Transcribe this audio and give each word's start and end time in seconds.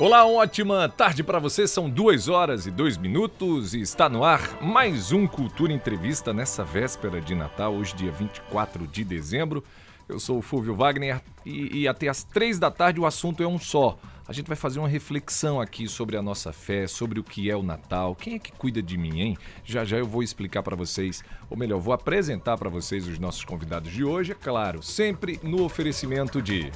Olá, 0.00 0.24
ótima 0.24 0.88
tarde 0.88 1.24
para 1.24 1.40
você. 1.40 1.66
São 1.66 1.90
duas 1.90 2.28
horas 2.28 2.66
e 2.66 2.70
dois 2.70 2.96
minutos 2.96 3.74
e 3.74 3.80
está 3.80 4.08
no 4.08 4.22
ar 4.22 4.62
mais 4.62 5.10
um 5.10 5.26
Cultura 5.26 5.72
Entrevista 5.72 6.32
nessa 6.32 6.62
véspera 6.62 7.20
de 7.20 7.34
Natal, 7.34 7.74
hoje, 7.74 7.96
dia 7.96 8.12
24 8.12 8.86
de 8.86 9.02
dezembro. 9.02 9.64
Eu 10.08 10.20
sou 10.20 10.38
o 10.38 10.42
Fúvio 10.42 10.72
Wagner 10.72 11.20
e, 11.44 11.80
e 11.80 11.88
até 11.88 12.06
às 12.06 12.22
três 12.22 12.60
da 12.60 12.70
tarde 12.70 13.00
o 13.00 13.06
assunto 13.06 13.42
é 13.42 13.48
um 13.48 13.58
só. 13.58 13.98
A 14.28 14.32
gente 14.34 14.46
vai 14.46 14.56
fazer 14.58 14.78
uma 14.78 14.88
reflexão 14.88 15.58
aqui 15.58 15.88
sobre 15.88 16.14
a 16.14 16.20
nossa 16.20 16.52
fé, 16.52 16.86
sobre 16.86 17.18
o 17.18 17.24
que 17.24 17.50
é 17.50 17.56
o 17.56 17.62
Natal. 17.62 18.14
Quem 18.14 18.34
é 18.34 18.38
que 18.38 18.52
cuida 18.52 18.82
de 18.82 18.98
mim, 18.98 19.22
hein? 19.22 19.38
Já 19.64 19.86
já 19.86 19.96
eu 19.96 20.04
vou 20.04 20.22
explicar 20.22 20.62
para 20.62 20.76
vocês, 20.76 21.24
ou 21.48 21.56
melhor, 21.56 21.80
vou 21.80 21.94
apresentar 21.94 22.58
para 22.58 22.68
vocês 22.68 23.08
os 23.08 23.18
nossos 23.18 23.42
convidados 23.42 23.90
de 23.90 24.04
hoje, 24.04 24.32
é 24.32 24.34
claro, 24.34 24.82
sempre 24.82 25.40
no 25.42 25.64
oferecimento 25.64 26.42
de 26.42 26.70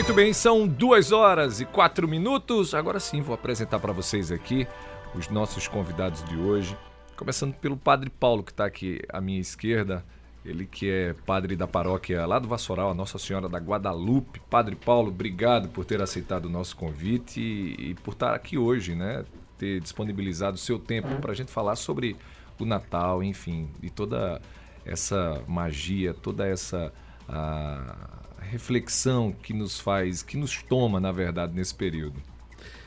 Muito 0.00 0.14
bem, 0.14 0.32
são 0.32 0.66
duas 0.66 1.12
horas 1.12 1.60
e 1.60 1.66
quatro 1.66 2.08
minutos. 2.08 2.74
Agora 2.74 2.98
sim, 2.98 3.20
vou 3.20 3.34
apresentar 3.34 3.78
para 3.78 3.92
vocês 3.92 4.32
aqui 4.32 4.66
os 5.14 5.28
nossos 5.28 5.68
convidados 5.68 6.24
de 6.24 6.38
hoje. 6.38 6.74
Começando 7.14 7.52
pelo 7.52 7.76
Padre 7.76 8.08
Paulo, 8.08 8.42
que 8.42 8.50
está 8.50 8.64
aqui 8.64 9.02
à 9.10 9.20
minha 9.20 9.38
esquerda. 9.38 10.02
Ele 10.42 10.64
que 10.64 10.88
é 10.88 11.12
padre 11.26 11.54
da 11.54 11.68
paróquia 11.68 12.24
lá 12.24 12.38
do 12.38 12.48
Vassoural, 12.48 12.90
a 12.90 12.94
Nossa 12.94 13.18
Senhora 13.18 13.46
da 13.46 13.58
Guadalupe. 13.58 14.40
Padre 14.48 14.74
Paulo, 14.74 15.10
obrigado 15.10 15.68
por 15.68 15.84
ter 15.84 16.00
aceitado 16.00 16.46
o 16.46 16.50
nosso 16.50 16.78
convite 16.78 17.38
e, 17.38 17.94
por 18.02 18.12
estar 18.12 18.34
aqui 18.34 18.56
hoje, 18.56 18.94
né? 18.94 19.22
Ter 19.58 19.80
disponibilizado 19.80 20.54
o 20.54 20.58
seu 20.58 20.78
tempo 20.78 21.14
para 21.16 21.32
a 21.32 21.34
gente 21.34 21.52
falar 21.52 21.76
sobre 21.76 22.16
o 22.58 22.64
Natal, 22.64 23.22
enfim, 23.22 23.68
e 23.82 23.90
toda 23.90 24.40
essa 24.82 25.44
magia, 25.46 26.14
toda 26.14 26.48
essa 26.48 26.90
a, 27.28 28.19
reflexão 28.50 29.32
que 29.32 29.54
nos 29.54 29.78
faz, 29.78 30.22
que 30.22 30.36
nos 30.36 30.60
toma, 30.62 30.98
na 30.98 31.12
verdade, 31.12 31.54
nesse 31.54 31.74
período. 31.74 32.20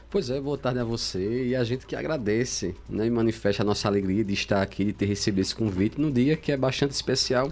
Pois 0.09 0.29
é, 0.29 0.39
boa 0.39 0.57
tarde 0.57 0.77
a 0.77 0.83
você 0.83 1.47
e 1.47 1.55
a 1.55 1.63
gente 1.63 1.87
que 1.87 1.95
agradece 1.95 2.75
né, 2.87 3.07
e 3.07 3.09
manifesta 3.09 3.63
a 3.63 3.65
nossa 3.65 3.87
alegria 3.87 4.23
de 4.23 4.33
estar 4.33 4.61
aqui, 4.61 4.85
de 4.85 4.93
ter 4.93 5.07
recebido 5.07 5.41
esse 5.41 5.55
convite 5.55 5.99
num 5.99 6.11
dia 6.11 6.37
que 6.37 6.51
é 6.51 6.57
bastante 6.57 6.91
especial 6.91 7.51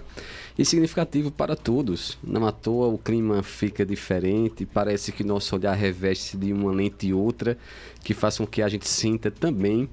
e 0.56 0.64
significativo 0.64 1.32
para 1.32 1.56
todos. 1.56 2.16
Não 2.22 2.46
à 2.46 2.52
toa 2.52 2.86
o 2.86 2.98
clima 2.98 3.42
fica 3.42 3.84
diferente, 3.84 4.64
parece 4.64 5.10
que 5.10 5.24
nosso 5.24 5.56
olhar 5.56 5.72
reveste 5.72 6.36
de 6.36 6.52
uma 6.52 6.70
lente 6.70 7.08
e 7.08 7.12
outra, 7.12 7.58
que 8.04 8.14
façam 8.14 8.46
que 8.46 8.62
a 8.62 8.68
gente 8.68 8.88
sinta 8.88 9.28
também 9.28 9.88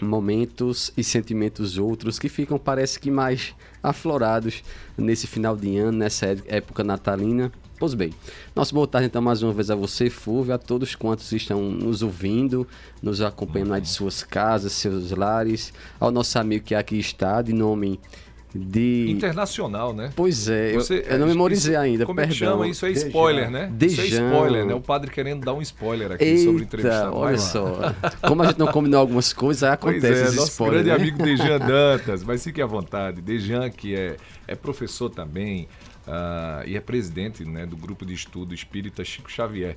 momentos 0.00 0.92
e 0.96 1.04
sentimentos 1.04 1.78
outros 1.78 2.18
que 2.18 2.28
ficam, 2.28 2.58
parece 2.58 2.98
que 2.98 3.10
mais 3.10 3.54
aflorados 3.82 4.62
nesse 4.96 5.26
final 5.26 5.56
de 5.56 5.76
ano, 5.76 5.98
nessa 5.98 6.26
época 6.46 6.82
natalina. 6.82 7.52
Pois 7.78 7.92
bem, 7.92 8.14
nosso 8.54 8.72
boa 8.74 8.86
tarde 8.86 9.08
então 9.08 9.20
mais 9.20 9.42
uma 9.42 9.52
vez 9.52 9.70
a 9.70 9.74
você, 9.74 10.08
Fulvio, 10.08 10.54
a 10.54 10.58
todos 10.58 10.94
quantos 10.94 11.32
estão 11.32 11.60
nos 11.60 12.02
ouvindo, 12.02 12.66
nos 13.02 13.20
acompanhando 13.20 13.74
aí 13.74 13.80
de 13.80 13.88
suas 13.88 14.22
casas, 14.22 14.72
seus 14.72 15.10
lares, 15.10 15.72
ao 15.98 16.10
nosso 16.10 16.38
amigo 16.38 16.64
que 16.64 16.74
aqui 16.74 16.98
está, 16.98 17.42
de 17.42 17.52
nome 17.52 18.00
de... 18.54 19.10
Internacional, 19.10 19.92
né? 19.92 20.12
Pois 20.14 20.48
é, 20.48 20.72
Você, 20.74 20.98
eu, 20.98 21.12
eu 21.14 21.18
não 21.18 21.26
memorizei 21.26 21.74
isso, 21.74 21.82
ainda, 21.82 22.06
como 22.06 22.16
perdão. 22.16 22.52
Como 22.52 22.64
é 22.64 22.68
que 22.68 22.74
chama? 22.74 22.90
Isso 22.92 23.04
é 23.04 23.08
spoiler, 23.08 23.50
né? 23.50 23.68
Dejan. 23.72 24.02
Isso 24.04 24.14
é 24.14 24.26
spoiler, 24.26 24.66
né? 24.66 24.74
O 24.74 24.80
padre 24.80 25.10
querendo 25.10 25.44
dar 25.44 25.54
um 25.54 25.62
spoiler 25.62 26.12
aqui 26.12 26.24
Eita, 26.24 26.44
sobre 26.44 26.62
entrevista. 26.62 27.10
olha 27.12 27.38
só. 27.38 27.94
Como 28.26 28.42
a 28.42 28.46
gente 28.46 28.58
não 28.58 28.68
combinou 28.68 29.00
algumas 29.00 29.32
coisas, 29.32 29.64
aí 29.64 29.72
acontece 29.72 30.06
pois 30.06 30.18
é, 30.18 30.22
esse 30.26 30.36
nosso 30.36 30.50
spoiler, 30.50 30.84
grande 30.84 30.88
né? 30.88 31.08
amigo 31.08 31.22
Dejan 31.22 31.58
Dantas, 31.66 32.22
mas 32.22 32.44
fique 32.44 32.62
à 32.62 32.66
vontade. 32.66 33.20
Dejan, 33.20 33.68
que 33.70 33.96
é, 33.96 34.16
é 34.46 34.54
professor 34.54 35.10
também 35.10 35.68
uh, 36.06 36.66
e 36.66 36.76
é 36.76 36.80
presidente 36.80 37.44
né, 37.44 37.66
do 37.66 37.76
grupo 37.76 38.06
de 38.06 38.14
estudo 38.14 38.54
espírita 38.54 39.04
Chico 39.04 39.30
Xavier. 39.30 39.76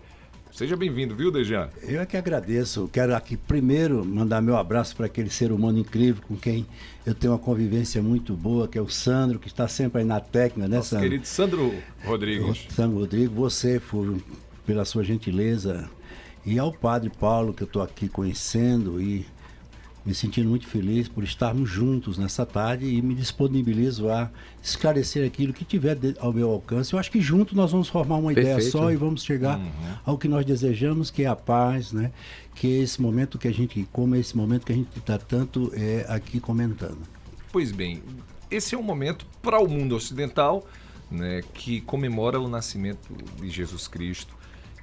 Seja 0.57 0.75
bem-vindo, 0.75 1.15
viu, 1.15 1.30
Dejan? 1.30 1.69
Eu 1.83 2.01
é 2.01 2.06
que 2.07 2.18
agradeço. 2.18 2.89
Quero 2.92 3.15
aqui 3.15 3.38
primeiro 3.38 4.04
mandar 4.04 4.42
meu 4.42 4.57
abraço 4.57 4.95
para 4.95 5.06
aquele 5.06 5.30
ser 5.30 5.51
humano 5.51 5.77
incrível 5.77 6.24
com 6.27 6.36
quem 6.36 6.65
eu 7.06 7.13
tenho 7.13 7.31
uma 7.33 7.38
convivência 7.38 8.01
muito 8.01 8.33
boa, 8.33 8.68
que 8.68 8.75
é 8.75 8.81
o 8.81 8.89
Sandro, 8.89 9.38
que 9.38 9.48
está 9.48 9.68
sempre 9.68 10.01
aí 10.01 10.04
na 10.04 10.19
técnica, 10.19 10.68
né, 10.68 10.77
Nosso 10.77 10.89
Sandro? 10.89 11.04
querido 11.04 11.27
Sandro 11.27 11.75
Rodrigues. 12.04 12.65
Sandro 12.71 12.98
Rodrigues, 12.98 13.30
você, 13.30 13.80
Fúvio, 13.80 14.19
pela 14.65 14.83
sua 14.83 15.04
gentileza. 15.04 15.88
E 16.44 16.57
ao 16.57 16.74
Padre 16.74 17.12
Paulo, 17.12 17.54
que 17.54 17.62
eu 17.62 17.68
estou 17.68 17.83
aqui 17.83 18.09
conhecendo 18.09 19.00
e 19.00 19.27
me 20.07 20.15
sentindo 20.15 20.48
muito 20.48 20.65
feliz 20.65 21.09
por 21.09 21.21
estarmos 21.21 21.69
juntos 21.69 22.18
nessa 22.18 22.45
tarde 22.45 22.86
e 22.86 23.01
me 23.01 23.13
disponibilizo 23.13 24.09
a 24.09 24.31
esclarecer 24.63 25.27
aquilo 25.27 25.51
que 25.51 25.65
tiver 25.65 25.98
ao 26.19 26.31
meu 26.31 26.50
alcance. 26.50 26.94
Eu 26.94 27.00
acho 27.00 27.12
que 27.12 27.19
juntos 27.19 27.54
nós 27.54 27.74
vamos 27.74 27.89
formar 27.89 28.15
uma 28.15 28.33
Perfeito. 28.33 28.57
ideia 28.57 28.71
só 28.71 28.89
e 28.89 28.95
vamos 28.95 29.21
chegar 29.21 29.59
Uhum. 29.59 29.95
ao 30.06 30.18
que 30.18 30.30
nós 30.30 30.45
desejamos, 30.45 31.12
que 31.12 31.24
é 31.24 31.27
a 31.27 31.36
paz, 31.36 31.92
né? 31.92 32.13
Que 32.56 32.80
é 32.80 32.83
esse 32.83 33.01
momento 33.01 33.38
que 33.38 33.50
a 33.50 33.54
gente, 33.54 33.86
como 33.92 34.15
é 34.15 34.19
esse 34.19 34.38
momento 34.38 34.65
que 34.65 34.71
a 34.71 34.75
gente 34.75 34.98
está 34.98 35.18
tanto 35.18 35.74
é, 35.75 36.06
aqui 36.07 36.39
comentando. 36.39 37.00
Pois 37.51 37.74
bem, 37.74 38.01
esse 38.50 38.75
é 38.75 38.77
um 38.77 38.83
momento 38.83 39.25
para 39.42 39.59
o 39.62 39.68
mundo 39.68 39.94
ocidental 39.94 40.65
né, 41.12 41.42
que 41.54 41.81
comemora 41.81 42.39
o 42.39 42.48
nascimento 42.48 43.13
de 43.42 43.50
Jesus 43.50 43.89
Cristo, 43.89 44.33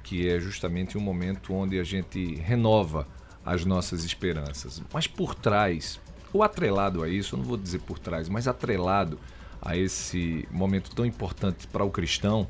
que 0.03 0.29
é 0.29 0.39
justamente 0.39 0.99
um 0.99 1.01
momento 1.01 1.51
onde 1.51 1.79
a 1.79 1.83
gente 1.83 2.35
renova 2.35 3.07
as 3.45 3.63
nossas 3.63 4.03
esperanças. 4.03 4.81
Mas 4.91 5.05
por 5.05 5.35
trás, 5.35 5.99
ou 6.33 6.41
atrelado 6.41 7.03
a 7.03 7.09
isso, 7.09 7.35
eu 7.35 7.39
não 7.39 7.45
vou 7.45 7.57
dizer 7.57 7.79
por 7.81 7.99
trás, 7.99 8.27
mas 8.27 8.47
atrelado 8.47 9.19
a 9.61 9.77
esse 9.77 10.47
momento 10.51 10.93
tão 10.95 11.05
importante 11.05 11.67
para 11.67 11.83
o 11.83 11.91
cristão, 11.91 12.47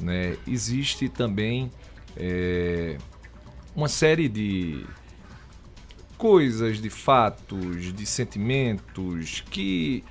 né, 0.00 0.36
existe 0.46 1.08
também 1.08 1.70
é, 2.16 2.96
uma 3.74 3.88
série 3.88 4.28
de 4.28 4.86
coisas, 6.16 6.80
de 6.80 6.88
fatos, 6.88 7.92
de 7.92 8.06
sentimentos 8.06 9.42
que 9.50 10.02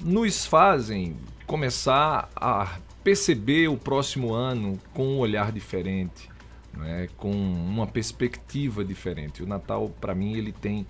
nos 0.00 0.44
fazem 0.44 1.16
começar 1.46 2.28
a 2.34 2.78
perceber 3.02 3.68
o 3.68 3.76
próximo 3.76 4.32
ano 4.32 4.78
com 4.92 5.06
um 5.06 5.18
olhar 5.18 5.52
diferente, 5.52 6.28
né? 6.76 7.08
com 7.16 7.30
uma 7.30 7.86
perspectiva 7.86 8.84
diferente. 8.84 9.42
O 9.42 9.46
Natal, 9.46 9.88
para 10.00 10.14
mim, 10.14 10.36
ele 10.36 10.52
tem 10.52 10.86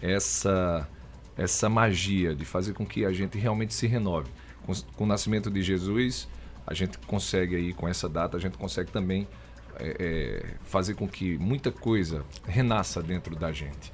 essa, 0.00 0.88
essa 1.36 1.68
magia 1.68 2.34
de 2.34 2.44
fazer 2.44 2.72
com 2.72 2.84
que 2.84 3.04
a 3.04 3.12
gente 3.12 3.38
realmente 3.38 3.74
se 3.74 3.86
renove. 3.86 4.30
Com, 4.64 4.72
com 4.96 5.04
o 5.04 5.06
nascimento 5.06 5.50
de 5.50 5.62
Jesus, 5.62 6.28
a 6.66 6.74
gente 6.74 6.98
consegue 6.98 7.56
aí, 7.56 7.72
com 7.72 7.88
essa 7.88 8.08
data, 8.08 8.36
a 8.36 8.40
gente 8.40 8.58
consegue 8.58 8.90
também 8.90 9.28
é, 9.78 9.96
é, 9.98 10.54
fazer 10.64 10.94
com 10.94 11.06
que 11.06 11.38
muita 11.38 11.70
coisa 11.70 12.24
renasça 12.46 13.02
dentro 13.02 13.36
da 13.36 13.52
gente. 13.52 13.92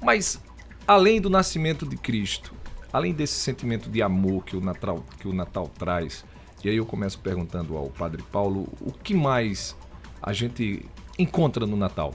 Mas, 0.00 0.40
além 0.86 1.20
do 1.20 1.28
nascimento 1.28 1.86
de 1.86 1.96
Cristo, 1.96 2.54
além 2.92 3.12
desse 3.12 3.34
sentimento 3.34 3.90
de 3.90 4.02
amor 4.02 4.44
que 4.44 4.56
o 4.56 4.60
Natal, 4.60 5.04
que 5.18 5.26
o 5.26 5.32
Natal 5.32 5.68
traz, 5.68 6.24
e 6.62 6.68
aí 6.68 6.76
eu 6.76 6.86
começo 6.86 7.18
perguntando 7.18 7.76
ao 7.76 7.90
Padre 7.90 8.22
Paulo, 8.22 8.68
o 8.80 8.92
que 8.92 9.12
mais 9.12 9.76
a 10.24 10.32
gente 10.32 10.84
encontra 11.18 11.66
no 11.66 11.76
Natal? 11.76 12.14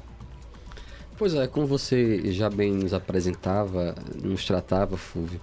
Pois 1.18 1.34
é, 1.34 1.48
como 1.48 1.68
você 1.68 2.32
já 2.32 2.50
bem 2.50 2.72
nos 2.72 2.94
apresentava, 2.94 3.94
nos 4.24 4.46
tratava, 4.46 4.98
Fúvio, 4.98 5.40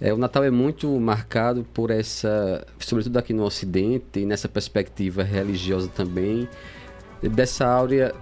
é, 0.00 0.12
o 0.12 0.16
Natal 0.16 0.44
é 0.44 0.50
muito 0.50 0.88
marcado 1.00 1.64
por 1.72 1.90
essa, 1.90 2.66
sobretudo 2.78 3.16
aqui 3.16 3.32
no 3.32 3.44
Ocidente, 3.44 4.20
e 4.20 4.26
nessa 4.26 4.48
perspectiva 4.48 5.22
religiosa 5.22 5.88
também, 5.88 6.48
dessa 7.22 7.66
áurea 7.66 8.14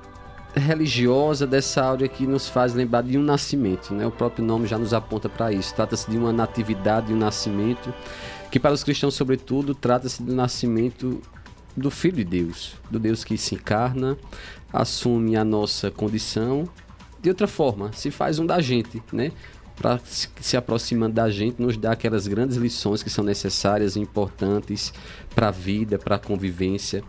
religiosa 0.55 1.47
dessa 1.47 1.83
áurea 1.83 2.09
que 2.09 2.27
nos 2.27 2.49
faz 2.49 2.75
lembrar 2.75 3.03
de 3.03 3.17
um 3.17 3.23
nascimento, 3.23 3.95
né? 3.95 4.07
O 4.07 4.11
próprio 4.11 4.45
nome 4.45 4.67
já 4.67 4.77
nos 4.77 4.93
aponta 4.93 5.29
para 5.29 5.53
isso. 5.53 5.75
Trata-se 5.75 6.11
de 6.11 6.19
uma 6.19 6.33
natividade, 6.33 7.13
um 7.13 7.17
nascimento, 7.17 7.95
que 8.51 8.59
para 8.59 8.73
os 8.73 8.83
cristãos, 8.83 9.15
sobretudo, 9.15 9.75
trata-se 9.75 10.23
do 10.23 10.35
nascimento 10.35 11.21
do 11.77 11.91
Filho 11.91 12.17
de 12.17 12.25
Deus, 12.25 12.75
do 12.91 12.99
Deus 12.99 13.25
que 13.25 13.37
se 13.39 13.55
encarna, 13.55 14.17
assume 14.73 15.37
a 15.37 15.45
nossa 15.45 15.91
condição 15.91 16.69
de 17.21 17.29
outra 17.29 17.47
forma, 17.47 17.93
se 17.93 18.11
faz 18.11 18.39
um 18.39 18.47
da 18.47 18.61
gente, 18.61 19.03
né? 19.13 19.31
Para 19.77 19.99
se 20.05 20.57
aproximando 20.57 21.15
da 21.15 21.31
gente, 21.31 21.61
nos 21.61 21.77
dá 21.77 21.93
aquelas 21.93 22.27
grandes 22.27 22.57
lições 22.57 23.03
que 23.03 23.11
são 23.11 23.25
necessárias 23.25 23.97
e 23.97 24.01
importantes 24.01 24.93
para 25.35 25.49
a 25.49 25.51
vida, 25.51 25.99
para 25.99 26.17
a 26.17 26.19
convivência, 26.19 27.03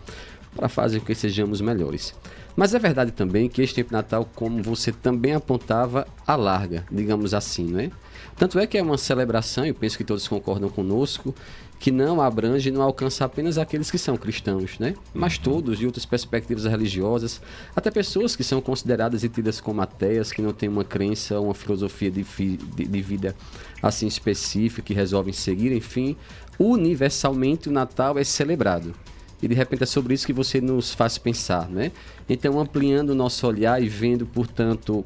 para 0.56 0.70
fazer 0.70 1.00
com 1.00 1.06
que 1.06 1.16
sejamos 1.16 1.62
melhores. 1.62 2.14
Mas 2.56 2.74
é 2.74 2.80
verdade 2.80 3.12
também 3.12 3.48
que 3.48 3.62
este 3.62 3.76
tempo 3.76 3.94
Natal, 3.94 4.30
como 4.36 4.62
você 4.62 4.92
também 4.92 5.34
apontava, 5.34 6.06
alarga, 6.28 6.86
digamos 6.92 7.34
assim, 7.34 7.66
não 7.66 7.80
é? 7.80 7.92
Tanto 8.38 8.60
é 8.60 8.68
que 8.68 8.78
é 8.78 8.82
uma 8.82 8.98
celebração, 8.98 9.66
eu 9.66 9.74
penso 9.74 9.98
que 9.98 10.04
todos 10.04 10.28
concordam 10.28 10.70
conosco, 10.70 11.34
que 11.82 11.90
não 11.90 12.22
abrange 12.22 12.70
e 12.70 12.72
não 12.72 12.84
alcança 12.84 13.26
apenas 13.26 13.58
aqueles 13.58 13.90
que 13.90 13.98
são 13.98 14.16
cristãos, 14.16 14.78
né? 14.78 14.94
Mas 15.16 15.38
uhum. 15.38 15.42
todos 15.42 15.80
de 15.80 15.88
outras 15.88 16.06
perspectivas 16.06 16.66
religiosas, 16.66 17.42
até 17.76 17.90
pessoas 17.90 18.36
que 18.36 18.44
são 18.44 18.62
consideradas 18.62 19.24
e 19.24 19.30
tidas 19.30 19.60
como 19.60 19.82
ateias, 19.82 20.32
que 20.32 20.44
não 20.44 20.54
têm 20.54 20.70
uma 20.70 20.84
crença, 20.84 21.40
uma 21.40 21.56
filosofia 21.56 22.12
de, 22.12 22.24
de, 22.24 22.86
de 22.86 23.02
vida 23.02 23.36
assim 23.82 24.06
específica, 24.06 24.84
que 24.84 24.94
resolvem 24.94 25.34
seguir, 25.34 25.72
enfim, 25.72 26.16
universalmente 26.60 27.68
o 27.68 27.72
Natal 27.72 28.16
é 28.20 28.24
celebrado 28.24 28.94
e 29.42 29.48
de 29.48 29.56
repente 29.56 29.82
é 29.82 29.88
sobre 29.88 30.14
isso 30.14 30.28
que 30.28 30.34
você 30.34 30.62
nos 30.62 30.94
faz 30.94 31.18
pensar, 31.18 31.68
né? 31.68 31.92
Então, 32.30 32.60
ampliando 32.60 33.10
o 33.10 33.16
nosso 33.16 33.48
olhar 33.48 33.82
e 33.82 33.90
vendo, 33.90 34.24
portanto, 34.28 35.04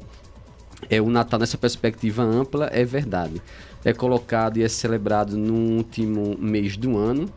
é 0.90 1.00
o 1.00 1.08
Natal 1.08 1.40
nessa 1.40 1.56
perspectiva 1.56 2.22
ampla, 2.22 2.68
é 2.70 2.84
verdade. 2.84 3.40
É 3.86 3.92
colocado 3.92 4.56
e 4.56 4.64
é 4.64 4.68
celebrado 4.68 5.36
no 5.36 5.76
último 5.76 6.36
mês 6.40 6.76
do 6.76 6.96
ano. 6.98 7.30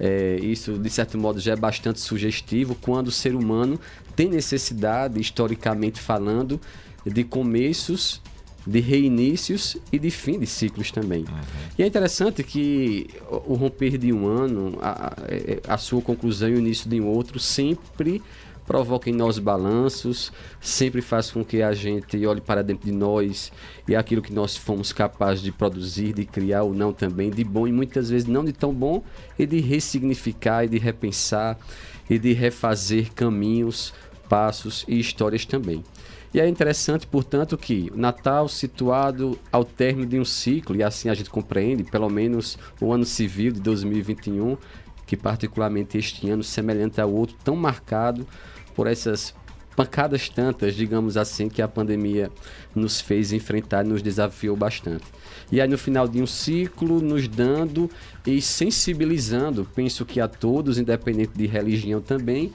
É, 0.00 0.40
isso, 0.42 0.76
de 0.76 0.90
certo 0.90 1.16
modo, 1.16 1.38
já 1.38 1.52
é 1.52 1.56
bastante 1.56 2.00
sugestivo 2.00 2.74
quando 2.74 3.06
o 3.06 3.12
ser 3.12 3.36
humano 3.36 3.78
tem 4.16 4.28
necessidade, 4.28 5.20
historicamente 5.20 6.00
falando, 6.00 6.60
de 7.06 7.22
começos 7.22 8.20
de 8.66 8.80
reinícios 8.80 9.76
e 9.92 9.98
de 9.98 10.10
fim 10.10 10.38
de 10.38 10.46
ciclos 10.46 10.90
também. 10.90 11.20
Uhum. 11.20 11.40
E 11.78 11.82
é 11.82 11.86
interessante 11.86 12.42
que 12.42 13.08
o 13.46 13.54
romper 13.54 13.96
de 13.96 14.12
um 14.12 14.26
ano, 14.26 14.78
a, 14.80 15.14
a 15.68 15.78
sua 15.78 16.00
conclusão 16.00 16.48
e 16.48 16.54
o 16.54 16.58
início 16.58 16.90
de 16.90 17.00
um 17.00 17.06
outro, 17.06 17.38
sempre 17.38 18.20
provoca 18.66 19.10
em 19.10 19.12
nós 19.12 19.38
balanços, 19.38 20.32
sempre 20.60 21.00
faz 21.02 21.30
com 21.30 21.44
que 21.44 21.62
a 21.62 21.72
gente 21.72 22.24
olhe 22.26 22.40
para 22.40 22.62
dentro 22.62 22.86
de 22.86 22.92
nós 22.92 23.52
e 23.86 23.94
aquilo 23.94 24.22
que 24.22 24.32
nós 24.32 24.56
fomos 24.56 24.92
capazes 24.92 25.42
de 25.42 25.52
produzir, 25.52 26.12
de 26.12 26.24
criar 26.24 26.62
ou 26.62 26.74
não 26.74 26.92
também, 26.92 27.30
de 27.30 27.44
bom 27.44 27.66
e 27.66 27.72
muitas 27.72 28.10
vezes 28.10 28.26
não 28.26 28.44
de 28.44 28.52
tão 28.52 28.72
bom, 28.72 29.02
e 29.38 29.46
de 29.46 29.60
ressignificar 29.60 30.64
e 30.64 30.68
de 30.68 30.78
repensar 30.78 31.58
e 32.08 32.18
de 32.18 32.32
refazer 32.32 33.12
caminhos, 33.12 33.92
passos 34.28 34.84
e 34.88 34.98
histórias 34.98 35.44
também. 35.44 35.82
E 36.32 36.40
é 36.40 36.48
interessante, 36.48 37.06
portanto, 37.06 37.56
que 37.56 37.92
o 37.94 37.96
Natal 37.96 38.48
situado 38.48 39.38
ao 39.52 39.64
término 39.64 40.04
de 40.04 40.18
um 40.18 40.24
ciclo, 40.24 40.74
e 40.74 40.82
assim 40.82 41.08
a 41.08 41.14
gente 41.14 41.30
compreende, 41.30 41.84
pelo 41.84 42.10
menos 42.10 42.58
o 42.80 42.92
ano 42.92 43.04
civil 43.04 43.52
de 43.52 43.60
2021, 43.60 44.56
que 45.06 45.16
particularmente 45.16 45.96
este 45.96 46.28
ano, 46.28 46.42
semelhante 46.42 47.00
ao 47.00 47.12
outro, 47.12 47.36
tão 47.44 47.54
marcado 47.54 48.26
por 48.74 48.86
essas 48.86 49.34
pancadas 49.74 50.28
tantas, 50.28 50.74
digamos 50.74 51.16
assim, 51.16 51.48
que 51.48 51.60
a 51.60 51.68
pandemia 51.68 52.30
nos 52.74 53.00
fez 53.00 53.32
enfrentar 53.32 53.84
nos 53.84 54.02
desafiou 54.02 54.56
bastante. 54.56 55.04
E 55.50 55.60
aí 55.60 55.68
no 55.68 55.76
final 55.76 56.06
de 56.08 56.22
um 56.22 56.26
ciclo, 56.26 57.00
nos 57.00 57.28
dando 57.28 57.90
e 58.26 58.40
sensibilizando, 58.40 59.68
penso 59.74 60.04
que 60.06 60.20
a 60.20 60.28
todos, 60.28 60.78
independente 60.78 61.32
de 61.34 61.46
religião 61.46 62.00
também, 62.00 62.52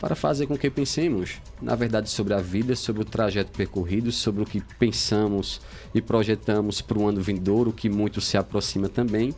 para 0.00 0.16
fazer 0.16 0.48
com 0.48 0.58
que 0.58 0.68
pensemos, 0.68 1.40
na 1.60 1.76
verdade, 1.76 2.10
sobre 2.10 2.34
a 2.34 2.38
vida, 2.38 2.74
sobre 2.74 3.02
o 3.02 3.04
trajeto 3.04 3.52
percorrido, 3.52 4.10
sobre 4.10 4.42
o 4.42 4.46
que 4.46 4.60
pensamos 4.76 5.60
e 5.94 6.02
projetamos 6.02 6.80
para 6.80 6.98
o 6.98 7.06
ano 7.06 7.20
vindouro, 7.20 7.72
que 7.72 7.88
muito 7.88 8.20
se 8.20 8.36
aproxima 8.36 8.88
também. 8.88 9.32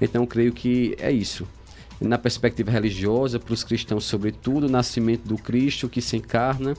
Então, 0.00 0.24
creio 0.26 0.52
que 0.52 0.96
é 0.98 1.12
isso. 1.12 1.46
Na 2.00 2.16
perspectiva 2.16 2.70
religiosa, 2.70 3.40
para 3.40 3.52
os 3.52 3.64
cristãos, 3.64 4.04
sobretudo, 4.04 4.66
o 4.66 4.70
nascimento 4.70 5.26
do 5.26 5.36
Cristo 5.36 5.88
que 5.88 6.00
se 6.00 6.16
encarna 6.16 6.76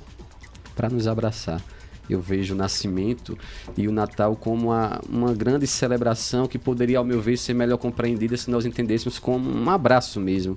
para 0.76 0.90
nos 0.90 1.08
abraçar. 1.08 1.62
Eu 2.10 2.20
vejo 2.20 2.56
o 2.56 2.58
nascimento 2.58 3.38
e 3.78 3.88
o 3.88 3.92
Natal 3.92 4.36
como 4.36 4.68
uma, 4.68 5.00
uma 5.08 5.34
grande 5.34 5.68
celebração 5.68 6.48
que 6.48 6.58
poderia, 6.58 6.98
ao 6.98 7.06
meu 7.06 7.22
ver, 7.22 7.38
ser 7.38 7.54
melhor 7.54 7.78
compreendida 7.78 8.36
se 8.36 8.50
nós 8.50 8.66
entendêssemos 8.66 9.20
como 9.20 9.48
um 9.48 9.70
abraço 9.70 10.20
mesmo, 10.20 10.56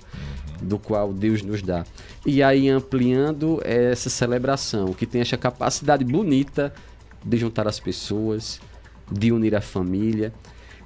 do 0.61 0.79
qual 0.79 1.13
Deus 1.13 1.43
nos 1.43 1.61
dá. 1.61 1.85
E 2.25 2.41
aí, 2.41 2.69
ampliando 2.69 3.61
essa 3.63 4.09
celebração, 4.09 4.93
que 4.93 5.05
tem 5.05 5.21
essa 5.21 5.37
capacidade 5.37 6.03
bonita 6.03 6.73
de 7.23 7.37
juntar 7.37 7.67
as 7.67 7.79
pessoas, 7.79 8.59
de 9.11 9.31
unir 9.31 9.55
a 9.55 9.61
família, 9.61 10.33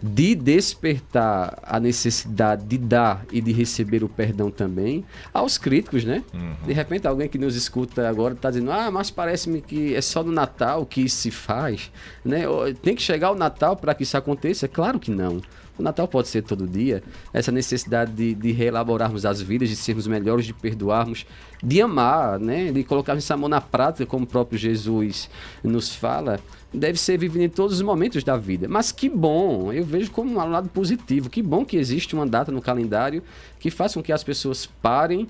de 0.02 0.36
despertar 0.36 1.58
a 1.64 1.80
necessidade 1.80 2.66
de 2.66 2.78
dar 2.78 3.26
e 3.32 3.42
de 3.42 3.52
receber 3.52 4.04
o 4.04 4.10
perdão 4.10 4.52
também 4.52 5.04
aos 5.34 5.58
críticos, 5.58 6.04
né? 6.04 6.24
Uhum. 6.34 6.54
De 6.66 6.74
repente 6.74 7.08
alguém 7.08 7.28
que 7.28 7.38
nos 7.38 7.56
escuta 7.56 8.08
agora 8.08 8.34
está 8.34 8.50
dizendo, 8.50 8.72
ah, 8.72 8.92
mas 8.92 9.10
parece-me 9.10 9.62
que 9.62 9.96
é 9.96 10.02
só 10.02 10.24
no 10.24 10.32
Natal 10.32 10.86
que 10.86 11.02
isso 11.02 11.18
se 11.18 11.32
faz, 11.32 11.92
né? 12.24 12.44
Tem 12.82 12.96
que 12.96 13.02
chegar 13.02 13.32
o 13.32 13.36
Natal 13.36 13.76
para 13.76 13.94
que 13.94 14.04
isso 14.04 14.18
aconteça? 14.18 14.68
Claro 14.68 15.00
que 15.00 15.12
não. 15.12 15.42
O 15.78 15.84
Natal 15.84 16.08
pode 16.08 16.28
ser 16.28 16.42
todo 16.42 16.68
dia. 16.68 17.04
Essa 17.32 17.52
necessidade 17.52 18.12
de, 18.12 18.34
de 18.34 18.52
reelaborarmos 18.52 19.26
as 19.26 19.42
vidas, 19.42 19.70
de 19.70 19.76
sermos 19.76 20.08
melhores, 20.08 20.46
de 20.46 20.54
perdoarmos, 20.54 21.26
de 21.64 21.82
amar, 21.82 22.40
né? 22.40 22.72
De 22.72 22.84
colocarmos 22.84 23.24
essa 23.24 23.38
mão 23.38 23.48
na 23.48 23.62
prática, 23.62 24.06
como 24.06 24.26
o 24.26 24.28
próprio 24.28 24.58
Jesus 24.58 25.30
nos 25.64 25.94
fala, 25.94 26.40
deve 26.78 26.98
ser 27.00 27.18
vivido 27.18 27.44
em 27.44 27.50
todos 27.50 27.76
os 27.76 27.82
momentos 27.82 28.24
da 28.24 28.38
vida. 28.38 28.68
Mas 28.68 28.92
que 28.92 29.10
bom, 29.10 29.72
eu 29.74 29.84
vejo 29.84 30.12
como 30.12 30.32
um 30.32 30.50
lado 30.50 30.70
positivo. 30.70 31.30
Que 31.30 31.42
bom 31.42 31.66
que 31.66 31.78
existe 31.78 32.14
uma 32.14 32.26
data 32.26 32.52
no 32.52 32.62
calendário 32.62 33.24
que 33.60 33.70
faz 33.70 33.94
com 33.94 34.04
que 34.04 34.12
as 34.12 34.24
pessoas 34.24 34.66
parem 34.66 35.28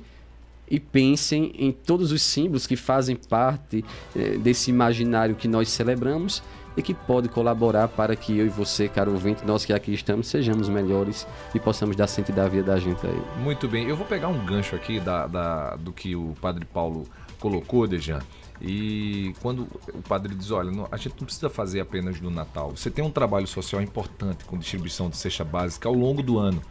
e 0.69 0.79
pensem 0.79 1.53
em 1.57 1.71
todos 1.71 2.11
os 2.11 2.21
símbolos 2.21 2.67
que 2.67 2.75
fazem 2.75 3.15
parte 3.15 3.85
eh, 4.15 4.37
desse 4.37 4.69
imaginário 4.69 5.35
que 5.35 5.47
nós 5.47 5.69
celebramos 5.69 6.43
e 6.75 6.81
que 6.81 6.93
pode 6.93 7.27
colaborar 7.27 7.87
para 7.87 8.15
que 8.15 8.37
eu 8.37 8.45
e 8.45 8.49
você, 8.49 8.87
caro 8.87 9.11
ouvinte, 9.11 9.43
nós 9.43 9.65
que 9.65 9.73
aqui 9.73 9.93
estamos, 9.93 10.27
sejamos 10.27 10.69
melhores 10.69 11.27
e 11.55 11.59
possamos 11.59 11.95
dar 11.95 12.05
sentido 12.05 12.39
à 12.39 12.47
vida 12.47 12.71
da 12.71 12.79
gente 12.79 13.05
aí. 13.05 13.19
Muito 13.41 13.67
bem, 13.67 13.87
eu 13.87 13.97
vou 13.97 14.05
pegar 14.05 14.27
um 14.27 14.45
gancho 14.45 14.75
aqui 14.75 14.99
da, 14.99 15.25
da 15.25 15.75
do 15.77 15.91
que 15.91 16.15
o 16.15 16.35
Padre 16.39 16.65
Paulo 16.65 17.05
colocou, 17.39 17.87
Dejan. 17.87 18.19
E 18.61 19.33
quando 19.41 19.67
o 19.93 20.01
padre 20.01 20.33
diz, 20.33 20.51
olha, 20.51 20.71
a 20.91 20.97
gente 20.97 21.15
não 21.19 21.25
precisa 21.25 21.49
fazer 21.49 21.79
apenas 21.79 22.19
no 22.19 22.29
Natal. 22.29 22.71
Você 22.71 22.89
tem 22.89 23.03
um 23.03 23.11
trabalho 23.11 23.47
social 23.47 23.81
importante 23.81 24.45
com 24.45 24.57
distribuição 24.57 25.09
de 25.09 25.17
cesta 25.17 25.43
básica 25.43 25.87
ao 25.87 25.93
longo 25.93 26.23
do 26.23 26.39
ano. 26.39 26.61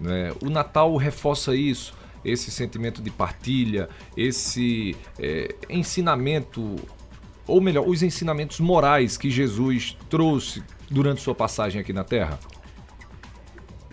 Né? 0.00 0.32
O 0.42 0.48
Natal 0.48 0.96
reforça 0.96 1.54
isso, 1.54 1.94
esse 2.24 2.50
sentimento 2.50 3.02
de 3.02 3.10
partilha, 3.10 3.88
esse 4.16 4.96
é, 5.18 5.54
ensinamento, 5.68 6.76
ou 7.46 7.60
melhor, 7.60 7.86
os 7.86 8.02
ensinamentos 8.02 8.58
morais 8.60 9.18
que 9.18 9.30
Jesus 9.30 9.96
trouxe 10.08 10.62
durante 10.90 11.20
sua 11.20 11.34
passagem 11.34 11.80
aqui 11.80 11.92
na 11.92 12.04
Terra. 12.04 12.38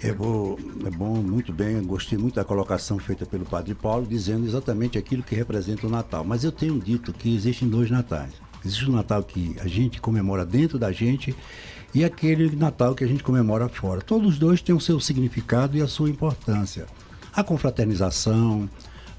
É 0.04 0.12
bom, 0.12 0.58
é 0.84 0.90
bom, 0.90 1.18
muito 1.18 1.54
bem, 1.54 1.80
gostei 1.84 2.18
muito 2.18 2.34
da 2.34 2.44
colocação 2.44 2.98
feita 2.98 3.24
pelo 3.24 3.46
Padre 3.46 3.76
Paulo, 3.76 4.04
dizendo 4.04 4.48
exatamente 4.48 4.98
aquilo 4.98 5.22
que 5.22 5.36
representa 5.36 5.86
o 5.86 5.92
Natal. 5.92 6.24
Mas 6.24 6.44
eu 6.44 6.52
tenho 6.52 6.80
dito 6.80 7.14
que 7.14 7.36
existem 7.36 7.70
dois 7.70 7.92
natais. 7.92 8.32
Existe 8.66 8.90
o 8.90 8.92
Natal 8.92 9.22
que 9.22 9.56
a 9.60 9.68
gente 9.68 10.02
comemora 10.02 10.44
dentro 10.44 10.80
da 10.80 10.92
gente 10.92 11.36
e 11.94 12.04
aquele 12.04 12.56
Natal 12.56 12.96
que 12.96 13.04
a 13.04 13.08
gente 13.08 13.22
comemora 13.22 13.70
fora. 13.70 14.02
Todos 14.02 14.34
os 14.34 14.40
dois 14.40 14.60
têm 14.60 14.74
o 14.74 14.82
seu 14.82 15.00
significado 15.00 15.78
e 15.78 15.84
a 15.84 15.88
sua 15.88 16.10
importância. 16.10 16.88
A 17.32 17.44
confraternização, 17.44 18.68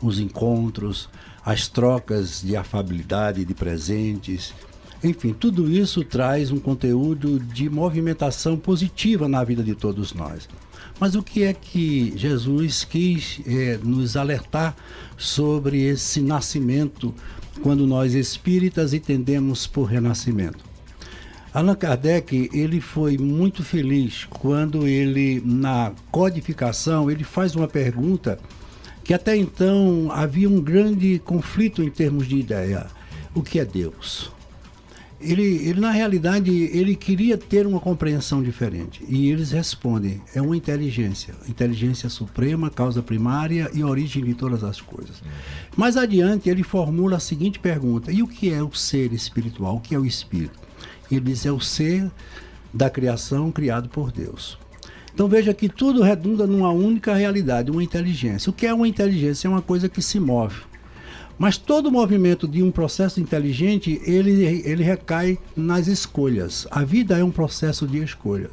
os 0.01 0.19
encontros, 0.19 1.09
as 1.45 1.69
trocas 1.69 2.43
de 2.43 2.57
afabilidade, 2.57 3.45
de 3.45 3.55
presentes, 3.55 4.53
enfim, 5.05 5.33
tudo 5.33 5.69
isso 5.71 6.05
traz 6.05 6.51
um 6.53 6.59
conteúdo 6.59 7.41
de 7.41 7.69
movimentação 7.69 8.57
positiva 8.57 9.29
na 9.29 9.43
vida 9.43 9.63
de 9.63 9.75
todos 9.75 10.13
nós. 10.13 10.49
Mas 11.03 11.17
o 11.17 11.23
que 11.25 11.43
é 11.43 11.53
que 11.53 12.17
Jesus 12.17 12.85
quis 12.85 13.41
é, 13.45 13.77
nos 13.83 14.17
alertar 14.17 14.77
sobre 15.19 15.83
esse 15.83 16.21
nascimento 16.21 17.13
quando 17.61 17.89
nós 17.89 18.15
espíritas 18.15 18.95
entendemos 18.95 19.67
por 19.67 19.87
renascimento? 19.87 20.65
Allan 21.53 21.75
Kardec 21.75 22.49
ele 22.55 22.81
foi 22.81 23.19
muito 23.19 23.65
feliz 23.65 24.29
quando 24.31 24.87
ele 24.87 25.43
na 25.45 25.91
codificação 26.13 27.11
ele 27.11 27.25
faz 27.25 27.57
uma 27.57 27.67
pergunta 27.67 28.39
que 29.03 29.13
até 29.13 29.37
então 29.37 30.09
havia 30.13 30.49
um 30.49 30.61
grande 30.61 31.19
conflito 31.19 31.83
em 31.83 31.91
termos 31.91 32.29
de 32.29 32.37
ideia. 32.37 32.87
O 33.35 33.43
que 33.43 33.59
é 33.59 33.65
Deus? 33.65 34.31
Ele, 35.23 35.69
ele 35.69 35.81
na 35.81 35.91
realidade 35.91 36.51
ele 36.51 36.95
queria 36.95 37.39
ter 37.39 37.67
uma 37.67 37.81
compreensão 37.81 38.43
diferente. 38.43 39.05
E 39.09 39.31
eles 39.31 39.51
respondem 39.51 40.21
é 40.35 40.43
uma 40.43 40.57
inteligência. 40.57 41.35
Inteligência 41.49 42.09
suprema 42.09 42.71
causa 42.71 43.03
primária 43.03 43.71
e 43.73 43.83
origem 43.83 44.25
de 44.25 44.35
todas 44.35 44.65
as 44.65 44.81
coisas. 44.81 45.21
Uhum. 45.21 45.29
mais 45.77 45.97
adiante 45.97 46.49
ele 46.49 46.63
formula 46.63 47.17
a 47.17 47.21
seguinte 47.21 47.59
pergunta. 47.59 48.11
E 48.13 48.23
o 48.23 48.29
que 48.29 48.53
é 48.53 48.63
o 48.63 48.73
ser 48.73 49.13
espiritual? 49.13 49.77
O 49.77 49.81
que 49.81 49.95
é 49.95 49.99
o 49.99 50.05
espírito? 50.05 50.59
Ele 51.11 51.21
diz 51.21 51.47
é 51.47 51.53
o 51.53 51.61
ser 51.61 52.11
da 52.73 52.89
criação 52.89 53.53
criado 53.53 53.89
por 53.89 54.11
Deus. 54.11 54.59
Então 55.15 55.29
veja 55.29 55.53
que 55.53 55.69
tudo 55.69 56.03
redunda 56.03 56.47
numa 56.47 56.71
única 56.71 57.15
realidade 57.15 57.71
uma 57.71 57.85
inteligência. 57.85 58.49
O 58.49 58.53
que 58.53 58.67
é 58.67 58.73
uma 58.73 58.89
inteligência? 58.89 59.47
É 59.47 59.51
uma 59.51 59.61
coisa 59.61 59.89
que 59.89 60.01
se 60.01 60.19
move 60.19 60.72
mas 61.43 61.59
todo 61.59 61.91
movimento 61.91 62.47
de 62.47 62.63
um 62.63 62.71
processo 62.71 63.21
inteligente, 63.21 64.01
ele, 64.07 64.63
ele 64.65 64.85
recai 64.85 65.37
nas 65.57 65.89
escolhas. 65.89 66.69
A 66.71 66.85
vida 66.85 67.19
é 67.19 67.25
um 67.25 67.33
processo 67.33 67.85
de 67.85 67.99
escolhas. 67.99 68.53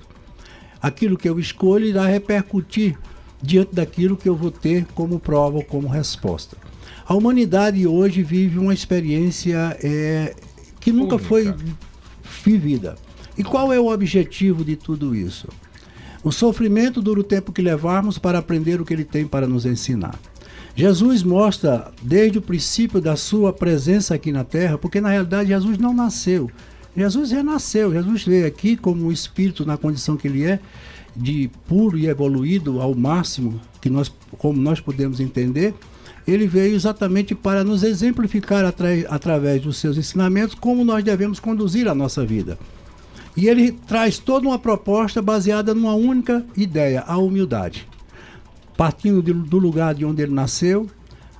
Aquilo 0.81 1.15
que 1.15 1.29
eu 1.29 1.39
escolho 1.39 1.85
irá 1.85 2.07
repercutir 2.07 2.97
diante 3.39 3.75
daquilo 3.75 4.17
que 4.17 4.27
eu 4.27 4.35
vou 4.35 4.49
ter 4.49 4.87
como 4.95 5.19
prova 5.19 5.57
ou 5.57 5.63
como 5.63 5.87
resposta. 5.87 6.57
A 7.05 7.13
humanidade 7.13 7.85
hoje 7.85 8.23
vive 8.23 8.57
uma 8.57 8.73
experiência 8.73 9.77
é, 9.83 10.35
que 10.79 10.91
nunca 10.91 11.13
Única. 11.13 11.29
foi 11.29 11.53
vivida. 12.43 12.95
E 13.37 13.43
qual 13.43 13.71
é 13.71 13.79
o 13.79 13.93
objetivo 13.93 14.65
de 14.65 14.75
tudo 14.75 15.13
isso? 15.13 15.47
O 16.23 16.31
sofrimento 16.31 17.03
dura 17.03 17.19
o 17.19 17.23
tempo 17.23 17.51
que 17.51 17.61
levarmos 17.61 18.17
para 18.17 18.39
aprender 18.39 18.81
o 18.81 18.85
que 18.85 18.95
ele 18.95 19.05
tem 19.05 19.27
para 19.27 19.47
nos 19.47 19.67
ensinar. 19.67 20.17
Jesus 20.79 21.23
mostra 21.23 21.91
desde 22.01 22.37
o 22.37 22.41
princípio 22.41 23.01
da 23.01 23.17
sua 23.17 23.51
presença 23.51 24.15
aqui 24.15 24.31
na 24.31 24.45
terra, 24.45 24.77
porque 24.77 25.01
na 25.01 25.09
realidade 25.09 25.49
Jesus 25.49 25.77
não 25.77 25.93
nasceu. 25.93 26.49
Jesus 26.95 27.31
renasceu, 27.31 27.91
Jesus 27.91 28.23
veio 28.23 28.47
aqui 28.47 28.77
como 28.77 29.07
um 29.07 29.11
espírito 29.11 29.65
na 29.65 29.75
condição 29.75 30.15
que 30.15 30.25
ele 30.25 30.45
é, 30.45 30.57
de 31.13 31.51
puro 31.67 31.97
e 31.97 32.07
evoluído 32.07 32.79
ao 32.79 32.95
máximo, 32.95 33.59
que 33.81 33.89
nós, 33.89 34.09
como 34.37 34.57
nós 34.57 34.79
podemos 34.79 35.19
entender. 35.19 35.73
Ele 36.25 36.47
veio 36.47 36.73
exatamente 36.73 37.35
para 37.35 37.61
nos 37.61 37.83
exemplificar 37.83 38.63
atra 38.63 38.87
através 39.09 39.61
dos 39.61 39.75
seus 39.75 39.97
ensinamentos 39.97 40.55
como 40.55 40.85
nós 40.85 41.03
devemos 41.03 41.41
conduzir 41.41 41.89
a 41.89 41.93
nossa 41.93 42.25
vida. 42.25 42.57
E 43.35 43.49
ele 43.49 43.73
traz 43.73 44.17
toda 44.17 44.47
uma 44.47 44.57
proposta 44.57 45.21
baseada 45.21 45.75
numa 45.75 45.93
única 45.93 46.45
ideia, 46.55 47.03
a 47.05 47.17
humildade 47.17 47.88
partindo 48.79 49.21
de, 49.21 49.33
do 49.33 49.57
lugar 49.57 49.93
de 49.93 50.05
onde 50.05 50.21
ele 50.21 50.31
nasceu, 50.31 50.87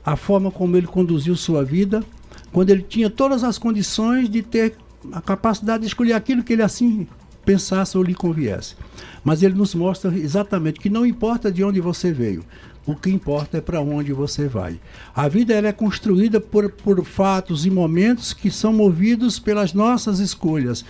a 0.06 0.18
forma 0.18 0.52
como 0.52 0.76
ele 0.76 0.86
conduziu 0.86 1.38
sua 1.38 1.64
vida, 1.64 2.04
quando 2.52 2.70
ele 2.70 2.82
tinha 2.82 3.10
todas 3.10 3.46
as 3.46 3.58
condições 3.58 4.30
de 4.30 4.42
ter 4.42 4.76
a 5.14 5.22
capacidade 5.22 5.84
de 5.84 5.88
escolher 5.88 6.12
aquilo 6.12 6.44
que 6.44 6.52
ele 6.52 6.64
assim 6.64 7.08
pensasse 7.46 7.98
ou 7.98 8.04
lhe 8.04 8.14
conviesse. 8.14 8.76
Mas 9.24 9.42
ele 9.42 9.54
nos 9.54 9.74
mostra 9.74 10.14
exatamente 10.18 10.82
que 10.82 10.90
não 10.90 11.06
importa 11.06 11.50
de 11.50 11.64
onde 11.64 11.80
você 11.80 12.12
veio, 12.12 12.44
o 12.86 12.94
que 12.94 13.10
importa 13.10 13.60
é 13.60 13.62
para 13.62 13.80
onde 13.80 14.12
você 14.12 14.46
vai. 14.46 14.78
A 15.16 15.30
vida 15.30 15.54
ela 15.54 15.70
é 15.70 15.72
construída 15.72 16.42
por, 16.42 16.70
por 16.70 17.06
fatos 17.06 17.66
e 17.66 17.70
momentos 17.70 18.34
que 18.34 18.52
são 18.52 18.74
movidos 18.74 19.40
pelas 19.40 19.74
nossas 19.74 20.20
escolhas. 20.20 20.84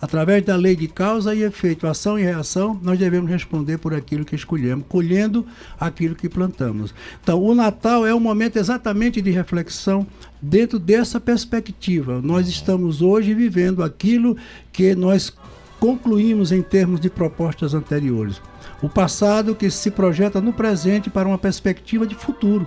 Através 0.00 0.44
da 0.44 0.56
lei 0.56 0.76
de 0.76 0.88
causa 0.88 1.34
e 1.34 1.42
efeito, 1.42 1.86
ação 1.86 2.18
e 2.18 2.22
reação, 2.22 2.78
nós 2.82 2.98
devemos 2.98 3.30
responder 3.30 3.78
por 3.78 3.94
aquilo 3.94 4.24
que 4.24 4.34
escolhemos, 4.34 4.84
colhendo 4.88 5.46
aquilo 5.78 6.14
que 6.14 6.28
plantamos. 6.28 6.94
Então, 7.22 7.42
o 7.42 7.54
Natal 7.54 8.06
é 8.06 8.14
um 8.14 8.20
momento 8.20 8.56
exatamente 8.56 9.22
de 9.22 9.30
reflexão 9.30 10.06
dentro 10.40 10.78
dessa 10.78 11.20
perspectiva. 11.20 12.20
Nós 12.22 12.48
estamos 12.48 13.00
hoje 13.00 13.34
vivendo 13.34 13.82
aquilo 13.82 14.36
que 14.72 14.94
nós 14.94 15.32
concluímos 15.80 16.52
em 16.52 16.62
termos 16.62 17.00
de 17.00 17.10
propostas 17.10 17.74
anteriores. 17.74 18.40
O 18.82 18.88
passado 18.88 19.54
que 19.54 19.70
se 19.70 19.90
projeta 19.90 20.40
no 20.40 20.52
presente 20.52 21.10
para 21.10 21.28
uma 21.28 21.38
perspectiva 21.38 22.06
de 22.06 22.14
futuro. 22.14 22.66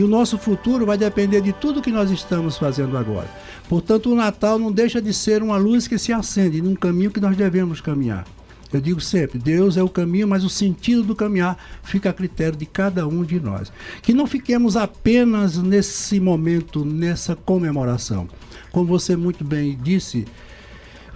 E 0.00 0.02
o 0.02 0.08
nosso 0.08 0.38
futuro 0.38 0.86
vai 0.86 0.96
depender 0.96 1.42
de 1.42 1.52
tudo 1.52 1.82
que 1.82 1.92
nós 1.92 2.10
estamos 2.10 2.56
fazendo 2.56 2.96
agora. 2.96 3.28
Portanto, 3.68 4.10
o 4.10 4.14
Natal 4.14 4.58
não 4.58 4.72
deixa 4.72 4.98
de 4.98 5.12
ser 5.12 5.42
uma 5.42 5.58
luz 5.58 5.86
que 5.86 5.98
se 5.98 6.10
acende 6.10 6.62
num 6.62 6.74
caminho 6.74 7.10
que 7.10 7.20
nós 7.20 7.36
devemos 7.36 7.82
caminhar. 7.82 8.24
Eu 8.72 8.80
digo 8.80 8.98
sempre, 8.98 9.38
Deus 9.38 9.76
é 9.76 9.82
o 9.82 9.90
caminho, 9.90 10.26
mas 10.26 10.42
o 10.42 10.48
sentido 10.48 11.02
do 11.02 11.14
caminhar 11.14 11.58
fica 11.82 12.08
a 12.08 12.14
critério 12.14 12.56
de 12.56 12.64
cada 12.64 13.06
um 13.06 13.22
de 13.22 13.38
nós. 13.38 13.70
Que 14.00 14.14
não 14.14 14.26
fiquemos 14.26 14.74
apenas 14.74 15.58
nesse 15.58 16.18
momento, 16.18 16.82
nessa 16.82 17.36
comemoração. 17.36 18.26
Como 18.72 18.86
você 18.86 19.14
muito 19.14 19.44
bem 19.44 19.78
disse, 19.82 20.24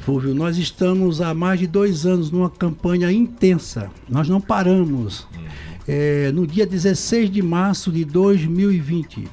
Fulvio, 0.01 0.35
nós 0.35 0.59
estamos 0.59 1.23
há 1.23 1.33
mais 1.33 1.59
de 1.59 1.67
dois 1.67 2.05
anos 2.05 2.31
numa 2.31 2.51
campanha 2.51 3.11
intensa. 3.11 3.91
Nós 4.07 4.29
não 4.29 4.43
paramos. 4.43 5.27
Uhum 5.87 5.95
é, 6.25 6.33
no 6.33 6.47
dia 6.47 6.67
16 6.67 7.31
de 7.31 7.43
março 7.43 7.93
de 7.93 8.05
2020, 8.05 9.29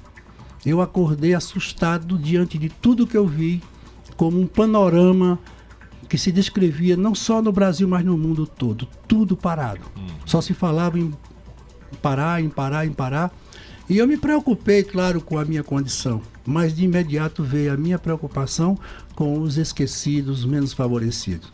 eu 0.66 0.82
acordei 0.82 1.34
assustado 1.34 2.18
diante 2.18 2.58
de 2.58 2.70
tudo 2.70 3.08
que 3.08 3.18
eu 3.18 3.26
vi, 3.26 3.62
como 4.16 4.40
um 4.40 4.46
panorama 4.46 5.40
que 6.10 6.18
se 6.18 6.32
descrevia 6.32 6.98
não 6.98 7.16
só 7.16 7.42
no 7.42 7.52
Brasil, 7.52 7.88
mas 7.88 8.04
no 8.04 8.18
mundo 8.18 8.46
todo. 8.46 8.88
Tudo 9.08 9.38
parado. 9.38 9.82
Hum. 9.98 10.08
Só 10.26 10.42
se 10.42 10.54
falava 10.54 11.00
em 11.00 11.14
parar, 12.02 12.44
em 12.44 12.50
parar, 12.50 12.86
em 12.86 12.92
parar. 12.92 13.32
E 13.90 13.98
eu 13.98 14.06
me 14.06 14.18
preocupei, 14.18 14.84
claro, 14.84 15.22
com 15.22 15.38
a 15.38 15.46
minha 15.46 15.64
condição, 15.64 16.22
mas 16.46 16.76
de 16.76 16.84
imediato 16.84 17.44
veio 17.44 17.74
a 17.74 17.78
minha 17.78 17.98
preocupação 17.98 18.78
com 19.16 19.40
os 19.40 19.58
esquecidos, 19.58 20.40
os 20.40 20.46
menos 20.46 20.74
favorecidos. 20.74 21.50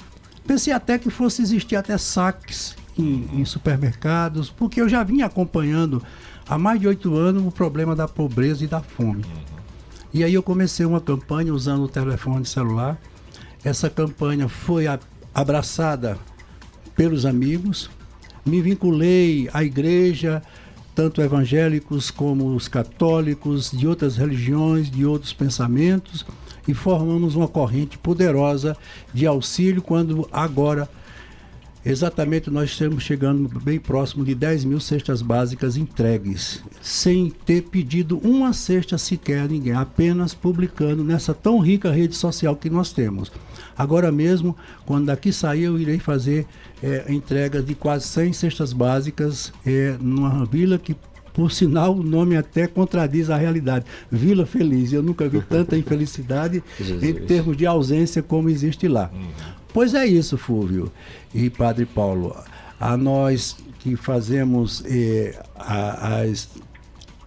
Pensei 0.46 0.74
até 0.74 0.98
que 0.98 1.10
fosse 1.10 1.42
existir 1.42 1.76
até 1.76 1.98
saques 1.98 2.76
em, 2.98 3.28
em 3.34 3.46
supermercados, 3.46 4.50
porque 4.50 4.82
eu 4.82 4.90
já 4.90 5.04
vinha 5.04 5.26
acompanhando 5.26 6.02
há 6.48 6.58
mais 6.58 6.80
de 6.80 6.88
oito 6.88 7.16
anos 7.16 7.46
o 7.46 7.52
problema 7.52 7.96
da 7.96 8.08
pobreza 8.08 8.64
e 8.64 8.68
da 8.68 8.82
fome. 8.82 9.26
E 10.14 10.24
aí 10.24 10.34
eu 10.34 10.42
comecei 10.42 10.86
uma 10.86 11.02
campanha 11.02 11.54
usando 11.54 11.84
o 11.84 11.88
telefone 11.88 12.46
celular. 12.46 13.00
Essa 13.64 13.90
campanha 13.90 14.48
foi 14.48 14.88
a, 14.88 15.00
abraçada 15.34 16.18
pelos 16.96 17.26
amigos. 17.26 17.90
Me 18.46 18.62
vinculei 18.62 19.50
à 19.54 19.64
igreja, 19.64 20.42
tanto 20.96 21.22
evangélicos 21.22 22.10
como 22.10 22.56
os 22.56 22.68
católicos, 22.68 23.70
de 23.70 23.88
outras 23.88 24.18
religiões, 24.18 24.90
de 24.90 25.06
outros 25.06 25.34
pensamentos. 25.34 26.26
e 26.68 26.74
formamos 26.74 27.36
uma 27.36 27.48
corrente 27.48 27.98
poderosa 27.98 28.76
de 29.14 29.26
auxílio 29.26 29.82
quando 29.82 30.28
agora 30.32 30.90
Exatamente, 31.90 32.52
nós 32.52 32.72
estamos 32.72 33.02
chegando 33.02 33.48
bem 33.62 33.80
próximo 33.80 34.26
de 34.26 34.36
10 34.36 34.66
mil 34.66 34.80
cestas 34.80 35.22
básicas 35.22 35.78
entregues, 35.78 36.62
sem 36.82 37.30
ter 37.46 37.62
pedido 37.62 38.18
uma 38.18 38.52
cesta 38.52 38.98
sequer 38.98 39.44
a 39.44 39.48
ninguém, 39.48 39.72
apenas 39.72 40.34
publicando 40.34 41.02
nessa 41.02 41.34
tão 41.34 41.60
rica 41.60 41.90
rede 41.90 42.14
social 42.14 42.58
que 42.58 42.70
nós 42.70 42.92
temos. 42.92 43.32
Agora 43.78 44.12
mesmo, 44.12 44.54
quando 44.86 45.06
daqui 45.06 45.32
sair, 45.32 45.64
eu 45.64 45.80
irei 45.80 45.98
fazer 45.98 46.46
é, 46.84 47.06
entrega 47.08 47.64
de 47.64 47.74
quase 47.74 48.06
100 48.08 48.34
cestas 48.34 48.74
básicas 48.74 49.54
é, 49.66 49.96
numa 50.02 50.46
vila 50.46 50.78
que 50.78 50.94
por 51.32 51.52
sinal, 51.52 51.96
o 51.96 52.02
nome 52.02 52.36
até 52.36 52.66
contradiz 52.66 53.30
a 53.30 53.38
realidade. 53.38 53.86
Vila 54.12 54.44
Feliz. 54.44 54.92
Eu 54.92 55.04
nunca 55.04 55.30
vi 55.30 55.40
tanta 55.40 55.78
infelicidade 55.78 56.64
em 57.00 57.14
termos 57.14 57.56
de 57.56 57.64
ausência 57.64 58.24
como 58.24 58.50
existe 58.50 58.88
lá. 58.88 59.12
Pois 59.78 59.94
é 59.94 60.08
isso, 60.08 60.40
Fúvio 60.40 60.92
e 61.32 61.52
Padre 61.52 61.86
Paulo. 61.86 62.36
A 62.80 62.98
nós 62.98 63.56
que 63.78 63.96
fazemos 63.96 64.82
eh, 64.88 65.40
a, 65.56 66.22
as, 66.22 66.50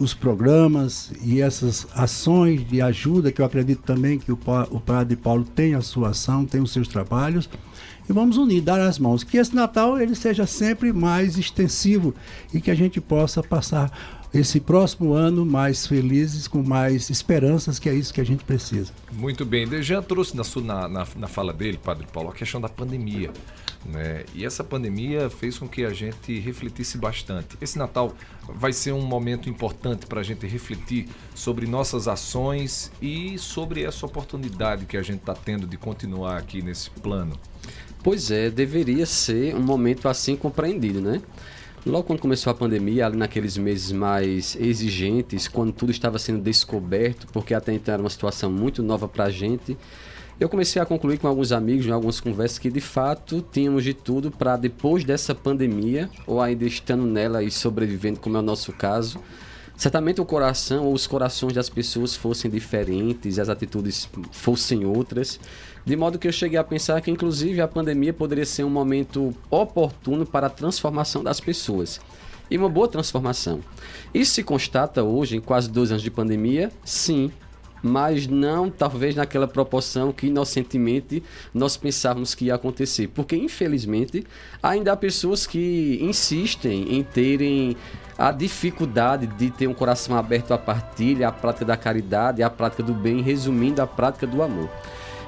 os 0.00 0.14
programas 0.14 1.12
e 1.23 1.40
essas 1.40 1.87
ações 1.95 2.69
de 2.69 2.83
ajuda, 2.83 3.30
que 3.30 3.40
eu 3.40 3.47
acredito 3.47 3.83
também 3.83 4.19
que 4.19 4.33
o, 4.33 4.38
o 4.73 4.80
Padre 4.80 5.14
Paulo 5.14 5.45
tem 5.45 5.76
a 5.76 5.80
sua 5.80 6.09
ação, 6.09 6.45
tem 6.45 6.61
os 6.61 6.73
seus 6.73 6.88
trabalhos, 6.88 7.49
e 8.09 8.12
vamos 8.12 8.37
unir, 8.37 8.61
dar 8.62 8.80
as 8.80 8.99
mãos. 8.99 9.23
Que 9.23 9.37
esse 9.37 9.54
Natal 9.54 9.97
ele 10.00 10.16
seja 10.16 10.45
sempre 10.45 10.92
mais 10.92 11.38
extensivo 11.38 12.12
e 12.52 12.61
que 12.61 12.73
a 12.73 12.75
gente 12.75 13.00
possa 13.00 13.45
passar 13.45 14.19
esse 14.32 14.60
próximo 14.60 15.12
ano 15.12 15.44
mais 15.44 15.87
felizes, 15.87 16.46
com 16.46 16.62
mais 16.62 17.10
esperanças, 17.10 17.78
que 17.78 17.88
é 17.88 17.94
isso 17.94 18.14
que 18.14 18.20
a 18.20 18.25
gente 18.25 18.44
precisa. 18.44 18.92
Muito 19.12 19.44
bem. 19.44 19.66
Dejan 19.66 20.02
trouxe 20.02 20.37
na, 20.37 20.44
sua, 20.44 20.62
na, 20.62 20.88
na, 20.88 21.06
na 21.16 21.28
fala 21.28 21.52
dele, 21.52 21.78
Padre 21.82 22.06
Paulo, 22.12 22.30
a 22.30 22.32
questão 22.32 22.60
da 22.60 22.68
pandemia. 22.68 23.32
Né? 23.84 24.25
E 24.34 24.44
essa 24.44 24.62
pandemia 24.62 25.28
fez 25.28 25.58
com 25.58 25.66
que 25.66 25.84
a 25.84 25.92
gente 25.92 26.38
refletisse 26.38 26.96
bastante. 26.99 27.56
Esse 27.60 27.78
Natal 27.78 28.14
vai 28.49 28.72
ser 28.72 28.92
um 28.92 29.02
momento 29.02 29.49
importante 29.49 30.06
para 30.06 30.20
a 30.20 30.25
gente 30.25 30.46
refletir 30.46 31.08
sobre 31.34 31.66
nossas 31.66 32.06
ações 32.06 32.92
e 33.00 33.38
sobre 33.38 33.82
essa 33.82 34.06
oportunidade 34.06 34.84
que 34.87 34.96
a 34.96 35.02
gente 35.02 35.20
está 35.20 35.34
tendo 35.34 35.66
de 35.66 35.76
continuar 35.76 36.37
aqui 36.37 36.62
nesse 36.62 36.90
plano. 36.90 37.38
Pois 38.02 38.30
é, 38.30 38.49
deveria 38.49 39.04
ser 39.04 39.54
um 39.54 39.60
momento 39.60 40.08
assim 40.08 40.34
compreendido, 40.34 41.00
né? 41.02 41.20
Logo 41.87 42.04
quando 42.04 42.20
começou 42.20 42.50
a 42.50 42.54
pandemia, 42.54 43.06
ali 43.06 43.16
naqueles 43.16 43.56
meses 43.56 43.90
mais 43.90 44.54
exigentes, 44.60 45.49
quando 45.49 45.72
tudo 45.72 45.90
estava 45.90 46.18
sendo 46.18 46.42
descoberto, 46.42 47.26
porque 47.32 47.54
até 47.54 47.72
então 47.72 47.94
era 47.94 48.02
uma 48.02 48.10
situação 48.10 48.52
muito 48.52 48.82
nova 48.82 49.08
para 49.08 49.25
a 49.25 49.30
gente, 49.30 49.78
eu 50.38 50.49
comecei 50.49 50.80
a 50.80 50.84
concluir 50.84 51.18
com 51.18 51.26
alguns 51.26 51.52
amigos, 51.52 51.87
em 51.87 51.90
algumas 51.90 52.20
conversas, 52.20 52.58
que 52.58 52.70
de 52.70 52.80
fato 52.82 53.44
tínhamos 53.50 53.82
de 53.82 53.94
tudo 53.94 54.30
para 54.30 54.58
depois 54.58 55.04
dessa 55.04 55.34
pandemia, 55.34 56.10
ou 56.26 56.40
ainda 56.40 56.66
estando 56.66 57.04
nela 57.04 57.42
e 57.42 57.50
sobrevivendo, 57.50 58.20
como 58.20 58.37
é 58.37 58.40
o 58.40 58.42
nosso 58.42 58.72
caso, 58.72 59.18
certamente 59.75 60.20
o 60.20 60.25
coração 60.26 60.84
ou 60.84 60.92
os 60.92 61.06
corações 61.06 61.54
das 61.54 61.70
pessoas 61.70 62.14
fossem 62.14 62.50
diferentes, 62.50 63.38
as 63.38 63.49
atitudes 63.49 64.06
fossem 64.32 64.84
outras. 64.84 65.40
De 65.84 65.96
modo 65.96 66.18
que 66.18 66.28
eu 66.28 66.32
cheguei 66.32 66.58
a 66.58 66.64
pensar 66.64 67.00
que, 67.00 67.10
inclusive, 67.10 67.60
a 67.60 67.68
pandemia 67.68 68.12
poderia 68.12 68.44
ser 68.44 68.64
um 68.64 68.70
momento 68.70 69.34
oportuno 69.50 70.26
para 70.26 70.46
a 70.46 70.50
transformação 70.50 71.22
das 71.22 71.40
pessoas. 71.40 72.00
E 72.50 72.58
uma 72.58 72.68
boa 72.68 72.88
transformação. 72.88 73.60
Isso 74.12 74.34
se 74.34 74.42
constata 74.42 75.02
hoje, 75.02 75.37
em 75.37 75.40
quase 75.40 75.70
dois 75.70 75.90
anos 75.90 76.02
de 76.02 76.10
pandemia? 76.10 76.70
Sim, 76.84 77.30
mas 77.82 78.26
não 78.26 78.70
talvez 78.70 79.14
naquela 79.14 79.49
proporção 79.49 80.12
que 80.12 80.26
inocentemente 80.26 81.22
nós 81.54 81.76
pensávamos 81.76 82.34
que 82.34 82.46
ia 82.46 82.54
acontecer. 82.54 83.08
Porque, 83.08 83.37
infelizmente, 83.37 84.26
ainda 84.62 84.92
há 84.92 84.96
pessoas 84.96 85.46
que 85.46 85.99
insistem 86.02 86.94
em 86.96 87.02
terem 87.02 87.76
a 88.18 88.32
dificuldade 88.32 89.26
de 89.26 89.50
ter 89.50 89.66
um 89.66 89.75
coração 89.75 90.16
aberto 90.16 90.52
à 90.52 90.58
partilha, 90.58 91.28
à 91.28 91.32
prática 91.32 91.64
da 91.64 91.76
caridade, 91.76 92.43
à 92.43 92.50
prática 92.50 92.82
do 92.82 92.93
bem, 92.93 93.23
resumindo, 93.23 93.80
a 93.80 93.86
prática 93.86 94.26
do 94.26 94.43
amor. 94.43 94.69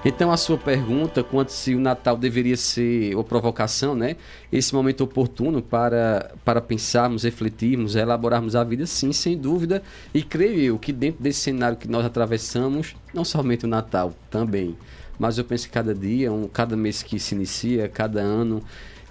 Então, 0.05 0.33
a 0.33 0.37
sua 0.37 0.59
pergunta 0.59 1.23
quanto 1.23 1.53
se 1.53 1.77
o 1.77 1.81
Natal 1.81 2.17
deveria 2.17 2.57
ser, 2.57 3.15
ou 3.15 3.23
provocação, 3.23 3.95
né? 3.95 4.17
Esse 4.51 4.75
momento 4.75 5.05
oportuno 5.05 5.63
para, 5.63 6.33
para 6.45 6.61
pensarmos, 6.61 7.23
refletirmos, 7.23 7.95
elaborarmos 7.95 8.57
a 8.57 8.65
vida, 8.65 8.85
sim, 8.85 9.13
sem 9.13 9.39
dúvida. 9.39 9.81
E 10.13 10.21
creio 10.21 10.61
eu 10.61 10.79
que 10.79 10.93
dentro 10.93 11.23
desse 11.23 11.39
cenário 11.39 11.77
que 11.77 11.87
nós 11.87 12.05
atravessamos, 12.05 12.97
não 13.15 13.25
somente 13.25 13.65
o 13.65 13.69
Natal, 13.69 14.13
também. 14.29 14.77
Mas 15.21 15.39
eu 15.39 15.45
penso 15.45 15.69
que 15.69 15.73
cada 15.73 15.95
dia, 15.95 16.33
um, 16.33 16.49
cada 16.49 16.77
mês 16.77 17.01
que 17.01 17.21
se 17.21 17.37
inicia, 17.37 17.89
cada 17.89 18.21
ano, 18.21 18.61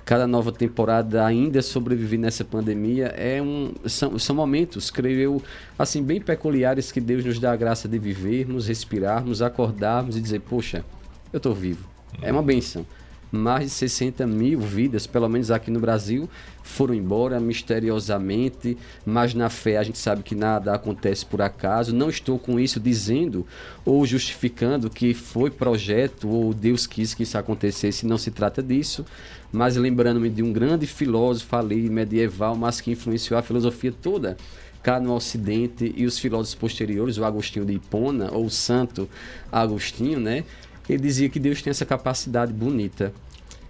cada 0.05 0.27
nova 0.27 0.51
temporada 0.51 1.25
ainda 1.25 1.61
sobreviver 1.61 2.19
nessa 2.19 2.43
pandemia 2.43 3.07
é 3.07 3.41
um 3.41 3.73
são, 3.85 4.17
são 4.17 4.35
momentos 4.35 4.89
creio 4.89 5.19
eu 5.19 5.43
assim 5.77 6.03
bem 6.03 6.19
peculiares 6.19 6.91
que 6.91 6.99
Deus 6.99 7.23
nos 7.23 7.39
dá 7.39 7.51
a 7.51 7.55
graça 7.55 7.87
de 7.87 7.97
vivermos 7.99 8.67
respirarmos 8.67 9.41
acordarmos 9.41 10.17
e 10.17 10.21
dizer 10.21 10.41
poxa 10.41 10.83
eu 11.31 11.37
estou 11.37 11.53
vivo. 11.53 11.89
É 12.21 12.31
uma 12.31 12.43
benção 12.43 12.85
mais 13.31 13.63
de 13.65 13.69
60 13.69 14.27
mil 14.27 14.59
vidas, 14.59 15.07
pelo 15.07 15.29
menos 15.29 15.49
aqui 15.49 15.71
no 15.71 15.79
Brasil, 15.79 16.29
foram 16.63 16.93
embora 16.93 17.39
misteriosamente, 17.39 18.77
mas 19.05 19.33
na 19.33 19.49
fé 19.49 19.77
a 19.77 19.83
gente 19.83 19.97
sabe 19.97 20.21
que 20.21 20.35
nada 20.35 20.73
acontece 20.73 21.25
por 21.25 21.41
acaso. 21.41 21.95
Não 21.95 22.09
estou 22.09 22.37
com 22.37 22.59
isso 22.59 22.79
dizendo 22.79 23.45
ou 23.85 24.05
justificando 24.05 24.89
que 24.89 25.13
foi 25.13 25.49
projeto 25.49 26.27
ou 26.27 26.53
Deus 26.53 26.85
quis 26.85 27.13
que 27.13 27.23
isso 27.23 27.37
acontecesse, 27.37 28.05
não 28.05 28.17
se 28.17 28.31
trata 28.31 28.61
disso, 28.61 29.05
mas 29.51 29.75
lembrando-me 29.75 30.29
de 30.29 30.43
um 30.43 30.51
grande 30.51 30.85
filósofo 30.85 31.55
ali 31.55 31.89
medieval, 31.89 32.55
mas 32.55 32.81
que 32.81 32.91
influenciou 32.91 33.39
a 33.39 33.41
filosofia 33.41 33.93
toda 34.01 34.37
cá 34.81 34.99
no 34.99 35.13
Ocidente 35.13 35.93
e 35.95 36.05
os 36.05 36.17
filósofos 36.17 36.55
posteriores, 36.55 37.17
o 37.17 37.23
Agostinho 37.23 37.65
de 37.65 37.73
Hipona 37.73 38.31
ou 38.31 38.45
o 38.45 38.49
Santo 38.49 39.07
Agostinho, 39.51 40.19
né? 40.19 40.43
Ele 40.89 41.01
dizia 41.01 41.29
que 41.29 41.39
Deus 41.39 41.61
tem 41.61 41.71
essa 41.71 41.85
capacidade 41.85 42.51
bonita 42.51 43.13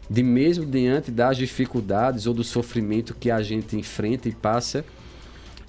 de 0.10 0.22
mesmo 0.22 0.66
diante 0.66 1.10
das 1.10 1.38
dificuldades 1.38 2.28
ou 2.28 2.34
do 2.34 2.44
sofrimento 2.44 3.16
que 3.18 3.32
a 3.32 3.42
gente 3.42 3.78
enfrenta 3.78 4.28
e 4.28 4.34
passa, 4.34 4.84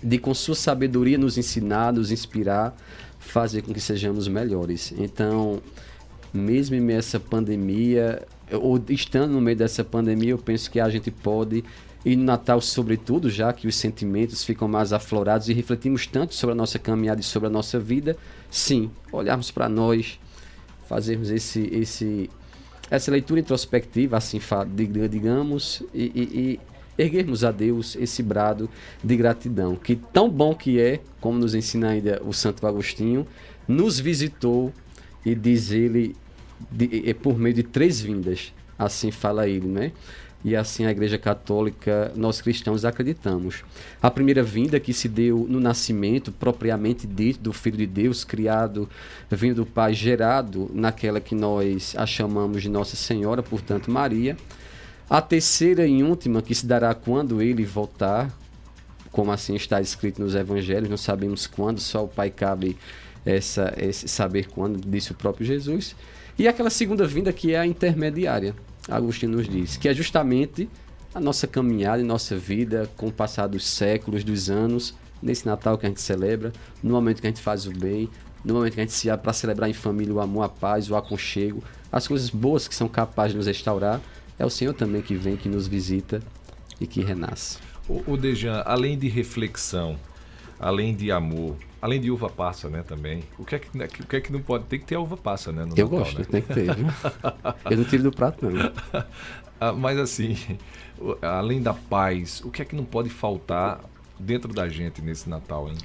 de 0.03 0.19
com 0.19 0.35
sua 0.35 0.57
sabedoria 0.57 1.17
nos 1.17 1.39
ensinar, 1.39 1.93
nos 1.93 2.11
inspirar, 2.11 2.77
fazer 3.21 3.63
com 3.63 3.73
que 3.73 3.81
sejamos 3.81 4.27
melhores. 4.27 4.93
Então, 4.99 5.63
mesmo 6.35 6.75
em 6.75 6.93
essa 6.93 7.21
pandemia, 7.21 8.27
ou 8.51 8.83
estando 8.89 9.31
no 9.31 9.41
meio 9.41 9.57
dessa 9.57 9.85
pandemia, 9.85 10.31
eu 10.31 10.39
penso 10.39 10.69
que 10.69 10.81
a 10.81 10.91
gente 10.91 11.09
pode 11.11 11.63
e 12.05 12.17
no 12.17 12.25
Natal, 12.25 12.61
sobretudo, 12.61 13.31
já 13.31 13.53
que 13.53 13.69
os 13.69 13.77
sentimentos 13.77 14.43
ficam 14.43 14.67
mais 14.67 14.93
aflorados 14.93 15.49
e 15.49 15.53
refletimos 15.53 16.05
tanto 16.05 16.35
sobre 16.35 16.53
a 16.53 16.57
nossa 16.57 16.79
caminhada 16.79 17.21
e 17.21 17.25
sobre 17.25 17.47
a 17.47 17.51
nossa 17.51 17.79
vida, 17.79 18.17
sim, 18.51 18.91
olharmos 19.13 19.53
para 19.53 19.69
nós, 19.69 20.19
fazermos 20.93 21.31
esse, 21.31 21.71
esse, 21.73 22.29
essa 22.91 23.11
leitura 23.11 23.41
introspectiva, 23.41 24.19
assim 24.19 24.39
digamos, 25.09 25.83
e, 25.95 26.13
e, 26.15 26.39
e 26.99 27.03
erguermos 27.03 27.45
a 27.45 27.51
Deus 27.51 27.97
esse 27.97 28.23
brado 28.23 28.69
de 29.03 29.17
gratidão, 29.17 29.75
que 29.75 29.97
tão 29.97 30.29
bom 30.29 30.55
que 30.55 30.79
é, 30.79 31.01
como 31.19 31.39
nos 31.39 31.55
ensina 31.55 31.89
ainda 31.89 32.21
o 32.23 32.35
Santo 32.35 32.67
Agostinho, 32.67 33.27
nos 33.67 33.99
visitou 33.99 34.71
e 35.25 35.35
diz 35.35 35.71
ele 35.71 36.15
de, 36.71 37.15
por 37.15 37.39
meio 37.39 37.55
de 37.55 37.63
três 37.63 37.99
vindas, 37.99 38.53
assim 38.79 39.11
fala 39.11 39.49
ele, 39.49 39.69
né? 39.69 39.93
E 40.45 40.57
assim 40.57 40.85
a 40.85 40.91
Igreja 40.91 41.19
Católica, 41.19 42.13
nós 42.17 42.41
cristãos 42.41 42.85
acreditamos. 42.85 43.63
A 44.01 44.11
primeira 44.11 44.43
vinda 44.43 44.81
que 44.81 44.93
se 44.93 45.09
deu 45.09 45.47
no 45.49 45.61
nascimento 45.61 46.33
propriamente 46.33 47.07
dito 47.07 47.41
do 47.41 47.53
Filho 47.53 47.77
de 47.77 47.87
Deus, 47.87 48.25
criado, 48.25 48.89
vindo 49.31 49.57
do 49.57 49.67
Pai, 49.67 49.95
gerado 49.95 50.71
naquela 50.75 51.21
que 51.21 51.35
nós 51.35 51.95
a 51.97 52.07
chamamos 52.07 52.63
de 52.63 52.69
Nossa 52.69 52.97
Senhora, 52.97 53.43
portanto 53.43 53.91
Maria. 53.91 54.37
A 55.09 55.21
terceira 55.21 55.87
e 55.87 56.03
última 56.03 56.43
que 56.43 56.55
se 56.55 56.67
dará 56.67 56.95
quando 56.95 57.41
ele 57.41 57.65
voltar, 57.65 58.31
como 59.13 59.31
assim 59.31 59.55
está 59.55 59.81
escrito 59.81 60.23
nos 60.23 60.35
Evangelhos, 60.35 60.89
não 60.89 60.97
sabemos 60.97 61.47
quando, 61.47 61.79
só 61.79 62.05
o 62.05 62.09
Pai 62.09 62.31
cabe 62.31 62.77
essa, 63.25 63.73
esse 63.77 64.09
saber 64.09 64.49
quando, 64.49 64.81
disse 64.81 65.13
o 65.13 65.15
próprio 65.15 65.47
Jesus. 65.47 65.95
E 66.39 66.49
aquela 66.49 66.71
segunda 66.71 67.07
vinda 67.07 67.33
que 67.33 67.53
é 67.53 67.59
a 67.59 67.67
intermediária, 67.67 68.55
Agostinho 68.89 69.33
nos 69.33 69.49
diz, 69.49 69.77
que 69.77 69.89
é 69.89 69.95
justamente 69.95 70.69
a 71.15 71.21
nossa 71.21 71.47
caminhada 71.47 72.01
e 72.03 72.05
nossa 72.05 72.37
vida 72.37 72.91
com 72.97 73.09
o 73.09 73.13
passar 73.13 73.47
dos 73.47 73.67
séculos, 73.67 74.25
dos 74.25 74.51
anos, 74.51 74.95
nesse 75.23 75.47
Natal 75.47 75.79
que 75.79 75.87
a 75.87 75.89
gente 75.89 76.01
celebra, 76.01 76.53
no 76.83 76.91
momento 76.91 77.21
que 77.21 77.27
a 77.27 77.31
gente 77.31 77.43
faz 77.43 77.67
o 77.67 77.71
bem, 77.71 78.09
no 78.45 78.55
momento 78.55 78.75
que 78.75 78.81
a 78.81 78.83
gente 78.83 78.95
se 78.95 79.09
abre 79.09 79.23
para 79.23 79.33
celebrar 79.33 79.71
em 79.71 79.75
família 79.75 80.13
o 80.13 80.21
amor, 80.21 80.43
a 80.43 80.49
paz, 80.49 80.91
o 80.91 80.97
aconchego, 80.97 81.63
as 81.91 82.09
coisas 82.09 82.31
boas 82.31 82.67
que 82.67 82.75
são 82.75 82.89
capazes 82.89 83.33
de 83.33 83.37
nos 83.39 83.47
restaurar, 83.47 84.01
é 84.39 84.45
o 84.45 84.51
Senhor 84.51 84.75
também 84.75 85.03
que 85.03 85.15
vem, 85.15 85.37
que 85.37 85.49
nos 85.49 85.69
visita 85.69 86.21
e 86.81 86.87
que 86.87 87.03
renasce. 87.03 87.59
O, 87.89 88.13
o 88.13 88.17
Dejan, 88.17 88.63
além 88.65 88.99
de 88.99 89.09
reflexão, 89.09 89.97
além 90.59 90.95
de 90.95 91.13
amor, 91.13 91.57
Além 91.83 92.01
de 92.01 92.13
uva 92.13 92.31
passa, 92.31 92.71
né, 92.71 92.85
também. 92.87 93.25
O 93.37 93.45
que 93.45 93.57
é 93.57 93.59
que, 93.59 93.77
né, 93.77 93.87
o 93.87 94.07
que, 94.07 94.17
é 94.17 94.21
que 94.21 94.33
não 94.33 94.41
pode? 94.41 94.65
Tem 94.67 94.79
que 94.79 94.87
ter 94.87 94.95
a 94.95 95.01
uva 95.01 95.17
passa, 95.17 95.51
né? 95.51 95.63
eu 95.63 95.67
Natal, 95.67 95.89
gosto, 95.89 96.19
né? 96.21 96.25
tem 96.31 96.41
que 96.41 96.55
ter. 96.55 96.75
Viu? 96.77 96.87
eu 97.69 97.77
não 97.77 97.85
tiro 97.85 98.03
do 98.05 98.13
prato, 98.13 98.49
não. 98.49 98.73
Ah, 99.65 99.73
mas 99.73 99.97
assim, 99.97 100.37
além 101.23 101.63
da 101.63 101.73
paz, 101.73 102.43
o 102.45 102.51
que 102.51 102.63
é 102.63 102.65
que 102.65 102.75
não 102.75 102.85
pode 102.85 103.09
faltar 103.09 103.81
dentro 104.19 104.53
da 104.53 104.69
gente 104.69 105.01
nesse 105.01 105.31
Natal, 105.31 105.69
hein? 105.69 105.77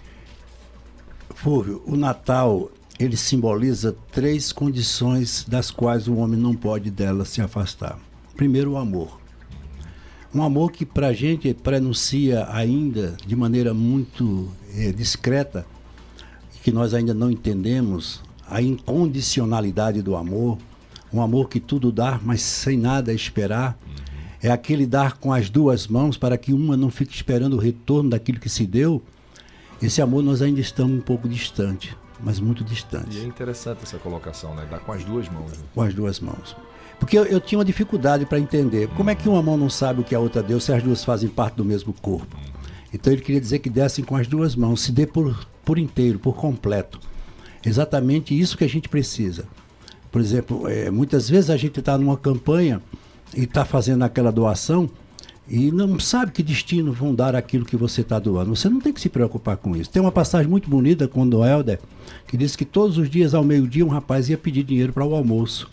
Fúvio, 1.36 1.84
o 1.86 1.96
Natal 1.96 2.72
ele 3.00 3.16
simboliza 3.16 3.96
três 4.12 4.52
condições 4.52 5.46
das 5.48 5.70
quais 5.70 6.08
o 6.08 6.16
homem 6.16 6.40
não 6.40 6.56
pode 6.56 6.90
dela 6.90 7.24
se 7.24 7.40
afastar. 7.40 8.00
Primeiro, 8.36 8.72
o 8.72 8.78
amor. 8.78 9.20
Um 10.34 10.42
amor 10.42 10.72
que 10.72 10.84
para 10.86 11.10
a 11.10 11.14
gente 11.14 11.54
prenuncia 11.54 12.48
ainda 12.52 13.16
de 13.26 13.36
maneira 13.36 13.74
muito 13.74 14.52
é, 14.76 14.92
discreta, 14.92 15.66
que 16.68 16.72
nós 16.74 16.94
ainda 16.94 17.14
não 17.14 17.32
entendemos, 17.32 18.22
a 18.46 18.62
incondicionalidade 18.62 20.02
do 20.02 20.18
amor, 20.18 20.58
um 21.14 21.22
amor 21.22 21.48
que 21.48 21.62
tudo 21.62 21.94
dá, 21.94 22.20
mas 22.22 22.42
sem 22.42 22.78
nada 22.78 23.14
esperar. 23.14 23.78
É 24.44 24.52
aquele 24.52 24.86
dar 24.86 25.18
com 25.18 25.32
as 25.32 25.50
duas 25.50 25.88
mãos 25.88 26.18
para 26.18 26.38
que 26.38 26.52
uma 26.52 26.76
não 26.76 26.90
fique 26.90 27.16
esperando 27.16 27.54
o 27.54 27.58
retorno 27.58 28.10
daquilo 28.10 28.38
que 28.38 28.50
se 28.50 28.66
deu. 28.66 29.02
Esse 29.82 30.02
amor 30.02 30.22
nós 30.22 30.42
ainda 30.42 30.60
estamos 30.60 30.98
um 30.98 31.00
pouco 31.00 31.30
distante, 31.30 31.96
mas 32.20 32.38
muito 32.38 32.66
distante. 32.66 33.18
E 33.18 33.22
é 33.22 33.24
interessante 33.24 33.84
essa 33.84 33.98
colocação, 33.98 34.54
né? 34.54 34.68
Dar 34.70 34.80
com 34.80 34.92
as 34.92 35.06
duas 35.06 35.30
mãos. 35.30 35.54
Né? 35.54 35.64
Com 35.74 35.82
as 35.82 35.94
duas 35.94 36.20
mãos. 36.20 36.54
Porque 37.00 37.18
eu, 37.18 37.24
eu 37.24 37.40
tinha 37.40 37.60
uma 37.60 37.64
dificuldade 37.64 38.26
para 38.26 38.40
entender. 38.40 38.90
Como 38.90 39.10
é 39.10 39.16
que 39.16 39.30
uma 39.30 39.42
mão 39.42 39.56
não 39.56 39.70
sabe 39.70 40.02
o 40.02 40.04
que 40.04 40.14
a 40.14 40.20
outra 40.20 40.44
deu 40.44 40.60
se 40.60 40.74
as 40.74 40.84
duas 40.84 41.02
fazem 41.06 41.30
parte 41.30 41.56
do 41.56 41.64
mesmo 41.64 41.94
corpo? 41.94 42.36
Então 42.94 43.14
ele 43.14 43.22
queria 43.22 43.40
dizer 43.40 43.60
que 43.60 43.70
dessem 43.70 44.04
com 44.04 44.18
as 44.18 44.28
duas 44.28 44.54
mãos, 44.54 44.82
se 44.82 44.92
dê 44.92 45.08
por, 45.08 45.48
por 45.68 45.78
inteiro, 45.78 46.18
por 46.18 46.34
completo. 46.34 46.98
Exatamente 47.66 48.40
isso 48.40 48.58
que 48.58 48.64
a 48.64 48.70
gente 48.70 48.88
precisa. 48.88 49.44
Por 50.10 50.22
exemplo, 50.22 50.66
é, 50.66 50.90
muitas 50.90 51.30
vezes 51.30 51.50
a 51.50 51.58
gente 51.58 51.82
está 51.82 51.98
numa 51.98 52.16
campanha 52.16 52.82
e 53.36 53.44
está 53.44 53.66
fazendo 53.66 54.04
aquela 54.04 54.32
doação 54.32 54.90
e 55.46 55.70
não 55.70 56.00
sabe 56.00 56.32
que 56.32 56.42
destino 56.42 56.94
vão 56.94 57.14
dar 57.14 57.36
aquilo 57.36 57.66
que 57.66 57.76
você 57.76 58.00
está 58.00 58.18
doando. 58.18 58.56
Você 58.56 58.70
não 58.70 58.80
tem 58.80 58.94
que 58.94 59.02
se 59.02 59.10
preocupar 59.10 59.58
com 59.58 59.76
isso. 59.76 59.90
Tem 59.90 60.02
uma 60.02 60.12
passagem 60.12 60.50
muito 60.50 60.70
bonita 60.70 61.06
com 61.06 61.26
o 61.26 61.46
Helder, 61.46 61.82
que 62.26 62.38
diz 62.38 62.56
que 62.56 62.64
todos 62.64 62.98
os 62.98 63.10
dias 63.10 63.34
ao 63.34 63.44
meio-dia 63.44 63.86
um 63.86 63.90
rapaz 63.90 64.30
ia 64.30 64.38
pedir 64.38 64.64
dinheiro 64.64 64.94
para 64.94 65.04
o 65.04 65.14
almoço. 65.14 65.70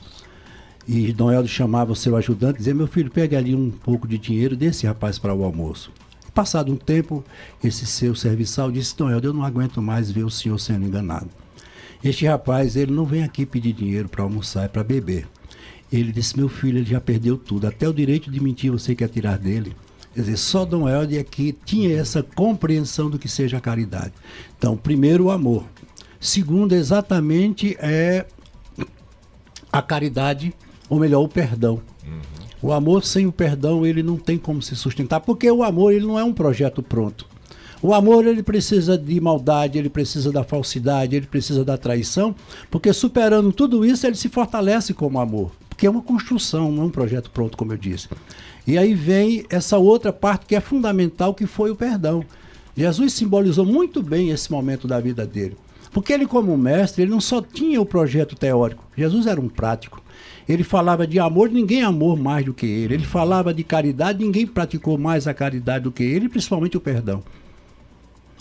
E 0.88 1.12
Dom 1.12 1.30
Helder 1.30 1.48
chamava 1.48 1.92
o 1.92 1.96
seu 1.96 2.16
ajudante 2.16 2.56
e 2.56 2.58
dizia, 2.58 2.74
meu 2.74 2.88
filho, 2.88 3.12
pega 3.12 3.38
ali 3.38 3.54
um 3.54 3.70
pouco 3.70 4.08
de 4.08 4.18
dinheiro 4.18 4.56
desse 4.56 4.88
rapaz 4.88 5.20
para 5.20 5.32
o 5.32 5.44
almoço. 5.44 5.92
Passado 6.34 6.72
um 6.72 6.76
tempo, 6.76 7.24
esse 7.62 7.86
seu 7.86 8.12
serviçal 8.16 8.72
disse, 8.72 8.96
Dom 8.96 9.08
Helder, 9.08 9.30
eu 9.30 9.34
não 9.34 9.44
aguento 9.44 9.80
mais 9.80 10.10
ver 10.10 10.24
o 10.24 10.30
senhor 10.30 10.58
sendo 10.58 10.84
enganado. 10.84 11.30
Este 12.02 12.26
rapaz, 12.26 12.74
ele 12.74 12.92
não 12.92 13.06
vem 13.06 13.22
aqui 13.22 13.46
pedir 13.46 13.72
dinheiro 13.72 14.08
para 14.08 14.24
almoçar, 14.24 14.64
é 14.64 14.68
para 14.68 14.82
beber. 14.82 15.28
Ele 15.92 16.10
disse, 16.10 16.36
meu 16.36 16.48
filho, 16.48 16.78
ele 16.78 16.90
já 16.90 17.00
perdeu 17.00 17.38
tudo. 17.38 17.68
Até 17.68 17.88
o 17.88 17.94
direito 17.94 18.32
de 18.32 18.40
mentir 18.40 18.72
você 18.72 18.96
quer 18.96 19.08
tirar 19.08 19.38
dele. 19.38 19.76
Quer 20.12 20.22
dizer, 20.22 20.36
só 20.36 20.64
Dom 20.64 20.88
Helder 20.88 21.20
é 21.20 21.24
que 21.24 21.52
tinha 21.64 21.96
essa 21.96 22.20
compreensão 22.20 23.08
do 23.08 23.18
que 23.18 23.28
seja 23.28 23.58
a 23.58 23.60
caridade. 23.60 24.12
Então, 24.58 24.76
primeiro, 24.76 25.26
o 25.26 25.30
amor. 25.30 25.64
Segundo, 26.18 26.72
exatamente, 26.72 27.76
é 27.78 28.26
a 29.72 29.80
caridade, 29.80 30.52
ou 30.88 30.98
melhor, 30.98 31.22
o 31.22 31.28
perdão. 31.28 31.80
O 32.64 32.72
amor 32.72 33.04
sem 33.04 33.26
o 33.26 33.30
perdão, 33.30 33.84
ele 33.84 34.02
não 34.02 34.16
tem 34.16 34.38
como 34.38 34.62
se 34.62 34.74
sustentar, 34.74 35.20
porque 35.20 35.50
o 35.50 35.62
amor, 35.62 35.92
ele 35.92 36.06
não 36.06 36.18
é 36.18 36.24
um 36.24 36.32
projeto 36.32 36.82
pronto. 36.82 37.26
O 37.82 37.92
amor 37.92 38.26
ele 38.26 38.42
precisa 38.42 38.96
de 38.96 39.20
maldade, 39.20 39.76
ele 39.78 39.90
precisa 39.90 40.32
da 40.32 40.42
falsidade, 40.42 41.14
ele 41.14 41.26
precisa 41.26 41.62
da 41.62 41.76
traição, 41.76 42.34
porque 42.70 42.90
superando 42.94 43.52
tudo 43.52 43.84
isso 43.84 44.06
ele 44.06 44.16
se 44.16 44.30
fortalece 44.30 44.94
como 44.94 45.20
amor, 45.20 45.52
porque 45.68 45.86
é 45.86 45.90
uma 45.90 46.00
construção, 46.00 46.72
não 46.72 46.84
é 46.84 46.86
um 46.86 46.90
projeto 46.90 47.30
pronto, 47.30 47.54
como 47.54 47.74
eu 47.74 47.76
disse. 47.76 48.08
E 48.66 48.78
aí 48.78 48.94
vem 48.94 49.44
essa 49.50 49.76
outra 49.76 50.10
parte 50.10 50.46
que 50.46 50.56
é 50.56 50.60
fundamental, 50.60 51.34
que 51.34 51.44
foi 51.44 51.70
o 51.70 51.76
perdão. 51.76 52.24
Jesus 52.74 53.12
simbolizou 53.12 53.66
muito 53.66 54.02
bem 54.02 54.30
esse 54.30 54.50
momento 54.50 54.88
da 54.88 54.98
vida 54.98 55.26
dele. 55.26 55.54
Porque 55.92 56.14
ele, 56.14 56.26
como 56.26 56.56
mestre, 56.56 57.02
ele 57.02 57.10
não 57.10 57.20
só 57.20 57.42
tinha 57.42 57.78
o 57.78 57.84
projeto 57.84 58.34
teórico, 58.34 58.82
Jesus 58.96 59.26
era 59.26 59.38
um 59.38 59.50
prático. 59.50 60.02
Ele 60.48 60.62
falava 60.62 61.06
de 61.06 61.18
amor, 61.18 61.50
ninguém 61.50 61.82
amou 61.82 62.16
mais 62.16 62.44
do 62.44 62.52
que 62.52 62.66
ele. 62.66 62.94
Ele 62.94 63.04
falava 63.04 63.52
de 63.54 63.64
caridade, 63.64 64.22
ninguém 64.22 64.46
praticou 64.46 64.98
mais 64.98 65.26
a 65.26 65.32
caridade 65.32 65.84
do 65.84 65.92
que 65.92 66.02
ele, 66.02 66.28
principalmente 66.28 66.76
o 66.76 66.80
perdão. 66.80 67.22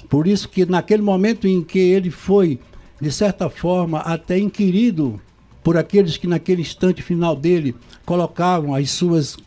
Por 0.10 0.28
isso 0.28 0.50
que 0.50 0.66
naquele 0.66 1.02
momento 1.02 1.48
em 1.48 1.64
que 1.64 1.80
ele 1.80 2.12
foi, 2.12 2.60
de 3.00 3.12
certa 3.12 3.50
forma, 3.50 4.00
até 4.00 4.38
inquirido 4.38 5.20
por 5.64 5.78
aqueles 5.78 6.18
que 6.18 6.28
naquele 6.28 6.62
instante 6.62 7.02
final 7.02 7.36
dele 7.36 7.74
colocavam 8.06 8.76
as 8.76 8.92
suas 8.92 9.38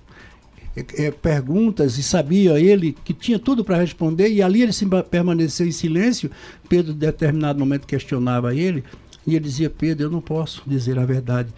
é, 0.75 1.11
perguntas 1.11 1.99
e 1.99 2.03
sabia 2.03 2.59
ele 2.59 2.97
que 3.05 3.13
tinha 3.13 3.39
tudo 3.39 3.65
para 3.65 3.77
responder 3.77 4.31
e 4.31 4.43
ali 4.43 4.63
ele 4.63 4.73
se 4.73 4.87
permaneceu 5.11 5.67
em 5.67 5.73
silêncio. 5.73 6.31
Pedro, 6.69 6.93
em 6.93 6.97
determinado 6.97 7.59
momento, 7.59 7.87
questionava 7.87 8.55
ele 8.55 8.83
e 9.27 9.35
ele 9.35 9.45
dizia: 9.45 9.69
Pedro, 9.69 10.07
eu 10.07 10.11
não 10.11 10.23
posso 10.23 10.63
dizer 10.67 10.99
a 10.99 11.05
verdade 11.05 11.51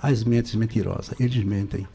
às 0.00 0.24
mentes 0.24 0.54
mentirosas. 0.54 1.14
Eles 1.18 1.42
mentem. 1.44 1.86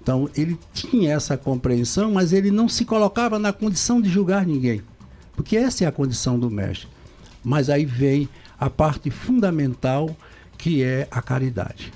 Então 0.00 0.28
ele 0.34 0.58
tinha 0.72 1.12
essa 1.12 1.36
compreensão, 1.36 2.12
mas 2.12 2.32
ele 2.32 2.50
não 2.50 2.68
se 2.68 2.84
colocava 2.84 3.38
na 3.38 3.52
condição 3.52 4.00
de 4.00 4.08
julgar 4.08 4.46
ninguém. 4.46 4.82
Porque 5.34 5.56
essa 5.56 5.84
é 5.84 5.86
a 5.86 5.92
condição 5.92 6.38
do 6.38 6.50
mestre. 6.50 6.88
Mas 7.44 7.70
aí 7.70 7.84
vem 7.84 8.28
a 8.58 8.68
parte 8.68 9.10
fundamental 9.10 10.16
que 10.56 10.82
é 10.82 11.06
a 11.10 11.22
caridade. 11.22 11.92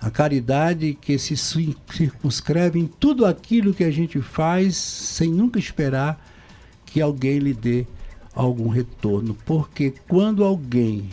A 0.00 0.10
caridade 0.10 0.96
que 1.00 1.18
se 1.18 1.36
circunscreve 1.36 2.78
em 2.78 2.86
tudo 2.86 3.26
aquilo 3.26 3.74
que 3.74 3.84
a 3.84 3.90
gente 3.90 4.20
faz 4.20 4.76
sem 4.76 5.30
nunca 5.30 5.58
esperar 5.58 6.24
que 6.84 7.00
alguém 7.00 7.38
lhe 7.38 7.52
dê 7.52 7.86
algum 8.34 8.68
retorno. 8.68 9.36
Porque 9.44 9.92
quando 10.06 10.44
alguém 10.44 11.10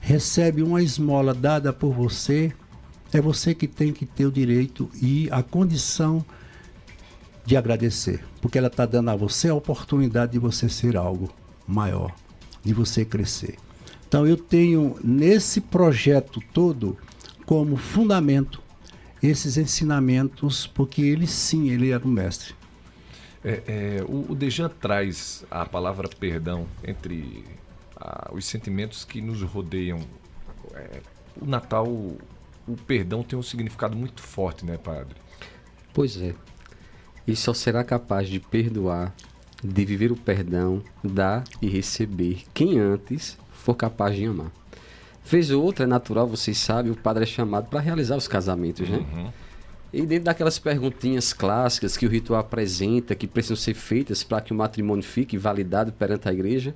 recebe 0.00 0.62
uma 0.62 0.82
esmola 0.82 1.32
dada 1.32 1.72
por 1.72 1.92
você, 1.92 2.52
é 3.16 3.20
você 3.20 3.54
que 3.54 3.66
tem 3.66 3.92
que 3.92 4.04
ter 4.04 4.26
o 4.26 4.32
direito 4.32 4.90
e 5.00 5.28
a 5.30 5.42
condição 5.42 6.24
de 7.44 7.56
agradecer, 7.56 8.24
porque 8.40 8.58
ela 8.58 8.68
está 8.68 8.86
dando 8.86 9.10
a 9.10 9.16
você 9.16 9.48
a 9.48 9.54
oportunidade 9.54 10.32
de 10.32 10.38
você 10.38 10.68
ser 10.68 10.96
algo 10.96 11.30
maior, 11.66 12.14
de 12.62 12.72
você 12.72 13.04
crescer. 13.04 13.56
Então 14.08 14.26
eu 14.26 14.36
tenho 14.36 14.96
nesse 15.02 15.60
projeto 15.60 16.40
todo 16.52 16.96
como 17.44 17.76
fundamento 17.76 18.62
esses 19.22 19.56
ensinamentos, 19.56 20.66
porque 20.66 21.02
ele 21.02 21.26
sim, 21.26 21.70
ele 21.70 21.90
era 21.90 22.06
um 22.06 22.10
mestre. 22.10 22.54
É, 23.44 23.62
é, 23.66 24.04
o, 24.08 24.32
o 24.32 24.34
Dejan 24.34 24.68
traz 24.68 25.44
a 25.50 25.66
palavra 25.66 26.08
perdão 26.08 26.66
entre 26.82 27.44
os 28.32 28.44
sentimentos 28.44 29.04
que 29.04 29.20
nos 29.20 29.42
rodeiam. 29.42 30.00
É, 30.74 31.00
o 31.40 31.46
Natal, 31.46 31.86
o, 32.66 32.76
perdão 32.76 33.22
tem 33.22 33.38
um 33.38 33.42
significado 33.42 33.96
muito 33.96 34.22
forte, 34.22 34.64
né, 34.64 34.76
padre? 34.76 35.16
Pois 35.92 36.20
é 36.20 36.34
e 37.26 37.34
só 37.34 37.54
será 37.54 37.82
capaz 37.82 38.28
de 38.28 38.38
perdoar, 38.38 39.14
de 39.62 39.84
viver 39.84 40.12
o 40.12 40.16
perdão, 40.16 40.82
dar 41.02 41.44
e 41.60 41.68
receber 41.68 42.42
quem 42.52 42.78
antes 42.78 43.38
for 43.52 43.74
capaz 43.74 44.14
de 44.14 44.26
amar. 44.26 44.52
Fez 45.22 45.50
outra, 45.50 45.84
é 45.84 45.88
natural, 45.88 46.26
vocês 46.26 46.58
sabem, 46.58 46.92
o 46.92 46.96
padre 46.96 47.22
é 47.22 47.26
chamado 47.26 47.68
para 47.68 47.80
realizar 47.80 48.16
os 48.16 48.28
casamentos, 48.28 48.88
né? 48.88 48.98
Uhum. 48.98 49.32
E 49.90 50.04
dentro 50.04 50.24
daquelas 50.24 50.58
perguntinhas 50.58 51.32
clássicas 51.32 51.96
que 51.96 52.04
o 52.04 52.10
ritual 52.10 52.40
apresenta, 52.40 53.14
que 53.14 53.26
precisam 53.26 53.56
ser 53.56 53.74
feitas 53.74 54.22
para 54.22 54.40
que 54.42 54.52
o 54.52 54.56
matrimônio 54.56 55.04
fique 55.04 55.38
validado 55.38 55.92
perante 55.92 56.28
a 56.28 56.32
igreja, 56.32 56.74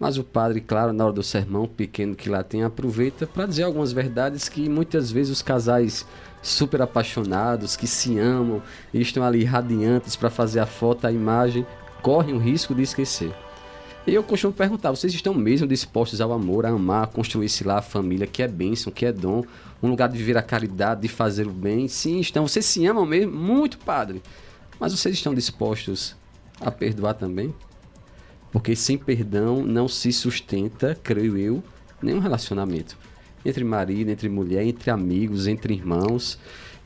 mas 0.00 0.16
o 0.16 0.24
padre, 0.24 0.62
claro, 0.62 0.94
na 0.94 1.04
hora 1.04 1.12
do 1.12 1.22
sermão 1.22 1.66
pequeno 1.68 2.16
que 2.16 2.30
lá 2.30 2.42
tem, 2.42 2.62
aproveita 2.62 3.26
para 3.26 3.44
dizer 3.44 3.64
algumas 3.64 3.92
verdades 3.92 4.48
que 4.48 4.66
muitas 4.66 5.12
vezes 5.12 5.30
os 5.30 5.42
casais 5.42 6.06
super 6.42 6.80
apaixonados, 6.80 7.76
que 7.76 7.86
se 7.86 8.18
amam 8.18 8.62
e 8.94 9.02
estão 9.02 9.22
ali 9.22 9.44
radiantes 9.44 10.16
para 10.16 10.30
fazer 10.30 10.60
a 10.60 10.64
foto, 10.64 11.06
a 11.06 11.12
imagem, 11.12 11.66
correm 12.00 12.34
o 12.34 12.38
risco 12.38 12.74
de 12.74 12.80
esquecer. 12.80 13.30
E 14.06 14.14
eu 14.14 14.22
costumo 14.22 14.54
perguntar, 14.54 14.90
vocês 14.90 15.12
estão 15.12 15.34
mesmo 15.34 15.66
dispostos 15.66 16.22
ao 16.22 16.32
amor, 16.32 16.64
a 16.64 16.70
amar, 16.70 17.04
a 17.04 17.06
construir-se 17.06 17.62
lá 17.62 17.78
a 17.78 17.82
família, 17.82 18.26
que 18.26 18.42
é 18.42 18.48
bênção, 18.48 18.90
que 18.90 19.04
é 19.04 19.12
dom, 19.12 19.44
um 19.82 19.88
lugar 19.88 20.08
de 20.08 20.16
viver 20.16 20.38
a 20.38 20.42
caridade, 20.42 21.02
de 21.02 21.08
fazer 21.08 21.46
o 21.46 21.52
bem? 21.52 21.86
Sim, 21.88 22.20
estão. 22.20 22.48
Vocês 22.48 22.64
se 22.64 22.86
amam 22.86 23.04
mesmo? 23.04 23.32
Muito, 23.36 23.76
padre. 23.76 24.22
Mas 24.80 24.98
vocês 24.98 25.14
estão 25.14 25.34
dispostos 25.34 26.16
a 26.58 26.70
perdoar 26.70 27.12
também? 27.12 27.54
Porque 28.52 28.74
sem 28.74 28.98
perdão 28.98 29.62
não 29.64 29.86
se 29.88 30.12
sustenta, 30.12 30.98
creio 31.02 31.36
eu, 31.36 31.62
nenhum 32.02 32.18
relacionamento 32.18 32.96
entre 33.44 33.64
marido, 33.64 34.10
entre 34.10 34.28
mulher, 34.28 34.64
entre 34.64 34.90
amigos, 34.90 35.46
entre 35.46 35.74
irmãos. 35.74 36.38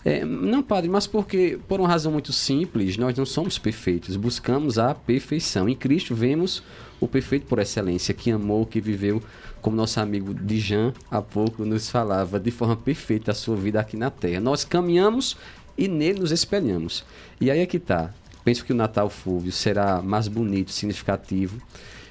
É, 0.05 0.25
não, 0.25 0.63
padre, 0.63 0.91
mas 0.91 1.07
porque, 1.07 1.59
por 1.67 1.81
uma 1.81 1.89
razão 1.89 2.13
muito 2.13 2.33
simples, 2.33 2.99
nós 2.99 3.17
não 3.17 3.25
somos 3.25 3.59
perfeitos, 3.59 4.17
buscamos 4.17 4.79
a 4.79 4.95
perfeição. 4.95 5.69
Em 5.69 5.75
Cristo 5.75 6.15
vemos 6.15 6.63
o 7.01 7.09
perfeito 7.09 7.47
por 7.47 7.59
excelência, 7.59 8.13
que 8.13 8.31
amou, 8.31 8.67
que 8.67 8.81
viveu, 8.81 9.23
como 9.63 9.77
nosso 9.77 9.99
amigo 9.99 10.35
Dijan 10.35 10.93
há 11.11 11.23
pouco 11.23 11.65
nos 11.65 11.89
falava, 11.89 12.39
de 12.39 12.51
forma 12.51 12.77
perfeita 12.77 13.31
a 13.31 13.35
sua 13.35 13.57
vida 13.57 13.81
aqui 13.81 13.97
na 13.97 14.11
Terra. 14.11 14.41
Nós 14.41 14.63
caminhamos 14.63 15.39
e 15.77 15.89
nele 15.89 16.21
nos 16.21 16.33
espelhamos. 16.33 17.03
E 17.41 17.51
aí 17.51 17.61
é 17.61 17.67
que 17.67 17.79
está. 17.79 18.13
Penso 18.45 18.65
que 18.65 18.73
o 18.73 18.77
Natal 18.77 19.09
Fúvio 19.09 19.51
será 19.51 20.03
mais 20.03 20.29
bonito, 20.29 20.71
significativo 20.71 21.61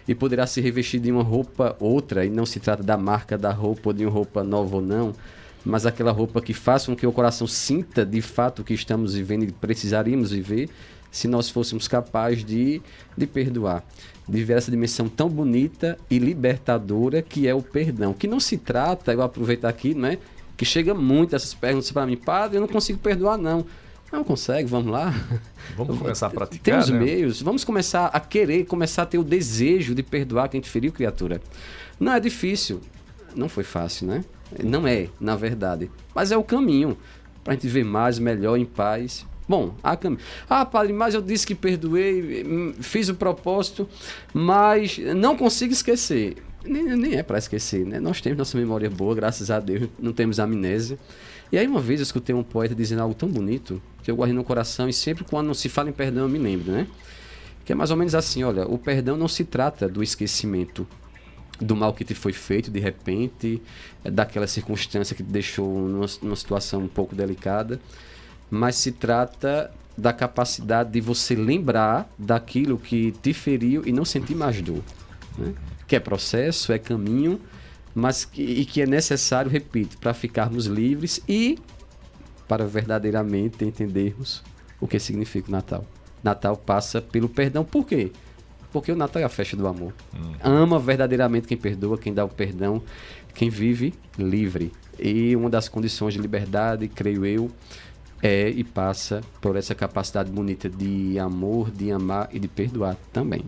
e 0.07 0.13
poderá 0.13 0.45
ser 0.45 0.61
revestido 0.61 1.05
de 1.05 1.11
uma 1.11 1.23
roupa 1.23 1.75
outra, 1.79 2.25
e 2.25 2.29
não 2.29 2.45
se 2.45 2.59
trata 2.59 2.83
da 2.83 2.97
marca 2.97 3.37
da 3.37 3.51
roupa 3.51 3.89
ou 3.89 3.93
de 3.93 4.05
uma 4.05 4.11
roupa 4.11 4.43
nova 4.43 4.75
ou 4.75 4.81
não, 4.81 5.13
mas 5.63 5.85
aquela 5.85 6.11
roupa 6.11 6.41
que 6.41 6.53
faça 6.53 6.87
com 6.87 6.95
que 6.95 7.07
o 7.07 7.11
coração 7.11 7.47
sinta 7.47 8.05
de 8.05 8.21
fato 8.21 8.59
o 8.59 8.65
que 8.65 8.73
estamos 8.73 9.15
vivendo 9.15 9.43
e 9.43 9.51
precisaríamos 9.51 10.31
viver 10.31 10.69
se 11.09 11.27
nós 11.27 11.49
fôssemos 11.49 11.87
capazes 11.87 12.43
de, 12.43 12.81
de 13.15 13.27
perdoar. 13.27 13.83
De 14.27 14.43
ver 14.43 14.57
essa 14.57 14.71
dimensão 14.71 15.07
tão 15.07 15.29
bonita 15.29 15.97
e 16.09 16.17
libertadora 16.17 17.21
que 17.21 17.47
é 17.47 17.53
o 17.53 17.61
perdão. 17.61 18.13
Que 18.13 18.27
não 18.27 18.39
se 18.39 18.57
trata, 18.57 19.13
eu 19.13 19.21
aproveitar 19.21 19.69
aqui, 19.69 19.93
não 19.93 20.09
é? 20.09 20.17
Que 20.57 20.65
chega 20.65 20.93
muito 20.93 21.35
essas 21.35 21.53
perguntas 21.53 21.91
para 21.91 22.05
mim, 22.05 22.17
padre, 22.17 22.57
eu 22.57 22.61
não 22.61 22.67
consigo 22.67 22.99
perdoar, 22.99 23.37
não. 23.37 23.65
Não 24.13 24.23
consegue, 24.23 24.69
vamos 24.69 24.91
lá. 24.91 25.11
Vamos 25.75 25.97
começar 25.97 26.27
a 26.27 26.29
praticar. 26.29 26.83
Temos 26.83 26.89
né? 26.89 26.99
meios, 26.99 27.41
vamos 27.41 27.63
começar 27.63 28.05
a 28.05 28.19
querer, 28.19 28.63
começar 28.65 29.01
a 29.01 29.05
ter 29.07 29.17
o 29.17 29.23
desejo 29.23 29.95
de 29.95 30.03
perdoar 30.03 30.49
quem 30.49 30.61
te 30.61 30.69
feriu, 30.69 30.91
criatura. 30.91 31.41
Não 31.99 32.13
é 32.13 32.19
difícil, 32.19 32.79
não 33.35 33.49
foi 33.49 33.63
fácil, 33.63 34.05
né? 34.05 34.23
Não 34.63 34.87
é, 34.87 35.09
na 35.19 35.35
verdade. 35.35 35.89
Mas 36.13 36.31
é 36.31 36.37
o 36.37 36.43
caminho 36.43 36.95
para 37.43 37.53
a 37.53 37.55
gente 37.55 37.63
viver 37.63 37.83
mais, 37.83 38.19
melhor, 38.19 38.55
em 38.55 38.65
paz. 38.65 39.25
Bom, 39.49 39.73
há 39.81 39.97
caminho. 39.97 40.21
Ah, 40.47 40.63
padre, 40.63 40.93
mas 40.93 41.15
eu 41.15 41.21
disse 41.21 41.47
que 41.47 41.55
perdoei, 41.55 42.45
hum, 42.45 42.71
fiz 42.81 43.09
o 43.09 43.15
propósito, 43.15 43.89
mas 44.31 44.99
não 45.15 45.35
consigo 45.35 45.73
esquecer. 45.73 46.35
Nem, 46.63 46.83
nem 46.95 47.15
é 47.15 47.23
para 47.23 47.39
esquecer, 47.39 47.83
né? 47.83 47.99
Nós 47.99 48.21
temos 48.21 48.37
nossa 48.37 48.55
memória 48.59 48.91
boa, 48.91 49.15
graças 49.15 49.49
a 49.49 49.59
Deus, 49.59 49.89
não 49.99 50.13
temos 50.13 50.39
amnésia. 50.39 50.99
E 51.53 51.57
aí 51.59 51.67
uma 51.67 51.79
vez 51.79 51.99
eu 51.99 52.03
escutei 52.03 52.33
um 52.33 52.41
poeta 52.41 52.73
dizendo 52.73 53.03
algo 53.03 53.13
tão 53.13 53.29
bonito 53.29 53.79
que 54.01 54.09
eu 54.09 54.15
guardei 54.15 54.35
no 54.35 54.43
coração 54.43 54.89
e 54.89 54.93
sempre 54.93 55.23
quando 55.23 55.53
se 55.53 55.69
fala 55.69 55.87
em 55.87 55.93
perdão 55.93 56.23
eu 56.23 56.29
me 56.29 56.39
lembro, 56.39 56.71
né? 56.71 56.87
Que 57.63 57.73
é 57.73 57.75
mais 57.75 57.91
ou 57.91 57.95
menos 57.95 58.15
assim, 58.15 58.43
olha, 58.43 58.67
o 58.67 58.75
perdão 58.75 59.15
não 59.15 59.27
se 59.27 59.43
trata 59.43 59.87
do 59.87 60.01
esquecimento 60.01 60.87
do 61.61 61.75
mal 61.75 61.93
que 61.93 62.03
te 62.03 62.15
foi 62.15 62.33
feito 62.33 62.71
de 62.71 62.79
repente, 62.79 63.61
é 64.03 64.09
daquela 64.09 64.47
circunstância 64.47 65.15
que 65.15 65.21
te 65.21 65.29
deixou 65.29 65.87
numa, 65.87 66.07
numa 66.23 66.35
situação 66.35 66.81
um 66.81 66.87
pouco 66.87 67.15
delicada, 67.15 67.79
mas 68.49 68.77
se 68.77 68.91
trata 68.91 69.69
da 69.95 70.11
capacidade 70.11 70.89
de 70.89 71.01
você 71.01 71.35
lembrar 71.35 72.11
daquilo 72.17 72.79
que 72.79 73.11
te 73.21 73.31
feriu 73.31 73.83
e 73.85 73.91
não 73.91 74.03
sentir 74.03 74.33
mais 74.33 74.59
dor. 74.59 74.81
Né? 75.37 75.53
Que 75.87 75.97
é 75.97 75.99
processo, 75.99 76.73
é 76.73 76.79
caminho, 76.79 77.39
mas 77.93 78.25
que, 78.25 78.41
e 78.41 78.65
que 78.65 78.81
é 78.81 78.85
necessário, 78.85 79.51
repito, 79.51 79.97
para 79.97 80.13
ficarmos 80.13 80.65
livres 80.65 81.21
e 81.27 81.57
para 82.47 82.65
verdadeiramente 82.65 83.63
entendermos 83.63 84.43
o 84.79 84.87
que 84.87 84.99
significa 84.99 85.49
o 85.49 85.51
Natal. 85.51 85.85
Natal 86.23 86.57
passa 86.57 87.01
pelo 87.01 87.29
perdão, 87.29 87.63
por 87.63 87.85
quê? 87.85 88.11
Porque 88.71 88.91
o 88.91 88.95
Natal 88.95 89.21
é 89.21 89.25
a 89.25 89.29
festa 89.29 89.55
do 89.55 89.67
amor. 89.67 89.93
Hum. 90.13 90.33
Ama 90.41 90.79
verdadeiramente 90.79 91.47
quem 91.47 91.57
perdoa, 91.57 91.97
quem 91.97 92.13
dá 92.13 92.25
o 92.25 92.29
perdão, 92.29 92.81
quem 93.33 93.49
vive 93.49 93.93
livre. 94.17 94.71
E 94.97 95.35
uma 95.35 95.49
das 95.49 95.69
condições 95.69 96.13
de 96.13 96.19
liberdade, 96.19 96.87
creio 96.87 97.25
eu, 97.25 97.51
é 98.21 98.49
e 98.49 98.63
passa 98.63 99.21
por 99.41 99.55
essa 99.55 99.75
capacidade 99.75 100.31
bonita 100.31 100.69
de 100.69 101.19
amor, 101.19 101.69
de 101.69 101.91
amar 101.91 102.29
e 102.31 102.39
de 102.39 102.47
perdoar 102.47 102.95
também. 103.11 103.43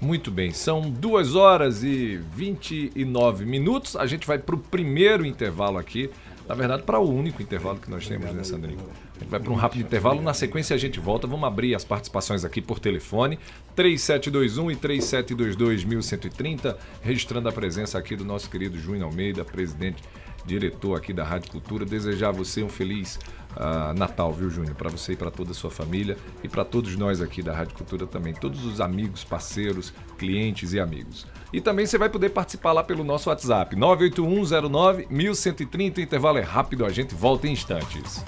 Muito 0.00 0.30
bem, 0.30 0.50
são 0.50 0.80
2 0.80 1.34
horas 1.34 1.84
e 1.84 2.18
29 2.34 3.44
minutos. 3.44 3.96
A 3.96 4.06
gente 4.06 4.26
vai 4.26 4.38
para 4.38 4.54
o 4.54 4.58
primeiro 4.58 5.26
intervalo 5.26 5.76
aqui. 5.76 6.08
Na 6.48 6.54
verdade, 6.54 6.82
para 6.82 6.98
o 6.98 7.08
único 7.08 7.42
intervalo 7.42 7.78
que 7.78 7.88
nós 7.90 8.08
temos, 8.08 8.32
né, 8.32 8.42
Sandrinho? 8.42 8.80
A 9.14 9.18
gente 9.20 9.30
vai 9.30 9.38
para 9.38 9.52
um 9.52 9.54
rápido 9.54 9.82
intervalo. 9.82 10.22
Na 10.22 10.32
sequência, 10.32 10.74
a 10.74 10.78
gente 10.78 10.98
volta. 10.98 11.26
Vamos 11.26 11.46
abrir 11.46 11.74
as 11.74 11.84
participações 11.84 12.44
aqui 12.44 12.62
por 12.62 12.80
telefone: 12.80 13.38
3721 13.76 14.70
e 14.70 14.76
3722 14.76 15.84
1130, 15.84 16.78
registrando 17.02 17.48
a 17.48 17.52
presença 17.52 17.98
aqui 17.98 18.16
do 18.16 18.24
nosso 18.24 18.50
querido 18.50 18.78
Júnior 18.78 19.10
Almeida, 19.10 19.44
presidente, 19.44 20.02
diretor 20.44 20.96
aqui 20.96 21.12
da 21.12 21.22
Rádio 21.22 21.52
Cultura. 21.52 21.84
Desejar 21.84 22.30
a 22.30 22.32
você 22.32 22.62
um 22.62 22.68
feliz 22.70 23.18
uh, 23.56 23.92
Natal, 23.96 24.32
viu, 24.32 24.50
Júnior? 24.50 24.74
Para 24.74 24.90
você 24.90 25.12
e 25.12 25.16
para 25.16 25.30
toda 25.30 25.52
a 25.52 25.54
sua 25.54 25.70
família 25.70 26.16
e 26.42 26.48
para 26.48 26.64
todos 26.64 26.96
nós 26.96 27.20
aqui 27.20 27.42
da 27.42 27.54
Rádio 27.54 27.74
Cultura 27.74 28.06
também, 28.06 28.34
todos 28.34 28.64
os 28.64 28.80
amigos, 28.80 29.24
parceiros, 29.24 29.92
clientes 30.18 30.72
e 30.72 30.80
amigos. 30.80 31.26
E 31.52 31.60
também 31.60 31.86
você 31.86 31.98
vai 31.98 32.08
poder 32.08 32.30
participar 32.30 32.72
lá 32.72 32.84
pelo 32.84 33.02
nosso 33.02 33.28
WhatsApp, 33.28 33.74
98109 33.74 35.06
1130. 35.10 36.00
O 36.00 36.02
intervalo 36.02 36.38
é 36.38 36.42
rápido, 36.42 36.84
a 36.84 36.90
gente 36.90 37.14
volta 37.14 37.48
em 37.48 37.52
instantes. 37.52 38.24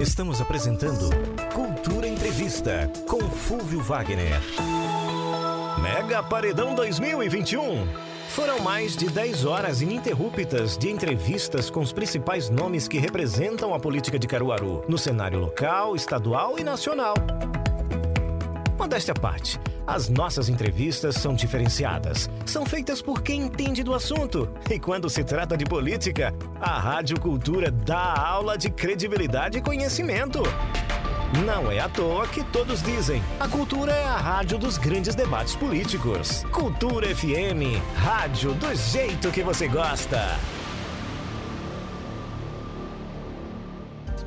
Estamos 0.00 0.40
apresentando 0.40 1.10
Cultura 1.52 2.08
Entrevista 2.08 2.90
com 3.06 3.20
Fúvio 3.20 3.80
Wagner. 3.80 4.40
Mega 5.82 6.22
Paredão 6.22 6.74
2021. 6.74 8.09
Foram 8.30 8.60
mais 8.60 8.96
de 8.96 9.08
10 9.08 9.44
horas 9.44 9.82
ininterruptas 9.82 10.78
de 10.78 10.88
entrevistas 10.88 11.68
com 11.68 11.80
os 11.80 11.92
principais 11.92 12.48
nomes 12.48 12.86
que 12.86 12.96
representam 12.96 13.74
a 13.74 13.80
política 13.80 14.20
de 14.20 14.28
Caruaru, 14.28 14.84
no 14.88 14.96
cenário 14.96 15.40
local, 15.40 15.96
estadual 15.96 16.56
e 16.56 16.62
nacional. 16.62 17.14
Modéstia 18.78 19.12
à 19.16 19.20
parte, 19.20 19.58
as 19.84 20.08
nossas 20.08 20.48
entrevistas 20.48 21.16
são 21.16 21.34
diferenciadas. 21.34 22.30
São 22.46 22.64
feitas 22.64 23.02
por 23.02 23.20
quem 23.20 23.42
entende 23.42 23.82
do 23.82 23.92
assunto. 23.92 24.48
E 24.70 24.78
quando 24.78 25.10
se 25.10 25.24
trata 25.24 25.56
de 25.56 25.64
política, 25.64 26.32
a 26.60 26.78
Rádio 26.78 27.18
Cultura 27.18 27.68
dá 27.68 28.14
aula 28.14 28.56
de 28.56 28.70
credibilidade 28.70 29.58
e 29.58 29.60
conhecimento. 29.60 30.40
Não 31.32 31.70
é 31.70 31.78
à 31.78 31.88
toa 31.88 32.26
que 32.26 32.42
todos 32.42 32.82
dizem: 32.82 33.22
a 33.38 33.46
cultura 33.46 33.92
é 33.92 34.04
a 34.04 34.16
rádio 34.16 34.58
dos 34.58 34.76
grandes 34.76 35.14
debates 35.14 35.54
políticos. 35.54 36.44
Cultura 36.50 37.14
FM, 37.14 37.78
rádio 37.94 38.52
do 38.54 38.74
jeito 38.74 39.30
que 39.30 39.42
você 39.42 39.68
gosta. 39.68 40.36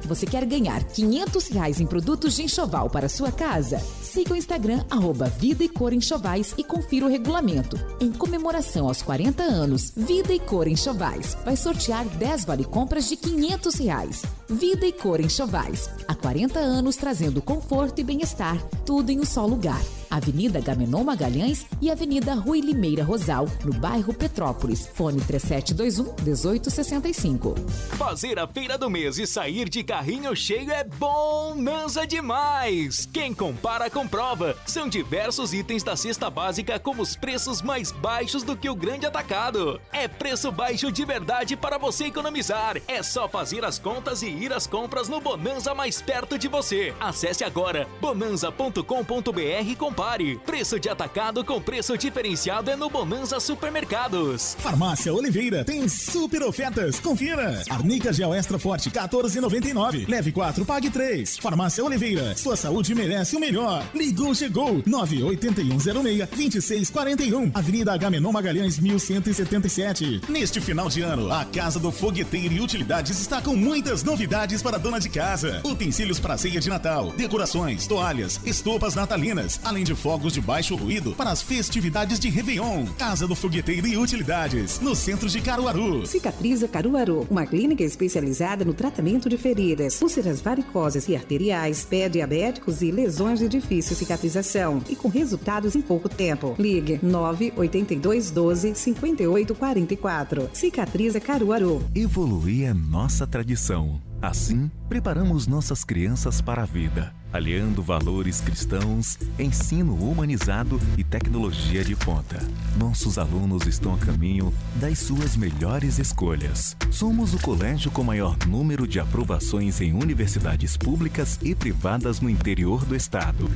Você 0.05 0.25
quer 0.25 0.45
ganhar 0.45 0.83
500 0.83 1.47
reais 1.47 1.79
em 1.79 1.85
produtos 1.85 2.35
de 2.35 2.43
enxoval 2.43 2.89
para 2.89 3.07
sua 3.09 3.31
casa? 3.31 3.79
Siga 3.79 4.33
o 4.33 4.37
Instagram, 4.37 4.83
arroba 4.89 5.27
Vida 5.27 5.63
e 5.63 5.69
Cor 5.69 5.93
Enxovais 5.93 6.53
e 6.57 6.63
confira 6.63 7.05
o 7.05 7.09
regulamento. 7.09 7.77
Em 7.99 8.11
comemoração 8.11 8.87
aos 8.87 9.01
40 9.01 9.43
anos, 9.43 9.91
Vida 9.95 10.33
e 10.33 10.39
Cor 10.39 10.67
Enxovais 10.67 11.37
vai 11.45 11.55
sortear 11.55 12.05
10 12.05 12.45
vale 12.45 12.65
compras 12.65 13.07
de 13.07 13.15
500 13.15 13.75
reais. 13.75 14.23
Vida 14.49 14.85
e 14.85 14.91
Cor 14.91 15.21
Enxovais, 15.21 15.89
há 16.07 16.13
40 16.13 16.59
anos 16.59 16.95
trazendo 16.97 17.41
conforto 17.41 17.99
e 17.99 18.03
bem-estar, 18.03 18.61
tudo 18.85 19.09
em 19.09 19.19
um 19.19 19.25
só 19.25 19.45
lugar. 19.45 19.81
Avenida 20.13 20.59
Gamenon 20.59 21.03
Magalhães 21.03 21.65
e 21.81 21.89
Avenida 21.89 22.35
Rui 22.35 22.61
Limeira 22.61 23.03
Rosal, 23.03 23.47
no 23.65 23.73
bairro 23.73 24.13
Petrópolis. 24.13 24.85
Fone 24.93 25.19
3721 25.19 26.23
1865. 26.23 27.55
Fazer 27.97 28.37
a 28.37 28.45
feira 28.45 28.77
do 28.77 28.91
mês 28.91 29.17
e 29.17 29.25
sair 29.25 29.67
de 29.67 29.83
carrinho 29.83 30.35
cheio 30.35 30.71
é 30.71 30.83
bonança 30.83 32.05
demais! 32.05 33.09
Quem 33.11 33.33
compara, 33.33 33.89
comprova. 33.89 34.55
São 34.67 34.87
diversos 34.87 35.51
itens 35.51 35.81
da 35.81 35.95
cesta 35.95 36.29
básica 36.29 36.77
com 36.77 37.01
os 37.01 37.15
preços 37.15 37.63
mais 37.63 37.91
baixos 37.91 38.43
do 38.43 38.55
que 38.55 38.69
o 38.69 38.75
grande 38.75 39.07
atacado. 39.07 39.81
É 39.91 40.07
preço 40.07 40.51
baixo 40.51 40.91
de 40.91 41.03
verdade 41.03 41.55
para 41.55 41.79
você 41.79 42.05
economizar. 42.05 42.79
É 42.87 43.01
só 43.01 43.27
fazer 43.27 43.65
as 43.65 43.79
contas 43.79 44.21
e 44.21 44.29
ir 44.33 44.51
às 44.51 44.65
compras 44.65 45.07
no 45.07 45.21
Bonanza 45.21 45.75
mais 45.75 46.01
perto 46.01 46.35
de 46.37 46.47
você. 46.47 46.93
Acesse 46.99 47.43
agora 47.43 47.87
bonanza.com.br 48.01 49.67
e 49.67 49.75
compare. 49.75 50.39
Preço 50.45 50.79
de 50.79 50.89
atacado 50.89 51.45
com 51.45 51.61
preço 51.61 51.95
diferenciado 51.97 52.71
é 52.71 52.75
no 52.75 52.89
Bonanza 52.89 53.39
Supermercados. 53.39 54.57
Farmácia 54.59 55.13
Oliveira 55.13 55.63
tem 55.63 55.87
super 55.87 56.41
ofertas. 56.41 56.99
Confira. 56.99 57.61
Arnica 57.69 58.11
Gel 58.11 58.33
Extra 58.33 58.57
Forte 58.57 58.89
14,99. 58.89 60.09
Leve 60.09 60.31
4, 60.31 60.65
pague 60.65 60.89
3. 60.89 61.37
Farmácia 61.37 61.85
Oliveira. 61.85 62.35
Sua 62.35 62.55
saúde 62.55 62.95
merece 62.95 63.35
o 63.35 63.39
melhor. 63.39 63.85
Ligou, 63.93 64.33
chegou. 64.33 64.81
98106-2641. 64.83 67.51
Avenida 67.53 67.93
Agamenon 67.93 68.31
Magalhães 68.31 68.79
1177. 68.79 70.21
Neste 70.27 70.59
final 70.59 70.89
de 70.89 71.01
ano, 71.01 71.31
a 71.31 71.45
Casa 71.45 71.79
do 71.79 71.91
Fogueteiro 71.91 72.55
e 72.55 72.59
Utilidades 72.59 73.19
está 73.19 73.39
com 73.39 73.55
muitas 73.55 74.03
novidades 74.03 74.22
para 74.63 74.77
a 74.77 74.79
dona 74.79 74.99
de 74.99 75.09
casa. 75.09 75.61
Utensílios 75.63 76.19
para 76.19 76.37
ceia 76.37 76.59
de 76.59 76.69
Natal, 76.69 77.11
decorações, 77.15 77.85
toalhas, 77.87 78.39
estopas 78.45 78.95
natalinas, 78.95 79.59
além 79.63 79.83
de 79.83 79.93
fogos 79.93 80.33
de 80.33 80.41
baixo 80.41 80.75
ruído 80.75 81.13
para 81.13 81.29
as 81.29 81.41
festividades 81.41 82.19
de 82.19 82.29
Réveillon. 82.29 82.85
Casa 82.97 83.27
do 83.27 83.35
Fogueteiro 83.35 83.87
e 83.87 83.97
Utilidades, 83.97 84.79
no 84.79 84.95
centro 84.95 85.29
de 85.29 85.41
Caruaru. 85.41 86.05
Cicatriza 86.05 86.67
Caruaru, 86.67 87.27
uma 87.29 87.45
clínica 87.45 87.83
especializada 87.83 88.63
no 88.63 88.73
tratamento 88.73 89.29
de 89.29 89.37
feridas, 89.37 90.01
úlceras 90.01 90.41
varicosas 90.41 91.07
e 91.07 91.15
arteriais, 91.15 91.85
pé 91.89 92.07
diabéticos 92.09 92.81
e 92.81 92.91
lesões 92.91 93.39
de 93.39 93.47
difícil 93.47 93.95
cicatrização. 93.95 94.81
E 94.89 94.95
com 94.95 95.07
resultados 95.07 95.75
em 95.75 95.81
pouco 95.81 96.07
tempo. 96.07 96.55
Ligue 96.57 96.99
982 97.01 98.31
12 98.31 98.75
58 98.75 99.55
44. 99.55 100.49
Cicatriza 100.53 101.19
Caruaru. 101.19 101.83
Evoluir 101.93 102.69
é 102.69 102.73
nossa 102.73 103.27
tradição. 103.27 104.12
Assim, 104.23 104.71
preparamos 104.87 105.47
nossas 105.47 105.83
crianças 105.83 106.39
para 106.39 106.61
a 106.61 106.65
vida, 106.65 107.13
aliando 107.33 107.83
valores 107.83 108.39
cristãos, 108.39 109.19
ensino 109.37 109.95
humanizado 109.95 110.79
e 110.97 111.03
tecnologia 111.03 111.83
de 111.83 111.93
ponta. 111.93 112.39
Nossos 112.77 113.17
alunos 113.17 113.67
estão 113.67 113.93
a 113.93 113.97
caminho 113.97 114.53
das 114.75 114.99
suas 114.99 115.35
melhores 115.35 115.99
escolhas. 115.99 116.77
Somos 116.89 117.33
o 117.33 117.41
colégio 117.41 117.91
com 117.91 118.01
maior 118.01 118.37
número 118.47 118.87
de 118.87 118.97
aprovações 118.97 119.81
em 119.81 119.91
universidades 119.91 120.77
públicas 120.77 121.37
e 121.41 121.53
privadas 121.53 122.21
no 122.21 122.29
interior 122.29 122.85
do 122.85 122.95
estado. 122.95 123.51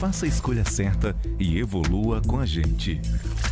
Faça 0.00 0.24
a 0.24 0.28
escolha 0.28 0.64
certa 0.64 1.14
e 1.38 1.58
evolua 1.58 2.22
com 2.22 2.40
a 2.40 2.46
gente. 2.46 2.98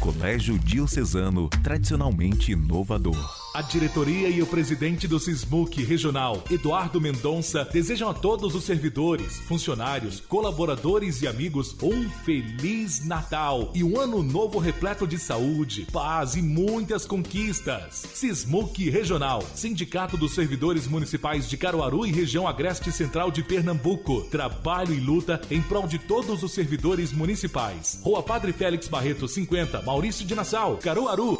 Colégio 0.01 0.59
Diocesano, 0.59 1.51
tradicionalmente 1.63 2.53
inovador. 2.53 3.46
A 3.57 3.63
diretoria 3.63 4.29
e 4.29 4.43
o 4.43 4.47
presidente 4.47 5.09
do 5.09 5.19
Sismuc 5.19 5.83
Regional, 5.83 6.45
Eduardo 6.51 7.01
Mendonça, 7.01 7.65
desejam 7.65 8.11
a 8.11 8.13
todos 8.13 8.55
os 8.55 8.65
servidores, 8.65 9.39
funcionários, 9.39 10.21
colaboradores 10.21 11.23
e 11.23 11.27
amigos 11.27 11.75
um 11.83 12.07
feliz 12.23 13.03
Natal 13.07 13.71
e 13.75 13.83
um 13.83 13.99
ano 13.99 14.23
novo 14.23 14.59
repleto 14.59 15.07
de 15.07 15.19
saúde, 15.19 15.87
paz 15.91 16.35
e 16.35 16.43
muitas 16.43 17.07
conquistas. 17.07 17.95
Sismuc 18.13 18.91
Regional, 18.91 19.43
Sindicato 19.55 20.19
dos 20.19 20.35
Servidores 20.35 20.87
Municipais 20.87 21.49
de 21.49 21.57
Caruaru 21.57 22.05
e 22.05 22.13
região 22.13 22.47
agreste 22.47 22.93
central 22.93 23.31
de 23.31 23.43
Pernambuco. 23.43 24.21
Trabalho 24.25 24.93
e 24.93 25.01
luta 25.01 25.41
em 25.51 25.63
prol 25.63 25.87
de 25.87 25.99
todos 25.99 26.43
os 26.43 26.53
servidores 26.53 27.11
municipais. 27.11 27.99
Rua 28.03 28.23
Padre 28.23 28.53
Félix 28.53 28.87
Barreto 28.87 29.27
50, 29.27 29.81
Maurício 29.81 30.27
de 30.27 30.35
Nassau, 30.35 30.77
Caruaru. 30.77 31.39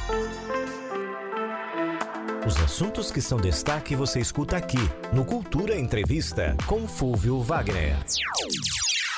Os 2.47 2.57
assuntos 2.59 3.11
que 3.11 3.21
são 3.21 3.41
destaque 3.41 3.97
você 3.97 4.21
escuta 4.21 4.57
aqui 4.57 4.79
no 5.13 5.25
Cultura 5.25 5.77
Entrevista 5.77 6.57
com 6.65 6.87
Fúvio 6.87 7.41
Wagner. 7.41 7.97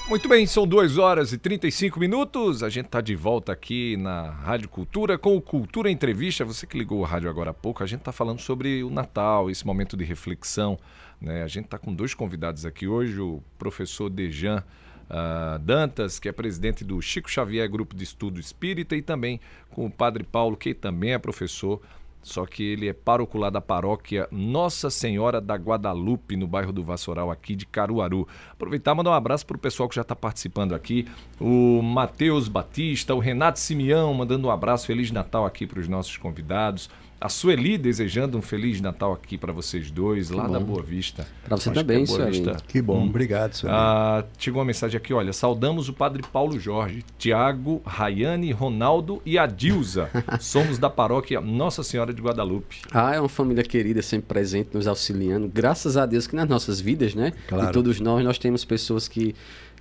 Muito 0.10 0.28
bem, 0.28 0.46
são 0.46 0.68
2 0.68 0.98
horas 0.98 1.32
e 1.32 1.38
35 1.38 1.98
minutos. 1.98 2.62
A 2.62 2.70
gente 2.70 2.88
está 2.88 3.00
de 3.00 3.16
volta 3.16 3.54
aqui 3.54 3.96
na 3.96 4.32
Rádio 4.32 4.68
Cultura 4.68 5.18
com 5.18 5.38
o 5.38 5.42
Cultura 5.42 5.90
Entrevista. 5.90 6.44
Você 6.44 6.68
que 6.68 6.78
ligou 6.78 7.00
o 7.00 7.04
rádio 7.04 7.30
agora 7.30 7.52
há 7.52 7.54
pouco, 7.54 7.82
a 7.82 7.86
gente 7.88 8.00
está 8.00 8.12
falando 8.12 8.42
sobre 8.42 8.84
o 8.84 8.90
Natal, 8.90 9.50
esse 9.50 9.66
momento 9.66 9.96
de 9.96 10.04
reflexão. 10.04 10.78
Né? 11.22 11.42
A 11.42 11.48
gente 11.48 11.66
está 11.66 11.78
com 11.78 11.94
dois 11.94 12.14
convidados 12.14 12.66
aqui 12.66 12.86
hoje: 12.86 13.18
o 13.20 13.42
professor 13.58 14.10
Dejan 14.10 14.62
uh, 15.10 15.58
Dantas, 15.60 16.20
que 16.20 16.28
é 16.28 16.34
presidente 16.34 16.84
do 16.84 17.02
Chico 17.02 17.32
Xavier 17.32 17.70
Grupo 17.70 17.96
de 17.96 18.04
Estudo 18.04 18.42
Espírita, 18.42 18.98
e 18.98 19.02
também 19.02 19.40
com 19.70 19.86
o 19.86 19.90
Padre 19.90 20.26
Paulo, 20.26 20.58
que 20.58 20.74
também 20.74 21.14
é 21.14 21.18
professor 21.18 21.82
só 22.24 22.46
que 22.46 22.64
ele 22.64 22.88
é 22.88 22.94
pároco 22.94 23.38
lá 23.38 23.50
da 23.50 23.62
paróquia 23.62 24.28
Nossa 24.32 24.90
Senhora 24.90 25.40
da 25.40 25.56
Guadalupe, 25.56 26.36
no 26.36 26.48
bairro 26.48 26.72
do 26.72 26.84
Vassoural, 26.84 27.30
aqui 27.30 27.56
de 27.56 27.66
Caruaru. 27.66 28.28
Aproveitar 28.52 28.94
e 28.94 28.96
mandar 28.96 29.12
um 29.12 29.14
abraço 29.14 29.46
para 29.46 29.58
o 29.58 29.60
pessoal 29.60 29.88
que 29.90 29.96
já 29.96 30.02
está 30.02 30.16
participando 30.16 30.74
aqui. 30.74 31.06
O 31.40 31.82
Matheus 31.82 32.48
Batista, 32.48 33.14
o 33.14 33.20
Renato 33.20 33.60
Simeão, 33.60 34.14
mandando 34.14 34.48
um 34.48 34.52
abraço, 34.52 34.88
Feliz 34.88 35.12
Natal 35.12 35.46
aqui 35.46 35.68
para 35.68 35.80
os 35.80 35.88
nossos 35.88 36.18
convidados. 36.18 36.90
A 37.24 37.30
Sueli 37.30 37.78
desejando 37.78 38.38
um 38.38 38.42
Feliz 38.42 38.82
Natal 38.82 39.14
aqui 39.14 39.38
para 39.38 39.54
vocês 39.54 39.90
dois, 39.90 40.30
que 40.30 40.36
lá 40.36 40.44
bom. 40.46 40.52
da 40.52 40.60
Boa 40.60 40.84
Vista. 40.84 41.26
Para 41.46 41.56
você 41.56 41.70
Acho 41.70 41.80
também, 41.80 42.04
que, 42.04 42.22
é 42.22 42.26
Vista. 42.26 42.58
que 42.68 42.82
bom, 42.82 43.00
hum. 43.00 43.06
obrigado, 43.06 43.54
Sueli. 43.54 43.74
Ah, 43.74 44.26
chegou 44.38 44.60
uma 44.60 44.66
mensagem 44.66 44.98
aqui, 44.98 45.14
olha, 45.14 45.32
saudamos 45.32 45.88
o 45.88 45.94
Padre 45.94 46.22
Paulo 46.22 46.60
Jorge, 46.60 47.06
Tiago, 47.18 47.82
Rayane, 47.86 48.52
Ronaldo 48.52 49.22
e 49.26 49.38
Adilza. 49.38 50.10
Somos 50.42 50.78
da 50.78 50.90
paróquia 50.90 51.40
Nossa 51.40 51.82
Senhora 51.82 52.14
de 52.14 52.22
Guadalupe. 52.22 52.82
Ah, 52.92 53.16
é 53.16 53.22
uma 53.22 53.30
família 53.30 53.64
querida, 53.64 54.02
sempre 54.02 54.28
presente, 54.28 54.72
nos 54.74 54.86
auxiliando. 54.86 55.48
Graças 55.48 55.96
a 55.96 56.06
Deus 56.06 56.28
que 56.28 56.36
nas 56.36 56.50
nossas 56.50 56.82
vidas, 56.82 57.16
né? 57.16 57.32
Claro. 57.48 57.70
E 57.70 57.72
todos 57.72 58.02
nós, 58.02 58.22
nós 58.22 58.38
temos 58.38 58.66
pessoas 58.66 59.08
que 59.08 59.34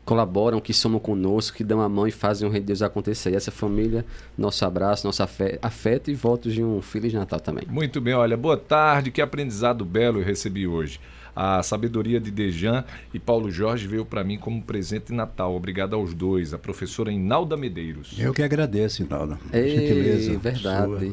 colaboram, 0.04 0.60
que 0.60 0.72
somam 0.72 0.98
conosco, 0.98 1.56
que 1.56 1.64
dão 1.64 1.80
a 1.80 1.88
mão 1.88 2.06
e 2.06 2.10
fazem 2.10 2.46
o 2.46 2.50
Rei 2.50 2.60
de 2.60 2.66
Deus 2.66 2.82
acontecer. 2.82 3.30
E 3.32 3.36
essa 3.36 3.50
família, 3.50 4.04
nosso 4.36 4.64
abraço, 4.64 5.06
nosso 5.06 5.22
afeto 5.22 6.10
e 6.10 6.14
votos 6.14 6.52
de 6.54 6.62
um 6.62 6.82
Feliz 6.82 7.12
Natal 7.12 7.40
também. 7.40 7.64
Muito 7.68 8.00
bem, 8.00 8.14
olha, 8.14 8.36
boa 8.36 8.56
tarde, 8.56 9.10
que 9.10 9.20
aprendizado 9.20 9.84
belo 9.84 10.20
eu 10.20 10.24
recebi 10.24 10.66
hoje. 10.66 11.00
A 11.34 11.62
sabedoria 11.62 12.20
de 12.20 12.30
Dejan 12.30 12.84
e 13.14 13.18
Paulo 13.18 13.50
Jorge 13.50 13.86
veio 13.86 14.04
para 14.04 14.22
mim 14.22 14.36
como 14.36 14.62
presente 14.62 15.06
de 15.06 15.14
Natal. 15.14 15.56
Obrigado 15.56 15.96
aos 15.96 16.12
dois. 16.12 16.52
A 16.52 16.58
professora 16.58 17.10
Inalda 17.10 17.56
Medeiros. 17.56 18.14
Eu 18.18 18.34
que 18.34 18.42
agradeço, 18.42 19.02
Inalda. 19.02 19.38
Ei, 19.50 19.70
Gentileza. 19.70 20.38
verdade. 20.38 20.86
sua. 20.86 21.12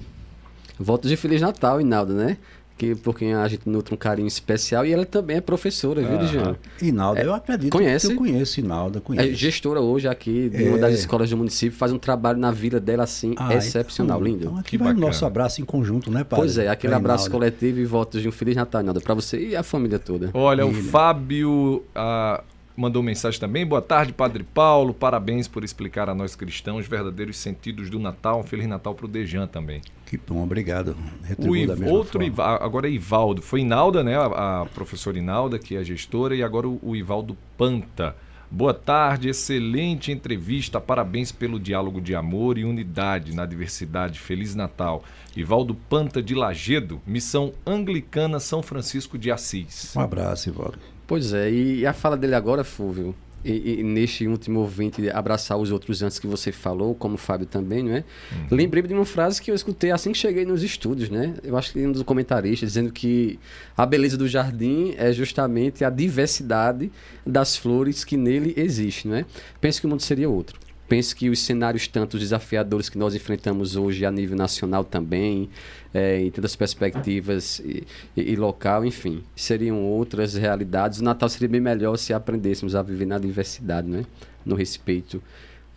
Votos 0.77 1.09
de 1.09 1.15
Feliz 1.15 1.39
Natal, 1.39 1.79
Inalda, 1.79 2.13
né? 2.13 2.37
Que, 2.79 2.95
por 2.95 3.13
quem 3.13 3.33
a 3.33 3.45
gente 3.49 3.67
nutre 3.67 3.93
um 3.93 3.97
carinho 3.97 4.27
especial. 4.29 4.85
E 4.85 4.93
ela 4.93 5.05
também 5.05 5.35
é 5.35 5.41
professora, 5.41 6.01
viu, 6.01 6.17
Dijan? 6.17 6.55
Inalda, 6.81 7.19
É, 7.19 7.25
eu 7.25 7.33
acredito 7.33 7.71
conhece? 7.73 8.07
que 8.07 8.13
eu 8.13 8.17
conheço 8.17 8.59
Inalda, 8.61 8.99
É 8.99 9.01
conheço. 9.01 9.33
gestora 9.35 9.81
hoje 9.81 10.07
aqui 10.07 10.49
de 10.49 10.63
uma 10.63 10.77
É. 10.77 10.79
das 10.79 10.93
escolas 10.99 11.29
do 11.29 11.35
município, 11.35 11.77
faz 11.77 11.91
um 11.91 11.99
trabalho 11.99 12.39
na 12.39 12.51
vila 12.51 12.79
dela 12.79 13.03
assim, 13.03 13.35
Ah, 13.37 13.53
excepcional, 13.53 14.17
então- 14.19 14.31
lindo. 14.31 14.45
Então 14.45 14.57
aqui 14.57 14.69
Que 14.71 14.77
vai 14.77 14.93
o 14.93 14.97
nosso 14.97 15.25
abraço 15.25 15.61
em 15.61 15.65
conjunto, 15.65 16.09
né, 16.09 16.23
padre? 16.23 16.45
Pois 16.45 16.57
é, 16.57 16.69
aquele 16.69 16.91
Pra 16.91 16.97
abraço 16.97 17.25
Inalda. 17.27 17.47
coletivo 17.47 17.79
e 17.81 17.85
votos 17.85 18.21
de 18.21 18.29
um 18.29 18.31
Feliz 18.31 18.55
Natal, 18.55 18.81
Inalda, 18.81 19.01
pra 19.01 19.13
você 19.13 19.37
e 19.49 19.55
a 19.57 19.61
família 19.61 19.99
toda. 19.99 20.29
Olha, 20.33 20.65
o. 20.65 20.73
Fábio 20.73 21.83
ah, 21.93 22.41
mandou 22.79 23.03
mensagem 23.03 23.39
também. 23.39 23.65
Boa 23.65 23.81
tarde, 23.81 24.13
Padre 24.13 24.43
Paulo. 24.43 24.93
Parabéns 24.93 25.47
por 25.47 25.63
explicar 25.63 26.09
a 26.09 26.15
nós 26.15 26.35
cristãos 26.35 26.81
os 26.81 26.87
verdadeiros 26.87 27.37
sentidos 27.37 27.89
do 27.89 27.99
Natal. 27.99 28.39
Um 28.39 28.43
Feliz 28.43 28.67
Natal 28.67 28.95
para 28.95 29.05
o 29.05 29.09
Dejan 29.09 29.47
também. 29.47 29.81
Que 30.05 30.17
bom, 30.17 30.41
obrigado. 30.43 30.95
O 31.37 31.55
Iv- 31.55 31.85
outro. 31.87 32.23
Iva- 32.23 32.57
agora 32.63 32.87
é 32.87 32.91
Ivaldo. 32.91 33.41
Foi 33.41 33.61
Inalda, 33.61 34.03
né? 34.03 34.15
A, 34.17 34.61
a 34.61 34.65
professora 34.65 35.17
Inalda, 35.17 35.59
que 35.59 35.75
é 35.75 35.79
a 35.79 35.83
gestora, 35.83 36.35
e 36.35 36.41
agora 36.41 36.67
o, 36.67 36.79
o 36.81 36.95
Ivaldo 36.95 37.37
Panta. 37.57 38.15
Boa 38.51 38.73
tarde, 38.73 39.29
excelente 39.29 40.11
entrevista. 40.11 40.81
Parabéns 40.81 41.31
pelo 41.31 41.59
diálogo 41.59 42.01
de 42.01 42.15
amor 42.15 42.57
e 42.57 42.63
unidade 42.65 43.35
na 43.35 43.45
diversidade. 43.45 44.19
Feliz 44.19 44.55
Natal. 44.55 45.03
Ivaldo 45.37 45.75
Panta 45.75 46.19
de 46.23 46.33
Lagedo, 46.33 46.99
Missão 47.05 47.53
Anglicana 47.63 48.39
São 48.39 48.63
Francisco 48.63 49.19
de 49.19 49.29
Assis. 49.29 49.95
Um 49.95 49.99
abraço, 49.99 50.49
Ivaldo. 50.49 50.79
Pois 51.09 51.33
é, 51.33 51.51
e 51.51 51.87
a 51.87 51.91
fala 51.91 52.15
dele 52.15 52.35
agora, 52.35 52.63
Fúvio, 52.63 53.15
e, 53.43 53.79
e 53.79 53.83
neste 53.83 54.27
último 54.27 54.59
ouvinte, 54.59 55.09
abraçar 55.09 55.57
os 55.57 55.71
outros 55.71 56.03
antes 56.03 56.19
que 56.19 56.27
você 56.27 56.51
falou, 56.51 56.93
como 56.93 57.15
o 57.15 57.17
Fábio 57.17 57.47
também, 57.47 57.81
não 57.81 57.95
é? 57.95 58.03
Lembrei 58.51 58.83
de 58.83 58.93
uma 58.93 59.05
frase 59.05 59.41
que 59.41 59.49
eu 59.49 59.55
escutei 59.55 59.89
assim 59.89 60.11
que 60.11 60.19
cheguei 60.19 60.45
nos 60.45 60.61
estúdios, 60.61 61.09
né? 61.09 61.33
Eu 61.41 61.57
acho 61.57 61.73
que 61.73 61.79
um 61.79 61.91
dos 61.91 62.03
comentaristas 62.03 62.69
dizendo 62.69 62.91
que 62.91 63.39
a 63.75 63.87
beleza 63.87 64.15
do 64.17 64.27
jardim 64.27 64.93
é 64.99 65.11
justamente 65.11 65.83
a 65.83 65.89
diversidade 65.89 66.91
das 67.25 67.57
flores 67.57 68.03
que 68.03 68.15
nele 68.15 68.53
existe, 68.55 69.07
não 69.07 69.15
é? 69.15 69.25
Penso 69.59 69.81
que 69.81 69.87
o 69.87 69.89
mundo 69.89 70.03
seria 70.03 70.29
outro. 70.29 70.59
Penso 70.89 71.15
que 71.15 71.29
os 71.29 71.39
cenários 71.39 71.87
tantos 71.87 72.19
desafiadores 72.19 72.89
que 72.89 72.97
nós 72.97 73.13
enfrentamos 73.13 73.75
hoje 73.75 74.05
a 74.05 74.11
nível 74.11 74.35
nacional 74.35 74.83
também, 74.83 75.47
eh, 75.93 76.21
em 76.21 76.31
tantas 76.31 76.55
perspectivas 76.55 77.59
e, 77.59 77.85
e- 78.17 78.31
e 78.33 78.35
local, 78.35 78.83
enfim, 78.83 79.23
seriam 79.35 79.81
outras 79.83 80.33
realidades. 80.33 80.99
O 80.99 81.03
Natal 81.03 81.29
seria 81.29 81.47
bem 81.47 81.61
melhor 81.61 81.95
se 81.97 82.11
aprendêssemos 82.11 82.75
a 82.75 82.81
viver 82.81 83.05
na 83.05 83.19
diversidade, 83.19 83.87
né? 83.87 84.03
no 84.45 84.55
respeito 84.55 85.21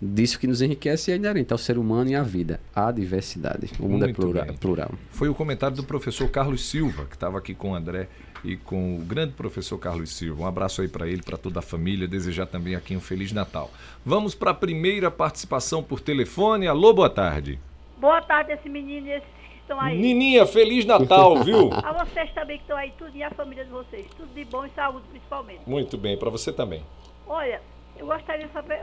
disso 0.01 0.39
que 0.39 0.47
nos 0.49 0.63
enriquece 0.63 1.11
e 1.11 1.13
é 1.13 1.17
inerente 1.17 1.53
ao 1.53 1.59
ser 1.59 1.77
humano 1.79 2.11
e 2.11 2.15
à 2.15 2.23
vida, 2.23 2.59
a 2.75 2.91
diversidade. 2.91 3.69
O 3.79 3.83
mundo 3.89 4.05
é 4.05 4.07
Muito 4.09 4.17
plura- 4.21 4.45
bem. 4.47 4.57
plural. 4.57 4.93
Foi 5.11 5.29
o 5.29 5.35
comentário 5.35 5.77
do 5.77 5.85
professor 5.85 6.29
Carlos 6.31 6.69
Silva, 6.69 7.05
que 7.05 7.15
estava 7.15 7.39
aqui 7.39 7.55
com 7.55 7.71
o 7.73 7.75
André 7.75 8.09
e 8.45 8.57
com 8.57 8.97
o 8.97 8.99
grande 9.01 9.33
professor 9.33 9.79
Carlos 9.79 10.15
Silva. 10.15 10.43
Um 10.43 10.47
abraço 10.47 10.83
aí 10.83 10.89
para 10.89 11.07
ele, 11.07 11.23
para 11.23 11.37
toda 11.37 11.61
a 11.61 11.63
família. 11.63 12.09
Desejar 12.09 12.47
também 12.47 12.75
aqui 12.75 12.97
um 12.97 13.01
Feliz 13.01 13.33
Natal. 13.33 13.71
Vamos 14.05 14.35
para 14.35 14.51
a 14.51 14.55
primeira 14.55 15.11
participação 15.11 15.83
por 15.83 16.01
telefone. 16.01 16.67
Alô, 16.67 16.93
boa 16.93 17.11
tarde. 17.11 17.59
Boa 17.99 18.21
tarde, 18.21 18.53
esse 18.53 18.69
menino 18.69 19.07
e 19.07 19.11
esses 19.13 19.29
que 19.49 19.57
estão 19.59 19.81
aí. 19.81 19.97
Nininha, 19.97 20.45
Feliz 20.45 20.85
Natal, 20.85 21.43
viu? 21.45 21.71
A 21.85 22.05
vocês 22.05 22.33
também 22.33 22.57
que 22.57 22.65
estão 22.65 22.77
aí, 22.77 22.93
tudo 22.99 23.17
e 23.17 23.23
a 23.23 23.31
família 23.31 23.65
de 23.65 23.71
vocês. 23.71 24.07
Tudo 24.17 24.35
de 24.35 24.45
bom 24.45 24.67
e 24.67 24.71
saúde, 24.71 25.07
principalmente. 25.11 25.61
Muito 25.67 25.97
bem, 25.97 26.19
para 26.19 26.31
você 26.31 26.53
também. 26.53 26.83
Olha, 27.29 27.63
eu 27.97 28.07
gostaria 28.07 28.47
de 28.47 28.53
saber 28.53 28.81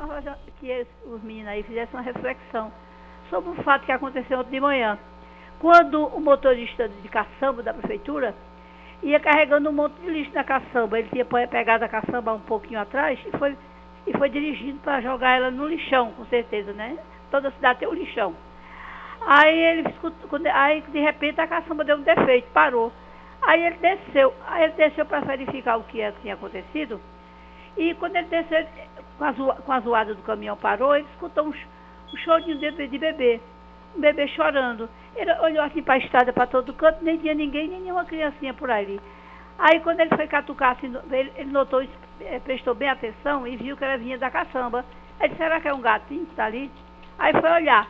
que 0.60 0.88
os 1.06 1.22
meninos 1.22 1.50
aí 1.50 1.64
fizessem 1.64 1.94
uma 1.94 2.02
reflexão 2.02 2.72
sobre 3.30 3.50
um 3.50 3.56
fato 3.64 3.86
que 3.86 3.92
aconteceu 3.92 4.40
ontem 4.40 4.52
de 4.52 4.60
manhã. 4.62 4.98
Quando 5.60 6.06
o 6.08 6.22
motorista 6.22 6.88
de 6.88 7.10
caçamba 7.10 7.62
da 7.62 7.74
prefeitura 7.74 8.34
ia 9.02 9.20
carregando 9.20 9.70
um 9.70 9.74
monte 9.74 10.00
de 10.02 10.10
lixo 10.10 10.34
na 10.34 10.44
caçamba, 10.44 11.00
ele 11.00 11.10
tinha 11.10 11.26
pe- 11.26 11.48
pegado 11.48 11.86
a 11.86 11.90
caçamba 11.90 12.34
um 12.34 12.40
pouquinho 12.40 12.80
atrás 12.80 13.20
e 13.26 13.38
foi, 13.38 13.58
e 14.06 14.18
foi 14.18 14.30
dirigindo 14.30 14.80
para 14.80 15.02
jogar 15.02 15.38
ela 15.38 15.52
no 15.52 15.68
lixão, 15.68 16.12
com 16.14 16.26
certeza, 16.26 16.74
né? 16.74 16.98
Toda 17.32 17.52
cidade 17.52 17.80
tem 17.80 17.88
um 17.88 17.94
lixão. 17.94 18.36
Aí 19.22 19.58
ele 19.58 19.84
aí 20.54 20.82
de 20.82 21.00
repente 21.00 21.40
a 21.42 21.48
caçamba 21.48 21.84
deu 21.84 21.98
um 21.98 22.02
defeito, 22.02 22.50
parou. 22.52 22.92
Aí 23.42 23.66
ele 23.66 23.78
desceu, 23.78 24.34
aí 24.48 24.64
ele 24.64 24.74
desceu 24.74 25.06
para 25.06 25.22
verificar 25.22 25.78
o 25.78 25.84
que, 25.84 26.02
é, 26.02 26.12
tinha 26.22 26.34
acontecido. 26.34 27.00
E 27.78 27.94
quando 27.96 28.18
ele 28.18 28.28
desceu, 28.28 28.66
com 29.66 29.72
a, 29.72 29.80
zoada 29.80 30.14
do 30.14 30.22
caminhão 30.24 30.58
parou, 30.58 30.96
ele 30.96 31.08
escutou 31.14 31.46
um, 31.46 31.50
um 31.50 32.18
chorinho 32.18 32.58
de, 32.58 32.88
de 32.88 32.98
bebê. 32.98 33.40
Um 33.96 34.02
bebê 34.02 34.28
chorando. 34.30 34.90
Ele 35.16 35.32
olhou 35.40 35.64
assim 35.64 35.82
para 35.82 35.96
a 35.96 35.98
estrada, 35.98 36.32
para 36.32 36.48
todo 36.48 36.74
canto, 36.74 37.04
nem 37.04 37.18
tinha 37.18 37.34
ninguém, 37.34 37.68
nem 37.68 37.82
nenhuma 37.82 38.06
criancinha 38.06 38.54
por 38.54 38.70
ali. 38.70 39.00
Aí 39.58 39.80
quando 39.82 40.00
ele 40.00 40.16
foi 40.16 40.28
catucar, 40.28 40.72
assim, 40.72 40.96
ele, 41.12 41.32
ele 41.36 41.52
notou, 41.52 41.82
eh, 42.22 42.40
prestou 42.40 42.74
bem 42.74 42.90
atenção 42.90 43.46
e 43.46 43.58
viu 43.58 43.76
que 43.76 43.84
ela 43.84 43.98
vinha 43.98 44.18
da 44.18 44.30
caçamba. 44.32 44.86
Ele 45.20 45.30
disse, 45.30 45.42
será 45.42 45.60
que 45.60 45.68
é 45.68 45.74
um 45.74 45.82
gatinho 45.82 46.26
que 46.26 46.32
está 46.32 46.46
ali? 46.46 46.72
Aí 47.18 47.34
foi 47.34 47.52
olhar. 47.52 47.88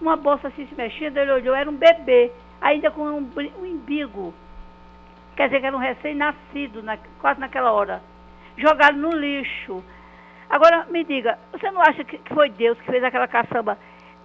Uma 0.00 0.16
bolsa 0.16 0.48
assim 0.48 0.66
se 0.66 0.74
mexendo, 0.74 1.16
ele 1.16 1.32
olhou, 1.32 1.54
era 1.54 1.68
um 1.70 1.74
bebê, 1.74 2.30
ainda 2.60 2.90
com 2.90 3.02
um, 3.02 3.30
um 3.58 3.66
imbigo. 3.66 4.34
Quer 5.34 5.46
dizer 5.48 5.60
que 5.60 5.66
era 5.66 5.76
um 5.76 5.80
recém-nascido, 5.80 6.82
na- 6.82 6.98
quase 7.20 7.40
naquela 7.40 7.72
hora. 7.72 8.02
Jogado 8.56 8.98
no 8.98 9.10
lixo. 9.12 9.82
Agora, 10.50 10.86
me 10.90 11.04
diga, 11.04 11.38
você 11.52 11.70
não 11.70 11.80
acha 11.80 12.04
que, 12.04 12.18
que 12.18 12.34
foi 12.34 12.50
Deus 12.50 12.78
que 12.80 12.90
fez 12.90 13.02
aquela 13.02 13.28
caçamba 13.28 13.78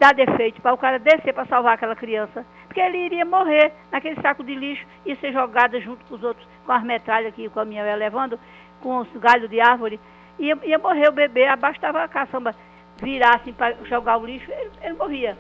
dar 0.04 0.14
defeito 0.14 0.62
para 0.62 0.74
o 0.74 0.78
cara 0.78 1.00
descer 1.00 1.34
para 1.34 1.46
salvar 1.46 1.76
aquela 1.76 1.96
criança? 1.96 2.46
Porque 2.68 2.82
ele 2.82 2.98
iria 2.98 3.24
morrer 3.24 3.72
naquele 3.90 4.20
saco 4.22 4.44
de 4.44 4.54
lixo 4.54 4.86
e 5.06 5.16
ser 5.16 5.32
jogada 5.32 5.80
junto 5.80 6.04
com 6.06 6.16
os 6.16 6.24
outros, 6.24 6.46
com 6.66 6.74
as 6.74 6.84
metralhas 6.84 7.34
que 7.34 7.48
o 7.48 7.52
caminhão 7.52 7.86
ia 7.86 7.96
levando, 7.96 8.38
com 8.82 8.98
os 8.98 9.08
galhos 9.16 9.50
de 9.50 9.62
árvore. 9.62 9.98
Ia, 10.38 10.58
ia 10.64 10.78
morrer 10.78 11.08
o 11.08 11.14
bebê, 11.14 11.48
abastava 11.48 12.04
a 12.04 12.08
caçamba 12.08 12.54
virar 13.02 13.36
assim 13.36 13.54
para 13.54 13.76
jogar 13.86 14.18
o 14.18 14.26
lixo, 14.26 14.52
ele, 14.52 14.72
ele 14.82 14.94
morria. 14.96 15.38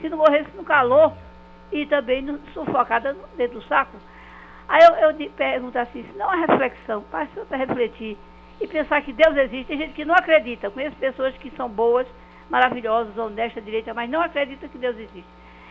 Se 0.00 0.10
não 0.10 0.18
morresse 0.18 0.50
no 0.54 0.64
calor 0.64 1.14
e 1.70 1.86
também 1.86 2.20
no, 2.20 2.38
sufocada 2.52 3.16
dentro 3.36 3.60
do 3.60 3.66
saco. 3.66 3.96
Aí 4.68 4.82
eu, 4.84 5.10
eu 5.10 5.30
pergunto 5.30 5.78
assim, 5.78 6.04
não 6.16 6.32
é 6.32 6.46
reflexão, 6.46 7.02
para 7.10 7.26
você 7.34 7.56
refletir 7.56 8.18
e 8.60 8.66
pensar 8.66 9.00
que 9.00 9.12
Deus 9.12 9.34
existe. 9.36 9.66
Tem 9.66 9.78
gente 9.78 9.94
que 9.94 10.04
não 10.04 10.14
acredita. 10.14 10.70
Conheço 10.70 10.96
pessoas 10.96 11.34
que 11.38 11.50
são 11.56 11.68
boas, 11.68 12.06
maravilhosas, 12.52 13.16
honestas, 13.16 13.64
direitas, 13.64 13.94
mas 13.94 14.10
não 14.10 14.20
acreditam 14.20 14.68
que 14.68 14.76
Deus 14.76 14.94
existe. 14.96 15.24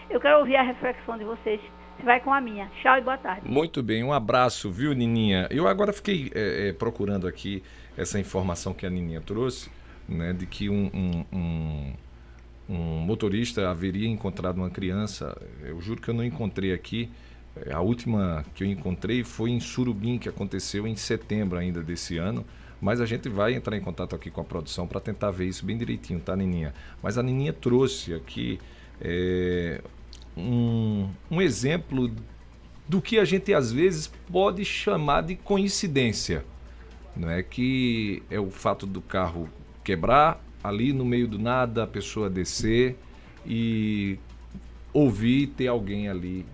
Eu 0.09 0.19
quero 0.19 0.39
ouvir 0.39 0.55
a 0.55 0.63
reflexão 0.63 1.15
de 1.15 1.23
vocês. 1.23 1.61
Você 1.95 2.03
vai 2.03 2.19
com 2.19 2.33
a 2.33 2.41
minha. 2.41 2.69
Tchau 2.81 2.97
e 2.97 3.01
boa 3.01 3.17
tarde. 3.19 3.47
Muito 3.47 3.83
bem, 3.83 4.03
um 4.03 4.11
abraço, 4.11 4.71
viu, 4.71 4.91
Nininha? 4.93 5.47
Eu 5.51 5.67
agora 5.67 5.93
fiquei 5.93 6.31
é, 6.33 6.69
é, 6.69 6.73
procurando 6.73 7.27
aqui 7.27 7.61
essa 7.95 8.19
informação 8.19 8.73
que 8.73 8.83
a 8.85 8.89
Nininha 8.89 9.21
trouxe, 9.21 9.69
né, 10.09 10.33
de 10.33 10.47
que 10.47 10.69
um, 10.69 10.89
um- 10.91 11.25
um- 11.37 11.93
um 12.67 12.77
motorista 13.05 13.69
haveria 13.69 14.07
encontrado 14.07 14.57
uma 14.57 14.69
criança. 14.71 15.37
Eu 15.61 15.79
juro 15.81 16.01
que 16.01 16.09
eu 16.09 16.13
não 16.15 16.23
encontrei 16.23 16.73
aqui. 16.73 17.11
É, 17.67 17.73
A 17.73 17.81
última 17.81 18.43
que 18.55 18.63
eu 18.63 18.67
encontrei 18.67 19.23
foi 19.23 19.51
em 19.51 19.59
Surubim, 19.59 20.17
que 20.17 20.27
aconteceu 20.29 20.87
em 20.87 20.95
setembro 20.95 21.59
ainda 21.59 21.83
desse 21.83 22.17
ano. 22.17 22.43
Mas 22.81 22.99
a 22.99 23.05
gente 23.05 23.29
vai 23.29 23.53
entrar 23.53 23.77
em 23.77 23.81
contato 23.81 24.15
aqui 24.15 24.31
com 24.31 24.41
a 24.41 24.43
produção 24.43 24.87
para 24.87 24.99
tentar 24.99 25.29
ver 25.29 25.45
isso 25.45 25.63
bem 25.63 25.77
direitinho, 25.77 26.19
tá, 26.19 26.35
Nininha? 26.35 26.73
Mas 27.01 27.17
a 27.17 27.23
Nininha 27.23 27.53
trouxe 27.53 28.13
aqui 28.13 28.59
é, 28.99 29.81
um, 30.35 31.07
um 31.29 31.41
exemplo 31.41 32.11
do 32.87 32.99
que 32.99 33.19
a 33.19 33.23
gente 33.23 33.53
às 33.53 33.71
vezes 33.71 34.07
pode 34.31 34.65
chamar 34.65 35.21
de 35.21 35.35
coincidência. 35.35 36.43
Não 37.15 37.29
é 37.29 37.43
que 37.43 38.23
é 38.31 38.39
o 38.39 38.49
fato 38.49 38.87
do 38.87 39.01
carro 39.01 39.47
quebrar 39.83 40.43
ali 40.63 40.91
no 40.91 41.05
meio 41.05 41.27
do 41.27 41.37
nada, 41.37 41.83
a 41.83 41.87
pessoa 41.87 42.29
descer 42.29 42.97
e 43.45 44.17
ouvir 44.93 45.47
ter 45.47 45.67
alguém 45.67 46.09
ali, 46.09 46.45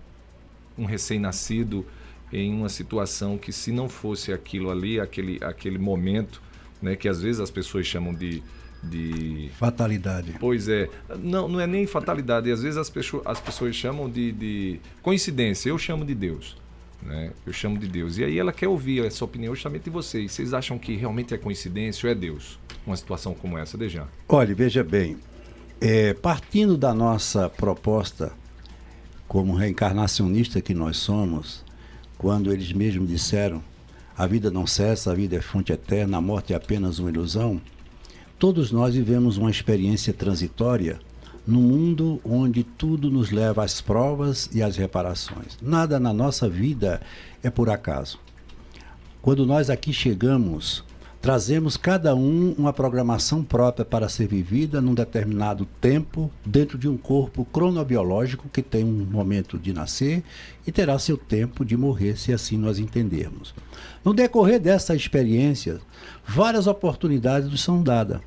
um 0.76 0.84
recém-nascido, 0.84 1.86
em 2.32 2.52
uma 2.52 2.68
situação 2.68 3.38
que 3.38 3.52
se 3.52 3.72
não 3.72 3.88
fosse 3.88 4.32
aquilo 4.32 4.70
ali, 4.70 5.00
aquele, 5.00 5.38
aquele 5.42 5.78
momento, 5.78 6.42
né, 6.80 6.96
que 6.96 7.08
às 7.08 7.20
vezes 7.20 7.40
as 7.40 7.50
pessoas 7.50 7.86
chamam 7.86 8.14
de, 8.14 8.42
de 8.82 9.50
Fatalidade. 9.58 10.34
Pois 10.38 10.68
é, 10.68 10.88
não, 11.18 11.48
não 11.48 11.60
é 11.60 11.66
nem 11.66 11.86
fatalidade, 11.86 12.50
às 12.50 12.62
vezes 12.62 12.76
as 12.76 12.90
pessoas, 12.90 13.22
as 13.26 13.40
pessoas 13.40 13.74
chamam 13.74 14.08
de, 14.08 14.32
de 14.32 14.80
coincidência, 15.02 15.70
eu 15.70 15.78
chamo 15.78 16.04
de 16.04 16.14
Deus. 16.14 16.56
Né? 17.02 17.32
Eu 17.46 17.52
chamo 17.52 17.78
de 17.78 17.86
Deus. 17.86 18.18
E 18.18 18.24
aí 18.24 18.38
ela 18.38 18.52
quer 18.52 18.68
ouvir 18.68 19.04
essa 19.04 19.24
opinião 19.24 19.54
justamente 19.54 19.84
de 19.84 19.90
vocês. 19.90 20.32
Vocês 20.32 20.52
acham 20.52 20.78
que 20.78 20.96
realmente 20.96 21.32
é 21.32 21.38
coincidência 21.38 22.06
ou 22.06 22.12
é 22.12 22.14
Deus? 22.14 22.58
Uma 22.86 22.96
situação 22.96 23.34
como 23.34 23.56
essa, 23.56 23.78
Dejan? 23.78 24.08
Olha, 24.28 24.54
veja 24.54 24.82
bem, 24.82 25.16
é, 25.80 26.12
partindo 26.14 26.76
da 26.76 26.92
nossa 26.92 27.48
proposta 27.48 28.32
como 29.28 29.54
reencarnacionista 29.54 30.60
que 30.60 30.74
nós 30.74 30.96
somos, 30.96 31.64
quando 32.18 32.52
eles 32.52 32.72
mesmos 32.72 33.08
disseram, 33.08 33.62
a 34.16 34.26
vida 34.26 34.50
não 34.50 34.66
cessa, 34.66 35.12
a 35.12 35.14
vida 35.14 35.36
é 35.36 35.40
fonte 35.40 35.72
eterna, 35.72 36.18
a 36.18 36.20
morte 36.20 36.52
é 36.52 36.56
apenas 36.56 36.98
uma 36.98 37.08
ilusão, 37.08 37.60
todos 38.38 38.72
nós 38.72 38.96
vivemos 38.96 39.36
uma 39.36 39.50
experiência 39.50 40.12
transitória 40.12 40.98
num 41.46 41.62
mundo 41.62 42.20
onde 42.24 42.62
tudo 42.62 43.10
nos 43.10 43.30
leva 43.30 43.64
às 43.64 43.80
provas 43.80 44.50
e 44.52 44.62
às 44.62 44.76
reparações. 44.76 45.56
Nada 45.62 45.98
na 45.98 46.12
nossa 46.12 46.48
vida 46.48 47.00
é 47.42 47.48
por 47.48 47.70
acaso. 47.70 48.18
Quando 49.22 49.46
nós 49.46 49.70
aqui 49.70 49.92
chegamos, 49.92 50.84
trazemos 51.20 51.76
cada 51.76 52.14
um 52.14 52.54
uma 52.56 52.72
programação 52.72 53.42
própria 53.42 53.84
para 53.84 54.08
ser 54.08 54.28
vivida 54.28 54.80
num 54.80 54.94
determinado 54.94 55.66
tempo, 55.80 56.30
dentro 56.44 56.78
de 56.78 56.88
um 56.88 56.96
corpo 56.96 57.44
cronobiológico 57.44 58.48
que 58.48 58.62
tem 58.62 58.84
um 58.84 59.04
momento 59.04 59.58
de 59.58 59.72
nascer 59.72 60.22
e 60.66 60.72
terá 60.72 60.98
seu 60.98 61.16
tempo 61.16 61.64
de 61.64 61.76
morrer, 61.76 62.16
se 62.16 62.32
assim 62.32 62.56
nós 62.56 62.78
entendermos. 62.78 63.54
No 64.04 64.14
decorrer 64.14 64.60
dessa 64.60 64.94
experiência, 64.94 65.80
várias 66.26 66.66
oportunidades 66.66 67.50
nos 67.50 67.62
são 67.62 67.82
dadas. 67.82 68.20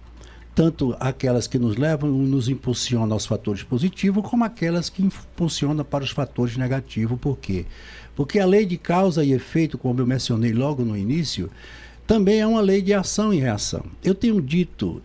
Tanto 0.54 0.94
aquelas 1.00 1.48
que 1.48 1.58
nos 1.58 1.78
levam 1.78 2.10
e 2.10 2.28
nos 2.28 2.50
impulsionam 2.50 3.14
aos 3.14 3.26
fatores 3.26 3.64
positivos, 3.64 4.28
como 4.30 4.44
aquelas 4.44 4.90
que 4.90 5.02
impulsionam 5.02 5.86
para 5.86 6.04
os 6.04 6.12
fatores 6.12 6.58
negativos. 6.58 7.18
Por 7.22 7.38
quê? 7.38 7.66
Porque 8.18 8.38
a 8.38 8.46
lei 8.46 8.66
de 8.66 8.78
causa 8.78 9.24
e 9.24 9.32
efeito, 9.32 9.78
como 9.78 10.02
eu 10.02 10.06
mencionei 10.06 10.52
logo 10.52 10.84
no 10.84 10.98
início, 10.98 11.50
também 12.08 12.40
é 12.40 12.48
uma 12.48 12.62
lei 12.62 12.82
de 12.82 12.94
ação 12.94 13.34
e 13.34 13.40
reação. 13.40 13.84
Eu 14.04 14.14
tenho 14.14 14.42
dito 14.42 15.02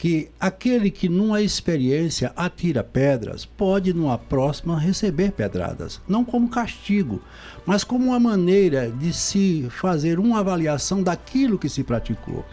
que 0.00 0.30
aquele 0.40 0.90
que 0.90 1.10
numa 1.10 1.42
experiência 1.42 2.32
atira 2.34 2.82
pedras 2.82 3.44
pode 3.44 3.92
numa 3.92 4.16
próxima 4.16 4.78
receber 4.78 5.32
pedradas, 5.32 6.00
não 6.08 6.24
como 6.24 6.48
castigo, 6.48 7.20
mas 7.66 7.84
como 7.84 8.06
uma 8.06 8.18
maneira 8.18 8.90
de 8.90 9.12
se 9.12 9.66
fazer 9.68 10.18
uma 10.18 10.40
avaliação 10.40 11.02
daquilo 11.02 11.58
que 11.58 11.68
se 11.68 11.84
praticou. 11.84 12.46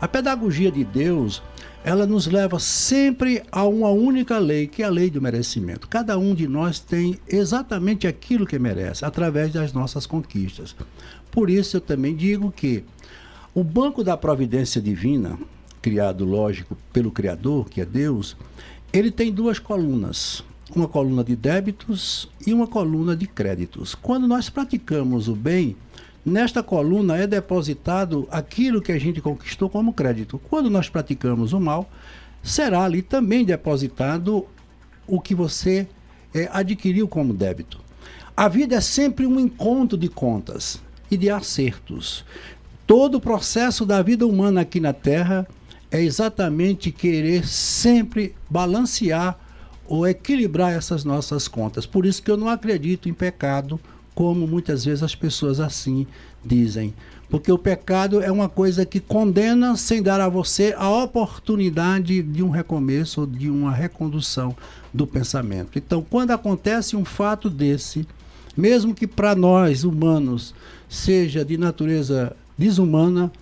A 0.00 0.08
pedagogia 0.08 0.72
de 0.72 0.82
Deus, 0.82 1.40
ela 1.84 2.04
nos 2.04 2.26
leva 2.26 2.58
sempre 2.58 3.44
a 3.52 3.64
uma 3.64 3.90
única 3.90 4.36
lei, 4.38 4.66
que 4.66 4.82
é 4.82 4.86
a 4.86 4.90
lei 4.90 5.08
do 5.08 5.22
merecimento. 5.22 5.86
Cada 5.86 6.18
um 6.18 6.34
de 6.34 6.48
nós 6.48 6.80
tem 6.80 7.16
exatamente 7.28 8.08
aquilo 8.08 8.44
que 8.44 8.58
merece, 8.58 9.04
através 9.04 9.52
das 9.52 9.72
nossas 9.72 10.04
conquistas. 10.04 10.74
Por 11.30 11.48
isso 11.48 11.76
eu 11.76 11.80
também 11.80 12.16
digo 12.16 12.50
que 12.50 12.82
o 13.58 13.64
banco 13.64 14.04
da 14.04 14.16
providência 14.16 14.80
divina, 14.80 15.36
criado, 15.82 16.24
lógico, 16.24 16.76
pelo 16.92 17.10
Criador, 17.10 17.68
que 17.68 17.80
é 17.80 17.84
Deus, 17.84 18.36
ele 18.92 19.10
tem 19.10 19.32
duas 19.32 19.58
colunas. 19.58 20.44
Uma 20.76 20.86
coluna 20.86 21.24
de 21.24 21.34
débitos 21.34 22.30
e 22.46 22.52
uma 22.52 22.68
coluna 22.68 23.16
de 23.16 23.26
créditos. 23.26 23.96
Quando 23.96 24.28
nós 24.28 24.48
praticamos 24.48 25.26
o 25.26 25.34
bem, 25.34 25.76
nesta 26.24 26.62
coluna 26.62 27.16
é 27.16 27.26
depositado 27.26 28.28
aquilo 28.30 28.80
que 28.80 28.92
a 28.92 28.98
gente 29.00 29.20
conquistou 29.20 29.68
como 29.68 29.92
crédito. 29.92 30.40
Quando 30.48 30.70
nós 30.70 30.88
praticamos 30.88 31.52
o 31.52 31.58
mal, 31.58 31.90
será 32.40 32.84
ali 32.84 33.02
também 33.02 33.44
depositado 33.44 34.46
o 35.04 35.20
que 35.20 35.34
você 35.34 35.88
é, 36.32 36.48
adquiriu 36.52 37.08
como 37.08 37.34
débito. 37.34 37.80
A 38.36 38.46
vida 38.46 38.76
é 38.76 38.80
sempre 38.80 39.26
um 39.26 39.40
encontro 39.40 39.98
de 39.98 40.08
contas 40.08 40.80
e 41.10 41.16
de 41.16 41.28
acertos. 41.28 42.24
Todo 42.88 43.16
o 43.16 43.20
processo 43.20 43.84
da 43.84 44.00
vida 44.00 44.26
humana 44.26 44.62
aqui 44.62 44.80
na 44.80 44.94
Terra 44.94 45.46
é 45.90 46.02
exatamente 46.02 46.90
querer 46.90 47.46
sempre 47.46 48.34
balancear 48.48 49.38
ou 49.86 50.08
equilibrar 50.08 50.72
essas 50.72 51.04
nossas 51.04 51.46
contas. 51.46 51.84
Por 51.84 52.06
isso 52.06 52.22
que 52.22 52.30
eu 52.30 52.36
não 52.38 52.48
acredito 52.48 53.06
em 53.06 53.12
pecado, 53.12 53.78
como 54.14 54.46
muitas 54.46 54.86
vezes 54.86 55.02
as 55.02 55.14
pessoas 55.14 55.60
assim 55.60 56.06
dizem. 56.42 56.94
Porque 57.28 57.52
o 57.52 57.58
pecado 57.58 58.22
é 58.22 58.32
uma 58.32 58.48
coisa 58.48 58.86
que 58.86 59.00
condena 59.00 59.76
sem 59.76 60.02
dar 60.02 60.18
a 60.18 60.28
você 60.30 60.74
a 60.74 60.88
oportunidade 60.88 62.22
de 62.22 62.42
um 62.42 62.48
recomeço, 62.48 63.26
de 63.26 63.50
uma 63.50 63.70
recondução 63.70 64.56
do 64.94 65.06
pensamento. 65.06 65.78
Então, 65.78 66.02
quando 66.08 66.30
acontece 66.30 66.96
um 66.96 67.04
fato 67.04 67.50
desse, 67.50 68.08
mesmo 68.56 68.94
que 68.94 69.06
para 69.06 69.34
nós 69.34 69.84
humanos 69.84 70.54
seja 70.88 71.44
de 71.44 71.58
natureza 71.58 72.34
desumana, 72.58 73.32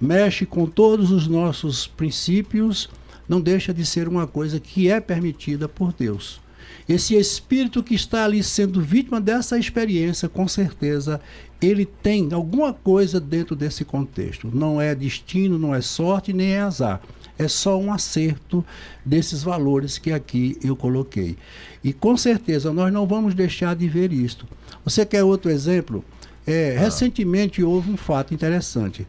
mexe 0.00 0.44
com 0.44 0.66
todos 0.66 1.10
os 1.10 1.26
nossos 1.26 1.86
princípios, 1.86 2.90
não 3.28 3.40
deixa 3.40 3.72
de 3.72 3.86
ser 3.86 4.06
uma 4.06 4.26
coisa 4.26 4.60
que 4.60 4.90
é 4.90 5.00
permitida 5.00 5.68
por 5.68 5.92
Deus. 5.92 6.40
Esse 6.88 7.14
espírito 7.14 7.82
que 7.82 7.94
está 7.94 8.24
ali 8.24 8.42
sendo 8.42 8.80
vítima 8.80 9.20
dessa 9.20 9.58
experiência, 9.58 10.28
com 10.28 10.46
certeza, 10.48 11.20
ele 11.60 11.86
tem 11.86 12.32
alguma 12.32 12.72
coisa 12.72 13.20
dentro 13.20 13.54
desse 13.54 13.84
contexto. 13.84 14.50
Não 14.52 14.80
é 14.80 14.94
destino, 14.94 15.58
não 15.58 15.74
é 15.74 15.80
sorte, 15.80 16.32
nem 16.32 16.52
é 16.52 16.60
azar. 16.60 17.00
É 17.38 17.48
só 17.48 17.78
um 17.78 17.92
acerto 17.92 18.64
desses 19.04 19.42
valores 19.42 19.96
que 19.96 20.12
aqui 20.12 20.58
eu 20.62 20.76
coloquei. 20.76 21.36
E 21.82 21.92
com 21.92 22.16
certeza 22.16 22.72
nós 22.72 22.92
não 22.92 23.06
vamos 23.06 23.34
deixar 23.34 23.74
de 23.74 23.88
ver 23.88 24.12
isto. 24.12 24.46
Você 24.84 25.06
quer 25.06 25.22
outro 25.22 25.50
exemplo? 25.50 26.04
É, 26.46 26.76
ah. 26.76 26.80
Recentemente 26.80 27.62
houve 27.62 27.90
um 27.90 27.96
fato 27.96 28.34
interessante. 28.34 29.06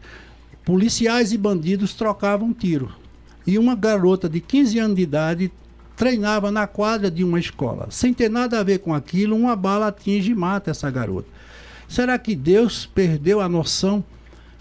Policiais 0.64 1.32
e 1.32 1.38
bandidos 1.38 1.94
trocavam 1.94 2.52
tiro. 2.52 2.92
E 3.46 3.58
uma 3.58 3.74
garota 3.74 4.28
de 4.28 4.40
15 4.40 4.78
anos 4.78 4.96
de 4.96 5.02
idade 5.02 5.52
treinava 5.96 6.50
na 6.50 6.66
quadra 6.66 7.10
de 7.10 7.22
uma 7.22 7.38
escola. 7.38 7.88
Sem 7.90 8.12
ter 8.12 8.30
nada 8.30 8.58
a 8.58 8.62
ver 8.62 8.78
com 8.78 8.94
aquilo, 8.94 9.36
uma 9.36 9.54
bala 9.54 9.88
atinge 9.88 10.32
e 10.32 10.34
mata 10.34 10.70
essa 10.70 10.90
garota. 10.90 11.28
Será 11.88 12.18
que 12.18 12.34
Deus 12.34 12.86
perdeu 12.86 13.40
a 13.40 13.48
noção 13.48 14.02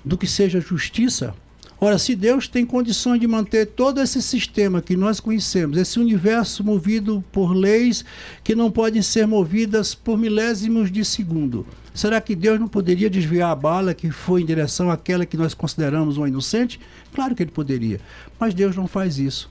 do 0.03 0.17
que 0.17 0.27
seja 0.27 0.59
justiça? 0.59 1.33
Ora, 1.79 1.97
se 1.97 2.15
Deus 2.15 2.47
tem 2.47 2.65
condições 2.65 3.19
de 3.19 3.27
manter 3.27 3.65
todo 3.65 3.99
esse 3.99 4.21
sistema 4.21 4.81
que 4.81 4.95
nós 4.95 5.19
conhecemos, 5.19 5.77
esse 5.77 5.99
universo 5.99 6.63
movido 6.63 7.23
por 7.31 7.53
leis 7.53 8.05
que 8.43 8.55
não 8.55 8.71
podem 8.71 9.01
ser 9.01 9.27
movidas 9.27 9.93
por 9.93 10.17
milésimos 10.17 10.89
de 10.89 11.03
segundo, 11.03 11.65
será 11.93 12.19
que 12.19 12.35
Deus 12.35 12.59
não 12.59 12.67
poderia 12.67 13.09
desviar 13.09 13.51
a 13.51 13.55
bala 13.55 13.93
que 13.93 14.11
foi 14.11 14.41
em 14.41 14.45
direção 14.45 14.89
àquela 14.89 15.25
que 15.25 15.37
nós 15.37 15.53
consideramos 15.53 16.17
uma 16.17 16.27
inocente? 16.27 16.79
Claro 17.13 17.35
que 17.35 17.43
ele 17.43 17.51
poderia, 17.51 17.99
mas 18.39 18.53
Deus 18.53 18.75
não 18.75 18.87
faz 18.87 19.17
isso. 19.19 19.49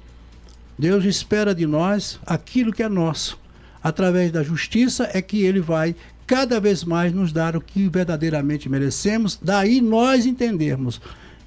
Deus 0.78 1.04
espera 1.04 1.54
de 1.54 1.66
nós 1.66 2.18
aquilo 2.26 2.72
que 2.72 2.82
é 2.82 2.88
nosso. 2.88 3.38
Através 3.82 4.30
da 4.30 4.42
justiça 4.42 5.08
é 5.12 5.20
que 5.20 5.42
ele 5.42 5.60
vai 5.60 5.94
cada 6.26 6.60
vez 6.60 6.84
mais 6.84 7.12
nos 7.12 7.32
dar 7.32 7.56
o 7.56 7.60
que 7.60 7.88
verdadeiramente 7.88 8.68
merecemos, 8.68 9.38
daí 9.42 9.80
nós 9.80 10.24
entendermos 10.24 11.00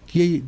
que 0.05 0.43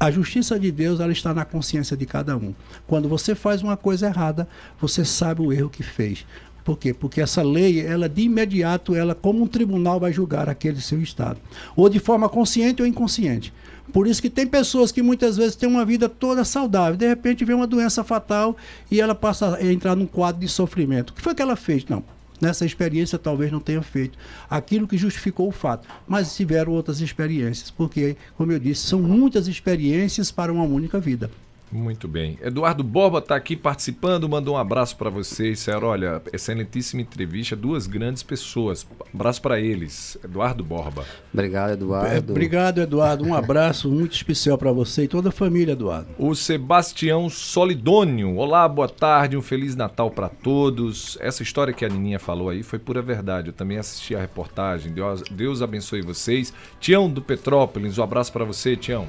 a 0.00 0.10
justiça 0.10 0.58
de 0.58 0.72
Deus 0.72 0.98
ela 0.98 1.12
está 1.12 1.34
na 1.34 1.44
consciência 1.44 1.94
de 1.96 2.06
cada 2.06 2.34
um. 2.36 2.54
Quando 2.86 3.08
você 3.08 3.34
faz 3.34 3.62
uma 3.62 3.76
coisa 3.76 4.06
errada, 4.06 4.48
você 4.80 5.04
sabe 5.04 5.42
o 5.42 5.52
erro 5.52 5.68
que 5.68 5.82
fez. 5.82 6.24
Por 6.64 6.78
quê? 6.78 6.92
Porque 6.92 7.20
essa 7.20 7.42
lei, 7.42 7.80
ela 7.80 8.08
de 8.08 8.22
imediato, 8.22 8.94
ela 8.94 9.14
como 9.14 9.42
um 9.42 9.46
tribunal 9.46 9.98
vai 9.98 10.12
julgar 10.12 10.48
aquele 10.48 10.80
seu 10.80 11.00
estado, 11.00 11.38
ou 11.74 11.88
de 11.88 11.98
forma 11.98 12.28
consciente 12.28 12.82
ou 12.82 12.88
inconsciente. 12.88 13.52
Por 13.92 14.06
isso 14.06 14.22
que 14.22 14.30
tem 14.30 14.46
pessoas 14.46 14.92
que 14.92 15.02
muitas 15.02 15.36
vezes 15.36 15.56
têm 15.56 15.68
uma 15.68 15.84
vida 15.84 16.08
toda 16.08 16.44
saudável, 16.44 16.96
de 16.96 17.08
repente 17.08 17.44
vem 17.44 17.56
uma 17.56 17.66
doença 17.66 18.04
fatal 18.04 18.56
e 18.90 19.00
ela 19.00 19.14
passa 19.14 19.56
a 19.56 19.72
entrar 19.72 19.96
num 19.96 20.06
quadro 20.06 20.40
de 20.40 20.48
sofrimento. 20.48 21.10
O 21.10 21.14
que 21.14 21.22
foi 21.22 21.34
que 21.34 21.42
ela 21.42 21.56
fez? 21.56 21.84
Não, 21.86 22.04
nessa 22.40 22.64
experiência 22.64 23.18
talvez 23.18 23.50
não 23.50 23.58
tenha 23.58 23.82
feito 23.82 24.16
aquilo 24.48 24.86
que 24.86 24.96
justificou 24.96 25.48
o 25.48 25.52
fato, 25.52 25.88
mas 26.06 26.34
tiveram 26.36 26.72
outras 26.72 27.00
experiências, 27.00 27.70
porque, 27.70 28.16
como 28.36 28.52
eu 28.52 28.58
disse, 28.60 28.86
são 28.86 29.00
muitas 29.00 29.48
experiências 29.48 30.30
para 30.30 30.52
uma 30.52 30.64
única 30.64 31.00
vida. 31.00 31.30
Muito 31.72 32.08
bem. 32.08 32.36
Eduardo 32.42 32.82
Borba 32.82 33.18
está 33.18 33.36
aqui 33.36 33.54
participando, 33.54 34.28
mandou 34.28 34.54
um 34.54 34.58
abraço 34.58 34.96
para 34.96 35.08
vocês. 35.08 35.58
Disseram, 35.58 35.88
olha, 35.88 36.20
excelentíssima 36.32 37.00
entrevista, 37.00 37.54
duas 37.54 37.86
grandes 37.86 38.22
pessoas. 38.22 38.84
Um 38.84 39.16
abraço 39.16 39.40
para 39.40 39.60
eles. 39.60 40.18
Eduardo 40.24 40.64
Borba. 40.64 41.04
Obrigado, 41.32 41.72
Eduardo. 41.72 42.08
É, 42.08 42.18
obrigado, 42.18 42.80
Eduardo. 42.80 43.24
Um 43.24 43.34
abraço 43.34 43.88
muito 43.88 44.14
especial 44.14 44.58
para 44.58 44.72
você 44.72 45.04
e 45.04 45.08
toda 45.08 45.28
a 45.28 45.32
família, 45.32 45.72
Eduardo. 45.72 46.08
O 46.18 46.34
Sebastião 46.34 47.28
Solidônio. 47.30 48.36
Olá, 48.36 48.66
boa 48.68 48.88
tarde, 48.88 49.36
um 49.36 49.42
Feliz 49.42 49.76
Natal 49.76 50.10
para 50.10 50.28
todos. 50.28 51.16
Essa 51.20 51.42
história 51.42 51.72
que 51.72 51.84
a 51.84 51.88
Nininha 51.88 52.18
falou 52.18 52.48
aí 52.48 52.64
foi 52.64 52.80
pura 52.80 53.00
verdade. 53.00 53.48
Eu 53.48 53.52
também 53.52 53.78
assisti 53.78 54.16
a 54.16 54.20
reportagem. 54.20 54.92
Deus, 54.92 55.22
Deus 55.30 55.62
abençoe 55.62 56.02
vocês. 56.02 56.52
Tião 56.80 57.08
do 57.08 57.22
Petrópolis, 57.22 57.96
um 57.96 58.02
abraço 58.02 58.32
para 58.32 58.44
você, 58.44 58.76
Tião. 58.76 59.06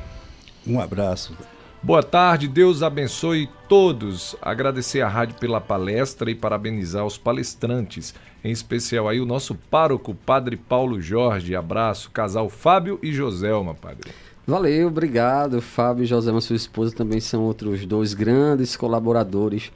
Um 0.67 0.79
abraço. 0.79 1.35
Boa 1.83 2.03
tarde, 2.03 2.47
Deus 2.47 2.83
abençoe 2.83 3.49
todos. 3.67 4.35
Agradecer 4.39 5.01
à 5.01 5.07
rádio 5.07 5.35
pela 5.39 5.59
palestra 5.59 6.29
e 6.29 6.35
parabenizar 6.35 7.03
os 7.03 7.17
palestrantes, 7.17 8.13
em 8.43 8.51
especial 8.51 9.09
aí 9.09 9.19
o 9.19 9.25
nosso 9.25 9.55
pároco, 9.55 10.13
Padre 10.13 10.55
Paulo 10.55 11.01
Jorge. 11.01 11.55
Abraço, 11.55 12.11
casal 12.11 12.49
Fábio 12.49 12.99
e 13.01 13.11
Joselma, 13.11 13.73
Padre. 13.73 14.11
Valeu, 14.45 14.89
obrigado. 14.89 15.59
Fábio 15.59 16.03
e 16.03 16.05
Joselma, 16.05 16.39
sua 16.39 16.55
esposa, 16.55 16.95
também 16.95 17.19
são 17.19 17.41
outros 17.41 17.83
dois 17.83 18.13
grandes 18.13 18.77
colaboradores 18.77 19.71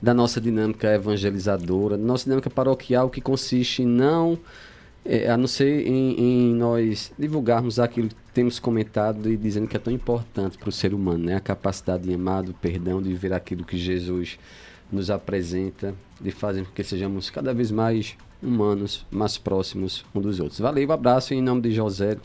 da 0.00 0.14
nossa 0.14 0.40
dinâmica 0.40 0.94
evangelizadora, 0.94 1.98
nossa 1.98 2.24
dinâmica 2.24 2.48
paroquial 2.48 3.10
que 3.10 3.20
consiste 3.20 3.82
em 3.82 3.86
não 3.86 4.38
É, 5.04 5.28
a 5.28 5.36
não 5.36 5.48
ser 5.48 5.86
em, 5.86 6.20
em, 6.20 6.54
nós 6.54 7.12
divulgarmos 7.18 7.80
aquilo 7.80 8.08
que 8.08 8.14
temos 8.32 8.60
comentado 8.60 9.28
e 9.30 9.36
dizendo 9.36 9.66
que 9.66 9.76
é 9.76 9.80
tão 9.80 9.92
importante 9.92 10.56
para 10.56 10.68
o 10.68 10.72
ser 10.72 10.94
humano, 10.94 11.24
né? 11.24 11.34
A 11.34 11.40
capacidade 11.40 12.04
de 12.04 12.14
amar, 12.14 12.44
do 12.44 12.54
perdão, 12.54 13.02
de 13.02 13.08
viver 13.08 13.32
aquilo 13.32 13.64
que 13.64 13.76
Jesus 13.76 14.38
nos 14.92 15.10
apresenta, 15.10 15.94
de 16.20 16.30
fazer 16.30 16.64
com 16.64 16.70
que 16.72 16.84
sejamos 16.84 17.30
cada 17.30 17.52
vez 17.52 17.72
mais 17.72 18.16
humanos, 18.42 19.06
mais 19.10 19.38
próximos 19.38 20.04
um 20.14 20.20
dos 20.20 20.38
outros. 20.38 20.60
Valeu, 20.60 20.88
um 20.88 20.92
abraço 20.92 21.34
em 21.34 21.42
nome 21.42 21.62
de 21.62 21.72
José, 21.72 22.16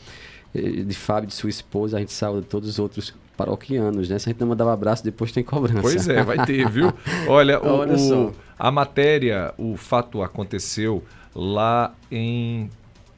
eh, 0.54 0.82
de 0.82 0.94
Fábio, 0.94 1.28
de 1.28 1.34
sua 1.34 1.50
esposa, 1.50 1.96
a 1.96 2.00
gente 2.00 2.12
saúda 2.12 2.42
todos 2.42 2.68
os 2.68 2.78
outros 2.78 3.14
paroquianos, 3.36 4.08
né? 4.08 4.18
Se 4.18 4.28
a 4.28 4.32
gente 4.32 4.40
não 4.40 4.48
mandar 4.48 4.66
um 4.66 4.70
abraço, 4.70 5.04
depois 5.04 5.30
tem 5.30 5.44
cobrança. 5.44 5.80
Pois 5.80 6.08
é, 6.08 6.22
vai 6.22 6.44
ter, 6.44 6.68
viu? 6.68 6.92
Olha, 7.28 7.60
o, 7.60 7.78
Olha 7.78 7.96
o, 7.96 8.34
a 8.58 8.70
matéria, 8.70 9.54
o 9.56 9.76
fato 9.76 10.22
aconteceu 10.22 11.02
lá 11.34 11.94
em, 12.10 12.70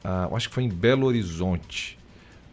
ah, 0.03 0.29
acho 0.33 0.49
que 0.49 0.55
foi 0.55 0.63
em 0.63 0.69
Belo 0.69 1.07
Horizonte, 1.07 1.97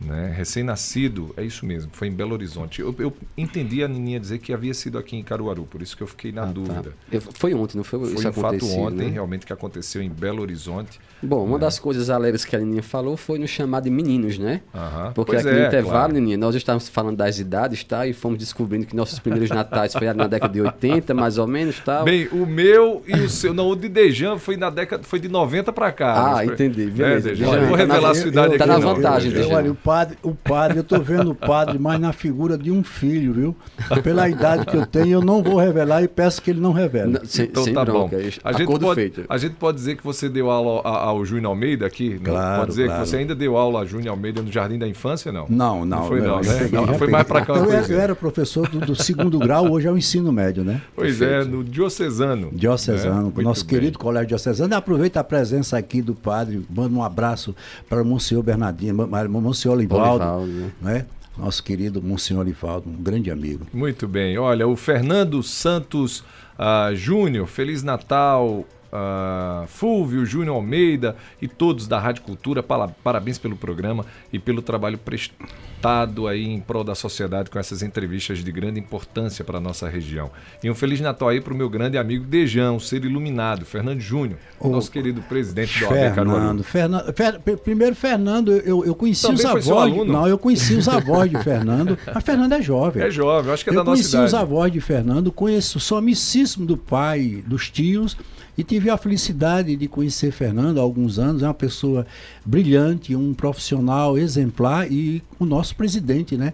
né? 0.01 0.33
Recém-nascido, 0.37 1.35
é 1.37 1.45
isso 1.45 1.67
mesmo, 1.67 1.91
foi 1.93 2.09
em 2.09 2.13
Belo 2.13 2.33
Horizonte. 2.33 2.81
Eu, 2.81 2.95
eu, 2.99 3.13
entendi 3.37 3.83
a 3.83 3.89
Nininha 3.89 4.21
dizer 4.21 4.39
que 4.39 4.53
havia 4.53 4.73
sido 4.73 4.99
aqui 4.99 5.17
em 5.17 5.23
Caruaru, 5.23 5.65
por 5.65 5.83
isso 5.83 5.97
que 5.97 6.03
eu 6.03 6.07
fiquei 6.07 6.31
na 6.31 6.43
ah, 6.43 6.47
tá. 6.47 6.53
dúvida. 6.53 6.91
Tá. 6.91 6.91
Eu, 7.11 7.21
foi 7.21 7.55
ontem, 7.55 7.77
não 7.77 7.85
foi? 7.85 7.99
Foi 7.99 8.15
isso 8.15 8.29
um 8.29 8.33
fato 8.33 8.67
ontem, 8.73 9.07
né? 9.07 9.11
realmente, 9.11 9.45
que 9.45 9.53
aconteceu 9.53 10.01
em 10.01 10.09
Belo 10.09 10.41
Horizonte. 10.41 11.01
Bom, 11.23 11.45
uma 11.45 11.57
é. 11.57 11.61
das 11.61 11.79
coisas 11.79 12.11
alegres 12.11 12.45
que 12.45 12.55
a 12.55 12.59
Nininha 12.61 12.83
falou 12.83 13.17
foi 13.17 13.39
no 13.39 13.49
chamar 13.49 13.81
de 13.81 13.91
meninos, 13.91 14.39
né? 14.39 14.61
Aham, 14.75 15.13
Porque 15.15 15.37
aqui 15.37 15.49
é, 15.49 15.53
no 15.53 15.67
intervalo, 15.67 15.91
claro. 15.91 16.13
Nininha, 16.13 16.37
nós 16.37 16.55
estávamos 16.55 16.89
falando 16.89 17.17
das 17.17 17.39
idades, 17.39 17.83
tá? 17.83 18.07
E 18.07 18.13
fomos 18.13 18.39
descobrindo 18.39 18.87
que 18.87 18.95
nossos 18.95 19.19
primeiros 19.19 19.51
natais 19.51 19.93
foi 19.93 20.13
na 20.13 20.27
década 20.27 20.53
de 20.53 20.61
80, 20.61 21.13
mais 21.15 21.39
ou 21.39 21.47
menos, 21.47 21.81
tal. 21.81 22.05
Bem, 22.05 22.29
o 22.29 22.47
meu 22.47 23.03
e 23.07 23.21
o 23.21 23.29
seu, 23.29 23.53
não, 23.53 23.69
o 23.69 23.77
de 23.77 23.89
Dejan 23.89 24.39
foi 24.39 24.57
na 24.57 24.71
década, 24.71 25.03
foi 25.03 25.19
de 25.19 25.29
90 25.29 25.73
para 25.73 25.91
cá. 25.91 26.37
Ah, 26.37 26.45
entendi, 26.45 26.87
né, 26.87 26.93
beleza. 26.93 27.31
É, 27.31 27.33
Dejan, 27.33 27.47
não 27.47 27.67
vou 27.67 27.77
tá 27.77 27.85
revelar 27.85 28.11
a 28.11 28.15
sua 28.15 28.29
idade 28.29 28.49
aqui, 28.49 28.59
Tá 28.59 28.67
na 28.67 28.79
vantagem, 28.79 29.33
Dejan. 29.33 29.75
Padre, 29.89 30.19
o 30.23 30.35
padre, 30.35 30.79
eu 30.81 30.85
tô 30.85 31.01
vendo 31.01 31.31
o 31.31 31.35
padre 31.35 31.79
mais 31.79 31.99
na 31.99 32.13
figura 32.13 32.59
de 32.59 32.71
um 32.71 32.85
filho, 32.85 33.33
viu? 33.33 33.57
Pela 34.05 34.29
idade 34.29 34.67
que 34.67 34.77
eu 34.77 34.85
tenho, 34.85 35.13
eu 35.13 35.23
não 35.23 35.43
vou 35.43 35.57
revelar 35.57 36.03
e 36.03 36.09
peço 36.09 36.43
que 36.43 36.51
ele 36.51 36.61
não 36.61 36.73
revele. 36.73 37.13
Não, 37.13 37.25
sem, 37.25 37.47
então 37.47 37.65
sem 37.65 37.73
tá 37.73 37.87
bronca, 37.87 38.15
bom. 38.15 38.23
A 38.45 38.53
gente, 38.53 38.67
pode, 38.67 39.25
a 39.27 39.39
gente 39.39 39.55
pode 39.55 39.79
dizer 39.79 39.97
que 39.97 40.05
você 40.05 40.29
deu 40.29 40.51
aula 40.51 40.83
ao, 40.87 41.09
ao 41.09 41.25
Júnior 41.25 41.53
Almeida 41.53 41.87
aqui? 41.87 42.11
Né? 42.11 42.21
Claro, 42.23 42.59
Pode 42.59 42.71
dizer 42.73 42.85
claro. 42.85 43.03
que 43.03 43.09
você 43.09 43.17
ainda 43.17 43.35
deu 43.35 43.57
aula 43.57 43.81
a 43.81 43.87
Júnior 43.87 44.11
Almeida 44.11 44.43
no 44.43 44.53
Jardim 44.53 44.79
da 44.79 44.87
Infância, 44.87 45.33
não? 45.33 45.47
Não, 45.49 45.87
não. 45.87 46.01
Não 46.01 46.07
foi 46.07 46.21
não, 46.21 46.27
não 46.27 46.43
né? 46.43 46.69
Não, 46.71 46.99
foi 46.99 47.09
mais 47.09 47.27
para 47.27 47.47
cá. 47.47 47.55
Eu, 47.55 47.65
eu, 47.65 47.99
era 47.99 48.15
professor 48.15 48.69
do, 48.69 48.81
do, 48.81 48.95
segundo 48.95 49.39
grau, 49.39 49.71
hoje 49.71 49.89
é 49.89 49.91
o 49.91 49.97
ensino 49.97 50.31
médio, 50.31 50.65
né? 50.65 50.83
Pois 50.95 51.23
é, 51.23 51.29
Perfeito. 51.29 51.49
é, 51.49 51.51
no 51.51 51.65
Diocesano. 51.65 52.51
Diocesano, 52.53 53.33
né? 53.35 53.43
nosso 53.43 53.65
bem. 53.65 53.75
querido 53.75 53.99
colégio 53.99 54.29
Diocesano. 54.29 54.75
Aproveita 54.75 55.19
a 55.21 55.25
presença 55.25 55.79
aqui 55.79 56.03
do 56.03 56.15
padre, 56.15 56.63
manda 56.69 56.95
um 56.95 57.03
abraço 57.03 57.57
para 57.89 58.03
o 58.03 58.05
Monsenhor 58.05 58.45
Bernardino, 58.45 59.09
Monsenhor 59.31 59.78
Olivaldo, 59.79 60.25
Olivaldo 60.25 60.73
né? 60.81 61.07
Nosso 61.37 61.63
querido 61.63 62.03
Monsenhor 62.03 62.43
Olivaldo, 62.43 62.91
um 62.91 63.01
grande 63.01 63.31
amigo. 63.31 63.65
Muito 63.73 64.09
bem. 64.09 64.37
Olha, 64.39 64.67
o 64.67 64.75
Fernando 64.75 65.41
Santos 65.43 66.21
uh, 66.59 66.95
Júnior, 66.95 67.47
Feliz 67.47 67.83
Natal 67.85 68.65
uh, 68.93 69.67
Fulvio, 69.67 70.25
Júnior 70.25 70.57
Almeida 70.57 71.17
e 71.41 71.49
todos 71.49 71.87
da 71.87 71.99
Rádio 71.99 72.23
Cultura. 72.23 72.63
Parabéns 72.63 73.39
pelo 73.39 73.57
programa 73.57 74.05
e 74.33 74.39
pelo 74.39 74.63
trabalho 74.63 74.99
prestado 74.99 76.27
aí 76.27 76.45
em 76.45 76.61
prol 76.61 76.83
da 76.83 76.95
sociedade 76.95 77.51
com 77.51 77.59
essas 77.59 77.83
entrevistas 77.83 78.43
de 78.43 78.53
grande 78.53 78.81
importância 78.81 79.45
para 79.45 79.59
a 79.59 79.61
nossa 79.61 79.89
região. 79.89 80.31
E 80.63 80.71
um 80.71 80.75
Feliz 80.75 81.01
Natal 81.01 81.29
aí 81.29 81.41
para 81.41 81.55
o 81.55 81.57
meu 81.57 81.69
grande 81.69 81.97
amigo 81.97 82.25
Dejão, 82.25 82.81
ser 82.81 83.05
iluminado, 83.05 83.65
Fernando 83.65 84.01
Júnior, 84.01 84.39
o 84.59 84.69
nosso 84.69 84.91
querido 84.91 85.23
presidente 85.23 85.79
do 85.79 85.87
OAB 85.87 86.15
Fernando, 86.15 86.65
Fernando 86.65 87.13
Fer, 87.13 87.41
primeiro, 87.59 87.95
Fernando, 87.95 88.53
eu, 88.53 88.85
eu 88.85 88.95
conheci 88.95 89.23
Também 89.23 89.39
os 89.39 89.45
avós. 89.45 90.07
Não, 90.07 90.27
eu 90.27 90.39
conheci 90.39 90.75
os 90.75 90.89
avós 90.89 91.31
de 91.31 91.39
Fernando. 91.43 91.99
Mas 92.13 92.25
Fernando 92.25 92.53
é 92.53 92.63
jovem. 92.63 93.03
É 93.03 93.11
jovem, 93.11 93.53
acho 93.53 93.65
que 93.65 93.71
é 93.71 93.73
eu 93.73 93.77
da 93.77 93.85
nossa 93.85 94.01
idade. 94.01 94.15
Eu 94.15 94.19
conheci 94.19 94.35
os 94.35 94.41
avós 94.41 94.73
de 94.73 94.81
Fernando, 94.81 95.31
conheço, 95.31 95.79
sou 95.79 95.99
amicíssimo 95.99 96.67
do 96.67 96.77
pai, 96.77 97.43
dos 97.47 97.71
tios 97.71 98.17
e 98.59 98.65
tive 98.65 98.91
a 98.91 98.97
felicidade 98.97 99.77
de 99.77 99.87
conhecer 99.87 100.33
Fernando 100.33 100.79
há 100.79 100.83
alguns 100.83 101.17
anos, 101.17 101.45
é 101.45 101.47
uma 101.47 101.55
pessoa 101.55 102.05
brilhante, 102.45 103.15
um 103.15 103.33
profissional 103.33 104.19
exemplar 104.19 104.91
e 104.91 105.23
o 105.39 105.47
nosso 105.47 105.77
presidente, 105.77 106.37
né? 106.37 106.53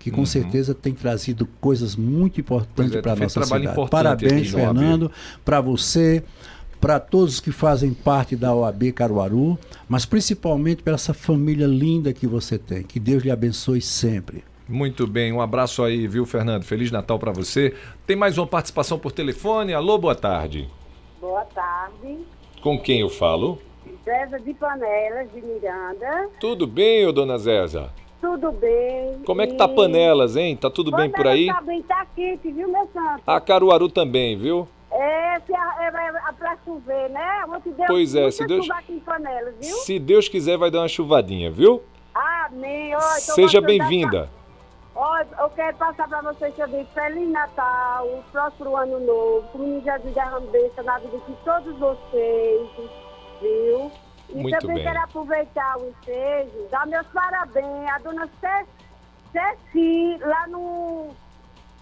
Que 0.00 0.10
com 0.10 0.20
uhum. 0.20 0.26
certeza 0.26 0.74
tem 0.74 0.92
trazido 0.92 1.46
coisas 1.60 1.94
muito 1.94 2.40
importantes 2.40 2.96
é, 2.96 3.00
para 3.00 3.12
a 3.12 3.16
nossa 3.16 3.44
cidade. 3.44 3.68
Parabéns, 3.88 4.50
Fernando, 4.50 5.12
para 5.44 5.60
você, 5.60 6.24
para 6.80 6.98
todos 6.98 7.38
que 7.38 7.52
fazem 7.52 7.94
parte 7.94 8.34
da 8.34 8.52
OAB 8.52 8.90
Caruaru, 8.92 9.56
mas 9.88 10.04
principalmente 10.04 10.82
para 10.82 10.94
essa 10.94 11.14
família 11.14 11.68
linda 11.68 12.12
que 12.12 12.26
você 12.26 12.58
tem. 12.58 12.82
Que 12.82 12.98
Deus 12.98 13.22
lhe 13.22 13.30
abençoe 13.30 13.80
sempre. 13.80 14.42
Muito 14.68 15.06
bem, 15.06 15.32
um 15.32 15.40
abraço 15.40 15.84
aí, 15.84 16.08
viu, 16.08 16.26
Fernando? 16.26 16.64
Feliz 16.64 16.90
Natal 16.90 17.16
para 17.16 17.30
você. 17.30 17.72
Tem 18.04 18.16
mais 18.16 18.36
uma 18.38 18.46
participação 18.46 18.98
por 18.98 19.12
telefone. 19.12 19.72
Alô, 19.72 19.96
boa 19.98 20.16
tarde. 20.16 20.68
Boa 21.24 21.46
tarde. 21.54 22.18
Com 22.60 22.78
quem 22.78 23.00
eu 23.00 23.08
falo? 23.08 23.58
Zéza 24.04 24.38
de 24.38 24.52
Panelas, 24.52 25.32
de 25.32 25.40
Miranda. 25.40 26.28
Tudo 26.38 26.66
bem, 26.66 27.06
ô 27.06 27.12
dona 27.12 27.38
Zéza? 27.38 27.90
Tudo 28.20 28.52
bem. 28.52 29.22
Como 29.24 29.40
é 29.40 29.46
que 29.46 29.54
tá 29.54 29.66
Panelas, 29.66 30.36
hein? 30.36 30.54
Tá 30.54 30.68
tudo 30.68 30.94
bem 30.94 31.08
por 31.08 31.26
aí? 31.26 31.46
Tá 31.46 31.62
bem, 31.62 31.82
tá 31.82 32.06
quente, 32.14 32.52
viu, 32.52 32.68
meu 32.68 32.86
santo? 32.92 33.22
A 33.26 33.40
Caruaru 33.40 33.88
também, 33.88 34.36
viu? 34.36 34.68
É, 34.90 35.40
se 35.46 35.54
a, 35.54 35.76
é, 35.80 35.86
é, 35.86 36.32
pra 36.32 36.58
chover, 36.62 37.08
né? 37.08 37.44
Dar 37.78 37.86
pois 37.86 38.14
é, 38.14 38.30
se 38.30 38.46
Deus, 38.46 38.70
aqui 38.70 38.92
em 38.92 39.00
Panelas, 39.00 39.54
viu? 39.58 39.76
se 39.76 39.98
Deus 39.98 40.28
quiser, 40.28 40.58
vai 40.58 40.70
dar 40.70 40.80
uma 40.80 40.88
chuvadinha, 40.88 41.50
viu? 41.50 41.82
Amém. 42.14 42.94
Ó, 42.94 43.00
Seja 43.00 43.62
bem-vinda. 43.62 44.28
Olha, 44.96 45.28
eu 45.40 45.50
quero 45.50 45.76
passar 45.76 46.08
para 46.08 46.22
vocês 46.22 46.54
também 46.54 46.86
Feliz 46.94 47.28
Natal, 47.28 48.06
próximo 48.30 48.76
ano 48.76 49.00
novo, 49.00 49.48
que 49.50 49.56
o 49.56 49.60
menino 49.60 49.82
Jesus 49.82 50.14
derrame 50.14 50.46
bênção 50.48 50.84
na 50.84 50.98
vida 50.98 51.18
de 51.18 51.32
todos 51.44 51.76
vocês, 51.78 52.68
viu? 53.40 53.90
E 54.28 54.34
Muito 54.34 54.58
também 54.60 54.76
bem. 54.76 54.84
quero 54.84 55.00
aproveitar 55.00 55.78
o 55.78 55.88
ensejo, 55.88 56.68
dar 56.70 56.86
meus 56.86 57.06
parabéns 57.08 57.90
à 57.90 57.98
dona 57.98 58.28
Ceci, 59.32 60.16
lá 60.20 60.46
no, 60.46 61.08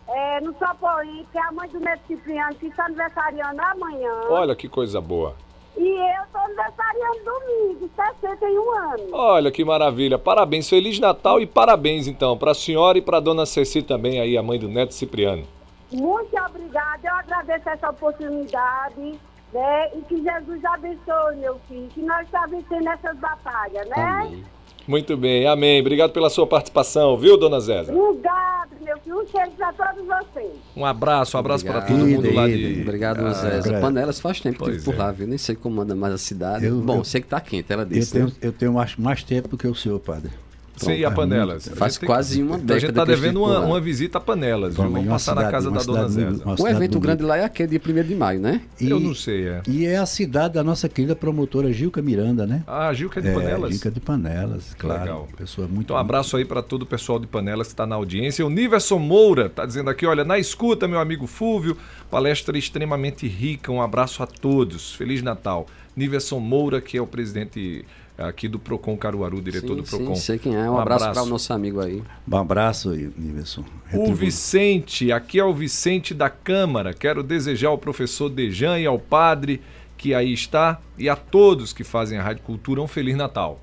é, 0.09 0.41
no 0.41 0.55
Sopoí, 0.59 1.27
que 1.31 1.39
é 1.39 1.43
a 1.43 1.53
mãe 1.53 1.69
do 1.69 1.81
Neto 1.81 2.03
Cipriano, 2.07 2.55
que 2.55 2.67
está 2.67 2.87
aniversariando 2.87 3.61
amanhã. 3.61 4.13
Olha 4.31 4.57
que 4.57 4.69
coisa 4.71 5.03
boa. 5.03 5.37
E 5.77 5.89
eu 5.89 6.23
estou 6.25 6.41
aniversariando 6.43 7.25
domingo, 7.25 7.91
61 7.97 8.79
anos. 8.79 9.13
Olha 9.13 9.51
que 9.51 9.65
maravilha. 9.65 10.19
Parabéns, 10.19 10.69
Feliz 10.69 10.99
Natal 10.99 11.41
e 11.41 11.47
parabéns 11.47 12.07
então 12.07 12.37
para 12.37 12.51
a 12.51 12.55
senhora 12.55 12.99
e 12.99 13.03
para 13.03 13.17
a 13.17 13.21
dona 13.21 13.47
Ceci 13.47 13.83
também 13.83 14.21
aí, 14.21 14.37
a 14.37 14.43
mãe 14.43 14.59
do 14.59 14.69
Neto 14.69 14.93
Cipriano. 14.93 15.45
Muito 15.91 16.37
obrigada, 16.37 17.01
eu 17.07 17.15
agradeço 17.15 17.69
essa 17.69 17.91
oportunidade, 17.91 19.19
né? 19.53 19.91
E 19.95 20.03
que 20.03 20.23
Jesus 20.23 20.65
abençoe, 20.65 21.37
meu 21.37 21.59
filho, 21.69 21.89
que 21.89 22.01
nós 22.01 22.25
estamos 22.25 22.51
vencendo 22.51 22.89
essas 22.89 23.17
batalhas, 23.19 23.89
né? 23.89 23.95
Amém. 23.97 24.45
Muito 24.87 25.17
bem, 25.17 25.47
amém. 25.47 25.81
Obrigado 25.81 26.13
pela 26.13 26.29
sua 26.29 26.47
participação, 26.47 27.17
viu, 27.17 27.37
dona 27.37 27.61
Zéza? 27.61 27.95
Obrigado, 27.95 28.71
meu 28.81 28.99
filho. 28.99 29.21
Um 29.21 29.27
cheiro 29.27 29.51
para 29.57 29.73
todos 29.73 30.07
vocês. 30.07 30.51
Um 30.77 30.85
abraço, 30.85 31.37
um 31.37 31.41
abraço 31.41 31.65
para 31.65 31.83
todo 31.83 31.99
mundo 31.99 32.35
lá 32.35 32.49
de. 32.49 32.83
Obrigado, 32.83 33.25
ah, 33.25 33.33
Zéza. 33.33 33.81
Panelas 33.81 34.21
faz 34.21 34.41
tempo 34.41 34.65
que 34.65 34.73
tive 34.73 34.85
por 34.85 34.97
lá, 34.97 35.13
viu? 35.13 35.27
Nem 35.27 35.39
sei 35.39 35.55
como 35.55 35.81
anda 35.81 35.95
mais 35.95 36.15
a 36.15 36.19
cidade. 36.19 36.67
Eu, 36.67 36.77
Bom, 36.81 36.99
eu, 36.99 37.05
sei 37.05 37.21
que 37.21 37.29
tá 37.29 37.41
quente, 37.41 37.73
ela 37.73 37.87
disse. 37.87 38.17
Eu 38.17 38.27
tenho, 38.27 38.27
né? 38.27 38.33
eu 38.43 38.53
tenho 38.53 38.73
mais, 38.73 38.97
mais 38.97 39.23
tempo 39.23 39.49
do 39.49 39.57
que 39.57 39.67
o 39.67 39.75
senhor, 39.75 40.01
padre. 40.01 40.31
Sim, 40.77 40.93
e 40.93 41.05
a 41.05 41.11
Panelas. 41.11 41.69
Faz 41.77 41.99
quase 41.99 42.37
que... 42.37 42.43
uma 42.43 42.57
década. 42.57 42.75
A 42.75 42.79
gente 42.79 42.91
está 42.91 43.05
devendo 43.05 43.43
uma, 43.43 43.61
uma, 43.61 43.81
visita 43.81 44.19
a 44.19 44.21
Panelas. 44.21 44.75
Bom, 44.75 44.89
Vamos 44.89 45.07
passar 45.07 45.33
cidade, 45.33 45.47
na 45.47 45.51
casa 45.51 45.71
da 45.71 45.83
dona 45.83 46.09
Zéza. 46.09 46.43
O 46.47 46.69
evento 46.69 46.99
grande 46.99 47.23
lá 47.23 47.37
é 47.37 47.45
aquele 47.45 47.79
de 47.79 47.91
1 47.91 48.03
de 48.05 48.15
maio, 48.15 48.41
né? 48.41 48.63
E, 48.81 48.91
Eu 48.91 48.99
não 48.99 49.15
sei, 49.15 49.49
é. 49.49 49.63
E 49.69 49.85
é 49.85 49.97
a 49.97 50.07
cidade 50.07 50.55
da 50.55 50.65
nossa 50.65 50.89
querida 50.89 51.15
promotora 51.15 51.73
Gilca 51.73 52.01
Miranda, 52.01 52.47
né? 52.47 52.65
Ah, 52.67 52.93
Gilca 52.93 53.21
de 53.21 53.29
é, 53.29 53.35
Panelas. 53.35 53.73
Gilca 53.73 53.91
de 53.91 54.01
Panelas, 54.01 54.75
claro. 54.75 55.01
Legal. 55.01 55.29
Pessoa 55.37 55.69
muito 55.69 55.87
Então, 55.87 55.97
um 55.97 55.99
abraço 55.99 56.37
aí 56.37 56.45
para 56.45 56.63
todo 56.63 56.83
o 56.83 56.87
pessoal 56.87 57.19
de 57.19 57.27
Panelas 57.27 57.69
que 57.69 57.75
está 57.75 57.87
na 57.87 57.95
audiência. 57.97 58.45
O 58.45 58.51
Niverson 58.51 58.99
Moura 58.99 59.47
está 59.47 59.67
dizendo 59.67 59.91
aqui, 59.91 60.07
olha, 60.07 60.25
na 60.25 60.39
escuta, 60.39 60.89
meu 60.89 60.99
amigo 60.99 61.27
Fúvio, 61.27 61.77
palestra 62.11 62.57
extremamente 62.57 63.27
rica. 63.27 63.71
Um 63.71 63.83
abraço 63.83 64.23
a 64.23 64.27
todos. 64.27 64.95
Feliz 64.95 65.23
Natal. 65.23 65.67
Niverson 65.95 66.39
Moura, 66.39 66.81
que 66.81 66.97
é 66.97 67.03
o 67.03 67.07
presidente 67.07 67.85
aqui 68.29 68.49
do 68.49 68.59
Procon 68.59 68.97
Caruaru, 68.97 69.41
diretor 69.41 69.75
sim, 69.75 69.77
do 69.77 69.83
Procon. 69.83 70.15
Sim, 70.15 70.21
sei 70.21 70.39
quem 70.39 70.55
é. 70.55 70.69
Um, 70.69 70.75
um 70.75 70.79
abraço, 70.79 71.05
abraço. 71.05 71.21
para 71.21 71.27
o 71.27 71.31
nosso 71.31 71.53
amigo 71.53 71.81
aí. 71.81 72.03
Um 72.31 72.37
abraço, 72.37 72.91
Niverson. 72.91 73.65
O 73.95 74.15
Vicente, 74.15 75.13
aqui 75.13 75.39
é 75.39 75.45
o 75.45 75.55
Vicente 75.55 76.15
da 76.15 76.31
Câmara. 76.31 76.95
Quero 76.95 77.23
desejar 77.23 77.69
ao 77.69 77.79
professor 77.79 78.29
Dejan 78.29 78.79
e 78.79 78.87
ao 78.87 78.99
padre 78.99 79.61
que 79.97 80.15
aí 80.15 80.33
está 80.33 80.81
e 80.99 81.09
a 81.09 81.15
todos 81.15 81.73
que 81.73 81.85
fazem 81.85 82.19
a 82.19 82.23
Rádio 82.23 82.43
Cultura 82.43 82.81
um 82.81 82.89
Feliz 82.89 83.17
Natal. 83.17 83.61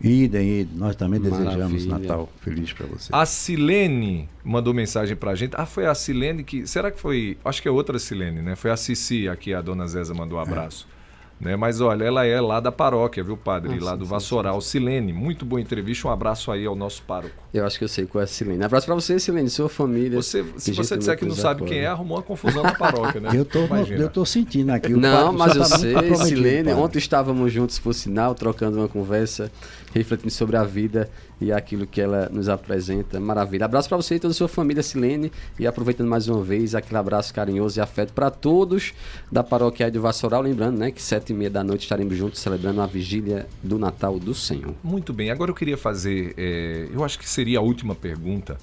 Idem, 0.00 0.60
idem. 0.60 0.76
Nós 0.76 0.94
também 0.94 1.18
Maravilha. 1.18 1.50
desejamos 1.50 1.86
Natal 1.86 2.28
feliz 2.40 2.72
para 2.72 2.86
você. 2.86 3.08
A 3.10 3.24
Silene 3.24 4.28
mandou 4.44 4.74
mensagem 4.74 5.16
para 5.16 5.30
a 5.30 5.34
gente. 5.34 5.54
Ah, 5.56 5.64
foi 5.64 5.86
a 5.86 5.94
Silene 5.94 6.44
que. 6.44 6.66
Será 6.66 6.90
que 6.90 7.00
foi. 7.00 7.38
Acho 7.42 7.62
que 7.62 7.68
é 7.68 7.70
outra 7.70 7.98
Silene, 7.98 8.42
né? 8.42 8.54
Foi 8.54 8.70
a 8.70 8.76
Cici 8.76 9.28
aqui, 9.28 9.54
a 9.54 9.62
dona 9.62 9.86
Zéza 9.86 10.12
mandou 10.12 10.38
um 10.38 10.42
abraço. 10.42 10.86
É. 10.90 10.93
Né? 11.40 11.56
Mas 11.56 11.80
olha, 11.80 12.04
ela 12.04 12.24
é 12.24 12.40
lá 12.40 12.60
da 12.60 12.70
paróquia, 12.72 13.22
viu, 13.22 13.36
padre? 13.36 13.76
Ah, 13.80 13.84
lá 13.84 13.92
sim, 13.92 13.98
do 13.98 14.04
sim, 14.04 14.10
Vassoural. 14.10 14.60
Silene, 14.60 15.12
muito 15.12 15.44
boa 15.44 15.60
entrevista. 15.60 16.08
Um 16.08 16.10
abraço 16.10 16.50
aí 16.50 16.64
ao 16.64 16.74
nosso 16.74 17.02
pároco. 17.02 17.34
Eu 17.52 17.66
acho 17.66 17.76
que 17.78 17.84
eu 17.84 17.88
sei 17.88 18.06
qual 18.06 18.22
é 18.22 18.24
a 18.24 18.26
Silene. 18.26 18.64
Abraço 18.64 18.86
pra 18.86 18.94
você, 18.94 19.18
Silene, 19.18 19.50
sua 19.50 19.68
família. 19.68 20.20
Você, 20.20 20.44
se 20.56 20.72
você 20.72 20.96
disser 20.96 21.18
que 21.18 21.24
não 21.24 21.34
sabe 21.34 21.62
apoia. 21.62 21.70
quem 21.70 21.80
é, 21.80 21.86
arrumou 21.86 22.16
uma 22.16 22.22
confusão 22.22 22.62
na 22.62 22.74
paróquia, 22.74 23.20
né? 23.20 23.30
Eu 23.34 23.44
tô, 23.44 23.64
Imagina. 23.64 24.00
eu 24.00 24.08
tô 24.08 24.24
sentindo 24.24 24.70
aqui. 24.70 24.94
o 24.94 24.96
Não, 24.96 25.36
padre 25.36 25.38
mas 25.38 25.56
eu 25.56 25.68
tá 25.68 25.78
muito 25.78 26.16
sei, 26.16 26.26
Silene. 26.28 26.72
Ontem 26.72 26.98
estávamos 26.98 27.52
juntos, 27.52 27.78
por 27.78 27.92
sinal, 27.92 28.34
trocando 28.34 28.78
uma 28.78 28.88
conversa, 28.88 29.50
refletindo 29.92 30.30
sobre 30.30 30.56
a 30.56 30.64
vida 30.64 31.10
e 31.40 31.52
aquilo 31.52 31.86
que 31.86 32.00
ela 32.00 32.28
nos 32.32 32.48
apresenta. 32.48 33.18
Maravilha. 33.18 33.64
Abraço 33.64 33.88
para 33.88 33.96
você 33.96 34.16
e 34.16 34.20
toda 34.20 34.32
a 34.32 34.34
sua 34.34 34.48
família, 34.48 34.82
Silene. 34.82 35.32
E 35.58 35.66
aproveitando 35.66 36.08
mais 36.08 36.28
uma 36.28 36.42
vez, 36.42 36.74
aquele 36.74 36.98
abraço 36.98 37.34
carinhoso 37.34 37.78
e 37.78 37.80
afeto 37.80 38.12
para 38.12 38.30
todos 38.30 38.92
da 39.30 39.42
paróquia 39.42 39.90
de 39.90 39.98
Vassoural. 39.98 40.42
Lembrando, 40.42 40.78
né, 40.78 40.90
que 40.90 41.02
sete 41.02 41.32
e 41.32 41.34
meia 41.34 41.50
da 41.50 41.64
noite 41.64 41.82
estaremos 41.82 42.16
juntos 42.16 42.40
celebrando 42.40 42.80
a 42.80 42.86
vigília 42.86 43.46
do 43.62 43.78
Natal 43.78 44.18
do 44.18 44.34
Senhor. 44.34 44.74
Muito 44.82 45.12
bem, 45.12 45.30
agora 45.30 45.50
eu 45.50 45.54
queria 45.54 45.76
fazer, 45.76 46.34
é, 46.36 46.88
eu 46.92 47.04
acho 47.04 47.18
que 47.18 47.28
seria 47.28 47.58
a 47.58 47.62
última 47.62 47.94
pergunta, 47.94 48.56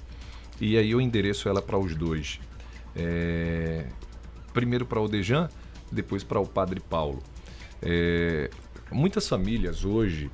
e 0.60 0.76
aí 0.76 0.90
eu 0.90 1.00
endereço 1.00 1.48
ela 1.48 1.60
para 1.60 1.78
os 1.78 1.94
dois. 1.94 2.40
É, 2.94 3.84
primeiro 4.52 4.86
para 4.86 5.00
o 5.00 5.08
Dejan, 5.08 5.48
depois 5.90 6.22
para 6.22 6.40
o 6.40 6.46
Padre 6.46 6.80
Paulo. 6.80 7.22
É, 7.80 8.50
muitas 8.90 9.28
famílias 9.28 9.84
hoje, 9.84 10.30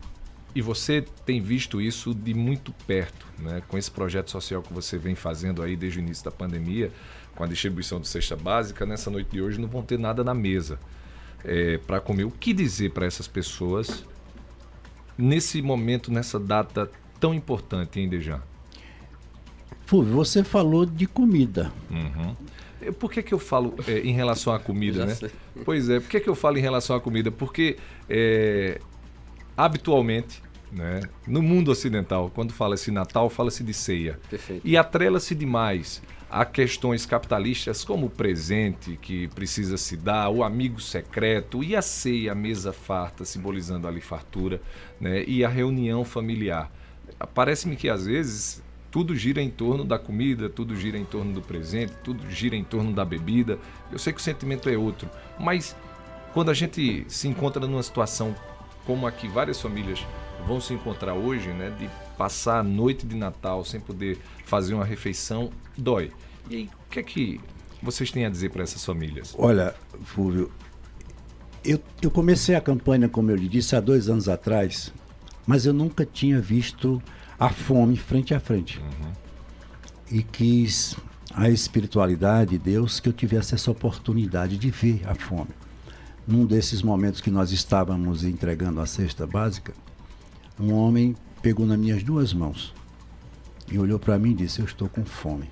e 0.55 0.62
você 0.62 1.05
tem 1.24 1.40
visto 1.40 1.80
isso 1.80 2.14
de 2.14 2.34
muito 2.34 2.72
perto, 2.86 3.26
né, 3.38 3.62
com 3.68 3.76
esse 3.76 3.90
projeto 3.90 4.30
social 4.30 4.62
que 4.62 4.72
você 4.72 4.99
vem 4.99 5.14
fazendo 5.14 5.62
aí 5.62 5.76
desde 5.76 5.99
o 5.99 6.01
início 6.01 6.24
da 6.24 6.30
pandemia, 6.30 6.90
com 7.34 7.44
a 7.44 7.46
distribuição 7.46 8.01
de 8.01 8.09
cesta 8.09 8.34
básica, 8.34 8.84
nessa 8.84 9.11
noite 9.11 9.30
de 9.30 9.40
hoje 9.40 9.61
não 9.61 9.68
vão 9.68 9.82
ter 9.82 9.99
nada 9.99 10.24
na 10.24 10.34
mesa 10.34 10.78
para 11.86 12.01
comer. 12.01 12.24
O 12.24 12.32
que 12.32 12.53
dizer 12.53 12.90
para 12.90 13.07
essas 13.07 13.28
pessoas 13.28 14.05
nesse 15.18 15.61
momento, 15.61 16.12
nessa 16.12 16.38
data 16.38 16.90
tão 17.18 17.34
importante, 17.34 17.99
hein, 17.99 18.09
Dejan? 18.09 18.40
Fulvio, 19.84 20.14
você 20.14 20.44
falou 20.44 20.86
de 20.86 21.07
comida. 21.07 21.72
Uhum. 21.90 22.92
Por 22.92 23.11
que, 23.11 23.22
que 23.22 23.34
eu 23.34 23.38
falo 23.38 23.74
eh, 23.88 24.01
em 24.05 24.12
relação 24.12 24.53
à 24.53 24.59
comida, 24.59 25.05
né? 25.05 25.16
Pois 25.64 25.90
é, 25.90 25.99
por 25.99 26.09
que, 26.09 26.20
que 26.20 26.28
eu 26.28 26.34
falo 26.34 26.59
em 26.59 26.61
relação 26.61 26.94
à 26.94 27.01
comida? 27.01 27.30
Porque 27.30 27.76
eh, 28.09 28.80
habitualmente, 29.59 30.40
né, 30.70 31.00
no 31.26 31.42
mundo 31.42 31.72
ocidental, 31.72 32.30
quando 32.32 32.52
fala-se 32.52 32.92
Natal, 32.92 33.28
fala-se 33.28 33.64
de 33.64 33.74
ceia. 33.74 34.20
Perfeito. 34.30 34.62
E 34.64 34.76
atrela-se 34.76 35.34
demais 35.34 36.00
a 36.30 36.44
questões 36.44 37.04
capitalistas 37.04 37.82
como 37.84 38.06
o 38.06 38.11
presente 38.11 38.96
que 39.02 39.26
precisa 39.28 39.76
se 39.76 39.96
dar, 39.96 40.28
o 40.28 40.44
amigo 40.44 40.80
secreto 40.80 41.64
e 41.64 41.74
a 41.74 41.82
ceia, 41.82 42.32
a 42.32 42.34
mesa 42.36 42.72
farta, 42.72 43.24
simbolizando 43.24 43.88
ali 43.88 44.00
fartura, 44.00 44.61
né? 45.00 45.24
e 45.26 45.44
a 45.44 45.48
reunião 45.48 46.04
familiar. 46.04 46.70
Parece-me 47.34 47.74
que 47.74 47.88
às 47.88 48.06
vezes 48.06 48.62
tudo 48.92 49.16
gira 49.16 49.42
em 49.42 49.50
torno 49.50 49.84
da 49.84 49.98
comida, 49.98 50.48
tudo 50.48 50.76
gira 50.76 50.96
em 50.96 51.04
torno 51.04 51.32
do 51.32 51.42
presente, 51.42 51.94
tudo 52.04 52.30
gira 52.30 52.54
em 52.54 52.62
torno 52.62 52.92
da 52.92 53.04
bebida. 53.04 53.59
Eu 53.90 53.98
sei 53.98 54.12
que 54.12 54.20
o 54.20 54.22
sentimento 54.22 54.68
é 54.68 54.76
outro, 54.76 55.11
mas 55.36 55.74
quando 56.32 56.50
a 56.50 56.54
gente 56.54 57.04
se 57.09 57.26
encontra 57.26 57.66
numa 57.66 57.82
situação 57.82 58.36
como 58.89 59.07
a 59.07 59.12
que 59.12 59.28
várias 59.28 59.61
famílias 59.61 60.01
vão 60.47 60.62
se 60.62 60.72
encontrar 60.72 61.12
hoje, 61.12 61.51
né, 61.51 61.70
de 61.78 61.91
passar 62.16 62.61
a 62.61 62.62
noite 62.62 63.07
de 63.07 63.14
Natal 63.14 63.62
sem 63.62 63.78
poder 63.78 64.16
fazer 64.47 64.72
uma 64.72 64.84
refeição, 64.84 65.51
dói. 65.76 66.11
E 66.49 66.57
aí, 66.57 66.70
o 66.86 66.91
que 66.91 66.99
é 66.99 67.03
que 67.03 67.39
vocês 67.82 68.11
têm 68.11 68.24
a 68.24 68.30
dizer 68.30 68.49
para 68.49 68.62
essas 68.62 68.82
famílias? 68.82 69.34
Olha, 69.39 69.74
Fulvio, 70.05 70.51
eu, 71.62 71.78
eu 72.01 72.11
comecei 72.11 72.55
a 72.55 72.62
campanha, 72.62 73.11
como 73.11 73.30
eu 73.30 73.36
lhe 73.36 73.47
disse, 73.47 73.76
há 73.76 73.80
dois 73.80 74.09
anos 74.09 74.26
atrás, 74.26 74.91
mas 75.47 75.66
eu 75.66 75.74
nunca 75.74 76.07
tinha 76.07 76.41
visto 76.41 77.03
a 77.39 77.51
fome 77.51 77.95
frente 77.95 78.32
a 78.32 78.41
frente. 78.41 78.80
E 80.11 80.22
quis 80.22 80.97
a 81.34 81.51
espiritualidade 81.51 82.53
de 82.53 82.59
Deus 82.59 83.01
que 83.01 83.11
eu 83.11 83.12
tivesse 83.12 83.55
essa 83.55 83.70
oportunidade 83.70 84.57
de 84.57 84.70
ver 84.70 85.03
a 85.07 85.14
fome. 85.14 85.51
Num 86.29 86.45
desses 86.45 86.83
momentos 86.83 87.22
que 87.22 87.31
nós 87.31 87.53
estávamos 87.53 88.22
entregando 88.22 88.83
a 88.83 88.87
cesta 88.87 89.26
básica, 89.26 89.72
um 90.61 90.74
homem 90.74 91.16
pegou 91.41 91.64
nas 91.64 91.79
minhas 91.79 92.03
duas 92.03 92.35
mãos 92.35 92.74
e 93.72 93.79
olhou 93.79 93.99
para 93.99 94.18
mim 94.18 94.33
e 94.33 94.35
disse: 94.35 94.61
Eu 94.61 94.66
estou 94.66 94.91
com 94.91 95.07
fome. 95.07 95.49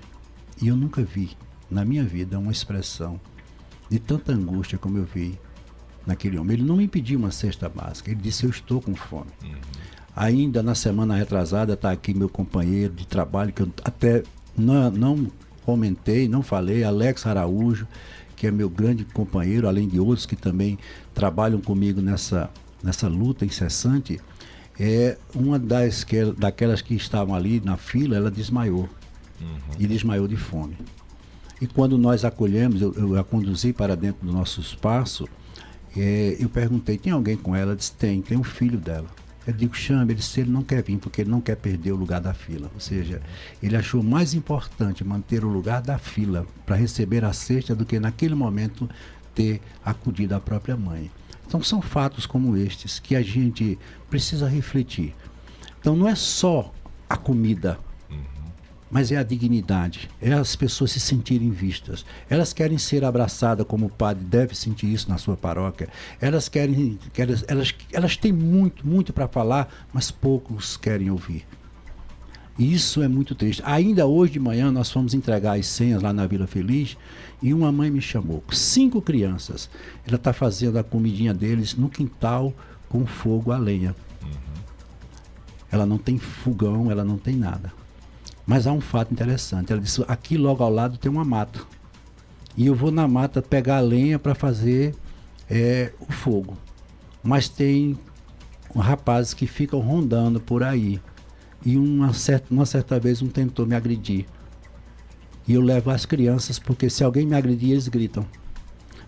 E 0.61 0.67
eu 0.67 0.75
nunca 0.75 1.03
vi 1.03 1.35
na 1.67 1.83
minha 1.83 2.03
vida 2.03 2.37
uma 2.37 2.51
expressão 2.51 3.19
de 3.89 3.97
tanta 3.97 4.31
angústia 4.31 4.77
como 4.77 4.99
eu 4.99 5.03
vi 5.03 5.39
naquele 6.05 6.37
homem. 6.37 6.57
Ele 6.57 6.63
não 6.63 6.77
me 6.77 6.87
pediu 6.87 7.17
uma 7.17 7.31
cesta 7.31 7.67
básica, 7.67 8.11
ele 8.11 8.21
disse: 8.21 8.43
Eu 8.43 8.51
estou 8.51 8.79
com 8.79 8.93
fome. 8.93 9.31
Ainda 10.15 10.61
na 10.61 10.75
semana 10.75 11.15
retrasada 11.15 11.73
está 11.73 11.89
aqui 11.89 12.13
meu 12.13 12.29
companheiro 12.29 12.93
de 12.93 13.07
trabalho, 13.07 13.51
que 13.51 13.63
eu 13.63 13.71
até 13.83 14.21
não, 14.55 14.91
não 14.91 15.31
comentei, 15.65 16.27
não 16.27 16.43
falei, 16.43 16.83
Alex 16.83 17.25
Araújo, 17.25 17.87
que 18.37 18.47
é 18.47 18.51
meu 18.51 18.69
grande 18.69 19.03
companheiro, 19.03 19.67
além 19.67 19.87
de 19.87 19.99
outros 19.99 20.25
que 20.25 20.35
também 20.35 20.77
trabalham 21.13 21.59
comigo 21.59 21.99
nessa, 21.99 22.49
nessa 22.81 23.07
luta 23.07 23.43
incessante. 23.43 24.21
É 24.79 25.17
uma 25.33 25.57
das 25.57 26.03
que, 26.03 26.23
daquelas 26.37 26.83
que 26.83 26.93
estavam 26.93 27.33
ali 27.33 27.59
na 27.59 27.75
fila, 27.75 28.15
ela 28.15 28.29
desmaiou. 28.29 28.87
E 29.79 29.87
desmaiou 29.87 30.27
de 30.27 30.37
fome. 30.37 30.77
E 31.59 31.65
quando 31.65 31.97
nós 31.97 32.23
acolhemos, 32.23 32.79
eu, 32.79 32.93
eu 32.93 33.19
a 33.19 33.23
conduzi 33.23 33.73
para 33.73 33.95
dentro 33.95 34.25
do 34.25 34.31
nosso 34.31 34.61
espaço, 34.61 35.27
eh, 35.95 36.37
eu 36.39 36.47
perguntei, 36.47 36.95
tem 36.97 37.11
alguém 37.11 37.35
com 37.35 37.55
ela? 37.55 37.71
Ela 37.71 37.75
disse, 37.75 37.91
tem, 37.93 38.21
tem 38.21 38.37
um 38.37 38.43
filho 38.43 38.77
dela. 38.77 39.07
Eu 39.47 39.53
digo, 39.53 39.73
chame, 39.73 40.11
ele 40.11 40.19
disse, 40.19 40.41
ele 40.41 40.51
não 40.51 40.61
quer 40.61 40.83
vir, 40.83 40.97
porque 40.97 41.21
ele 41.21 41.29
não 41.29 41.39
quer 41.39 41.55
perder 41.55 41.93
o 41.93 41.95
lugar 41.95 42.19
da 42.19 42.33
fila. 42.33 42.69
Ou 42.73 42.81
seja, 42.81 43.21
ele 43.63 43.77
achou 43.77 44.03
mais 44.03 44.33
importante 44.33 45.05
manter 45.05 45.45
o 45.45 45.47
lugar 45.47 45.81
da 45.81 45.97
fila 45.97 46.45
para 46.65 46.75
receber 46.75 47.23
a 47.23 47.31
cesta 47.31 47.73
do 47.73 47.85
que 47.85 47.97
naquele 47.97 48.35
momento 48.35 48.89
ter 49.33 49.61
acudido 49.85 50.35
a 50.35 50.39
própria 50.41 50.75
mãe. 50.75 51.09
Então 51.47 51.63
são 51.63 51.81
fatos 51.81 52.25
como 52.25 52.57
estes 52.57 52.99
que 52.99 53.15
a 53.15 53.21
gente 53.21 53.79
precisa 54.09 54.49
refletir. 54.49 55.15
Então 55.79 55.95
não 55.95 56.09
é 56.09 56.15
só 56.15 56.73
a 57.09 57.15
comida, 57.15 57.79
mas 58.89 59.11
é 59.11 59.17
a 59.17 59.23
dignidade, 59.23 60.09
é 60.21 60.33
as 60.33 60.55
pessoas 60.55 60.91
se 60.91 60.99
sentirem 60.99 61.51
vistas. 61.51 62.05
Elas 62.29 62.53
querem 62.53 62.77
ser 62.77 63.03
abraçadas 63.03 63.65
como 63.67 63.87
o 63.87 63.89
padre 63.89 64.23
deve 64.23 64.55
sentir 64.55 64.91
isso 64.91 65.09
na 65.09 65.17
sua 65.17 65.35
paróquia. 65.35 65.89
Elas 66.21 66.47
querem, 66.47 66.97
querem 67.13 67.35
elas, 67.47 67.75
elas 67.91 68.17
têm 68.17 68.31
muito, 68.31 68.87
muito 68.87 69.11
para 69.11 69.27
falar, 69.27 69.87
mas 69.93 70.09
poucos 70.09 70.77
querem 70.77 71.11
ouvir. 71.11 71.45
E 72.57 72.73
isso 72.73 73.03
é 73.03 73.07
muito 73.07 73.35
triste. 73.35 73.61
Ainda 73.65 74.07
hoje 74.07 74.33
de 74.33 74.39
manhã 74.39 74.71
nós 74.71 74.89
fomos 74.89 75.13
entregar 75.13 75.59
as 75.59 75.67
senhas 75.67 76.01
lá 76.01 76.11
na 76.11 76.25
Vila 76.25 76.47
Feliz 76.47 76.97
e 77.41 77.53
uma 77.53 77.71
mãe 77.71 77.91
me 77.91 78.01
chamou, 78.01 78.43
cinco 78.51 78.99
crianças. 79.01 79.69
Ela 80.07 80.15
está 80.15 80.33
fazendo 80.33 80.79
a 80.79 80.83
comidinha 80.83 81.33
deles 81.33 81.75
no 81.75 81.87
quintal 81.87 82.53
com 82.89 83.05
fogo 83.05 83.51
a 83.51 83.57
lenha. 83.57 83.95
Ela 85.69 85.85
não 85.85 85.97
tem 85.97 86.17
fogão, 86.17 86.89
ela 86.89 87.03
não 87.03 87.17
tem 87.17 87.35
nada. 87.35 87.71
Mas 88.47 88.65
há 88.65 88.71
um 88.71 88.79
fato 88.79 89.11
interessante. 89.11 89.73
Ela 89.73 89.81
disse: 89.81 90.03
aqui 90.07 90.37
logo 90.37 90.63
ao 90.63 90.71
lado 90.71 90.97
tem 90.97 91.11
uma 91.11 91.25
mata. 91.25 91.59
E 92.55 92.65
eu 92.65 92.73
vou 92.73 92.89
na 92.89 93.07
mata 93.07 93.41
pegar 93.41 93.77
a 93.77 93.81
lenha 93.81 94.17
para 94.17 94.33
fazer 94.33 94.95
é, 95.49 95.91
o 95.99 96.11
fogo. 96.11 96.57
Mas 97.21 97.49
tem 97.49 97.99
rapazes 98.73 99.33
que 99.33 99.45
ficam 99.45 99.79
rondando 99.79 100.39
por 100.39 100.63
aí. 100.63 101.01
E 101.65 101.75
uma 101.75 102.13
certa, 102.13 102.53
uma 102.53 102.65
certa 102.65 102.97
vez 102.99 103.21
um 103.21 103.27
tentou 103.27 103.65
me 103.65 103.75
agredir. 103.75 104.25
E 105.45 105.53
eu 105.53 105.61
levo 105.61 105.89
as 105.89 106.05
crianças, 106.05 106.57
porque 106.57 106.89
se 106.89 107.03
alguém 107.03 107.25
me 107.25 107.35
agredir, 107.35 107.71
eles 107.71 107.87
gritam. 107.87 108.25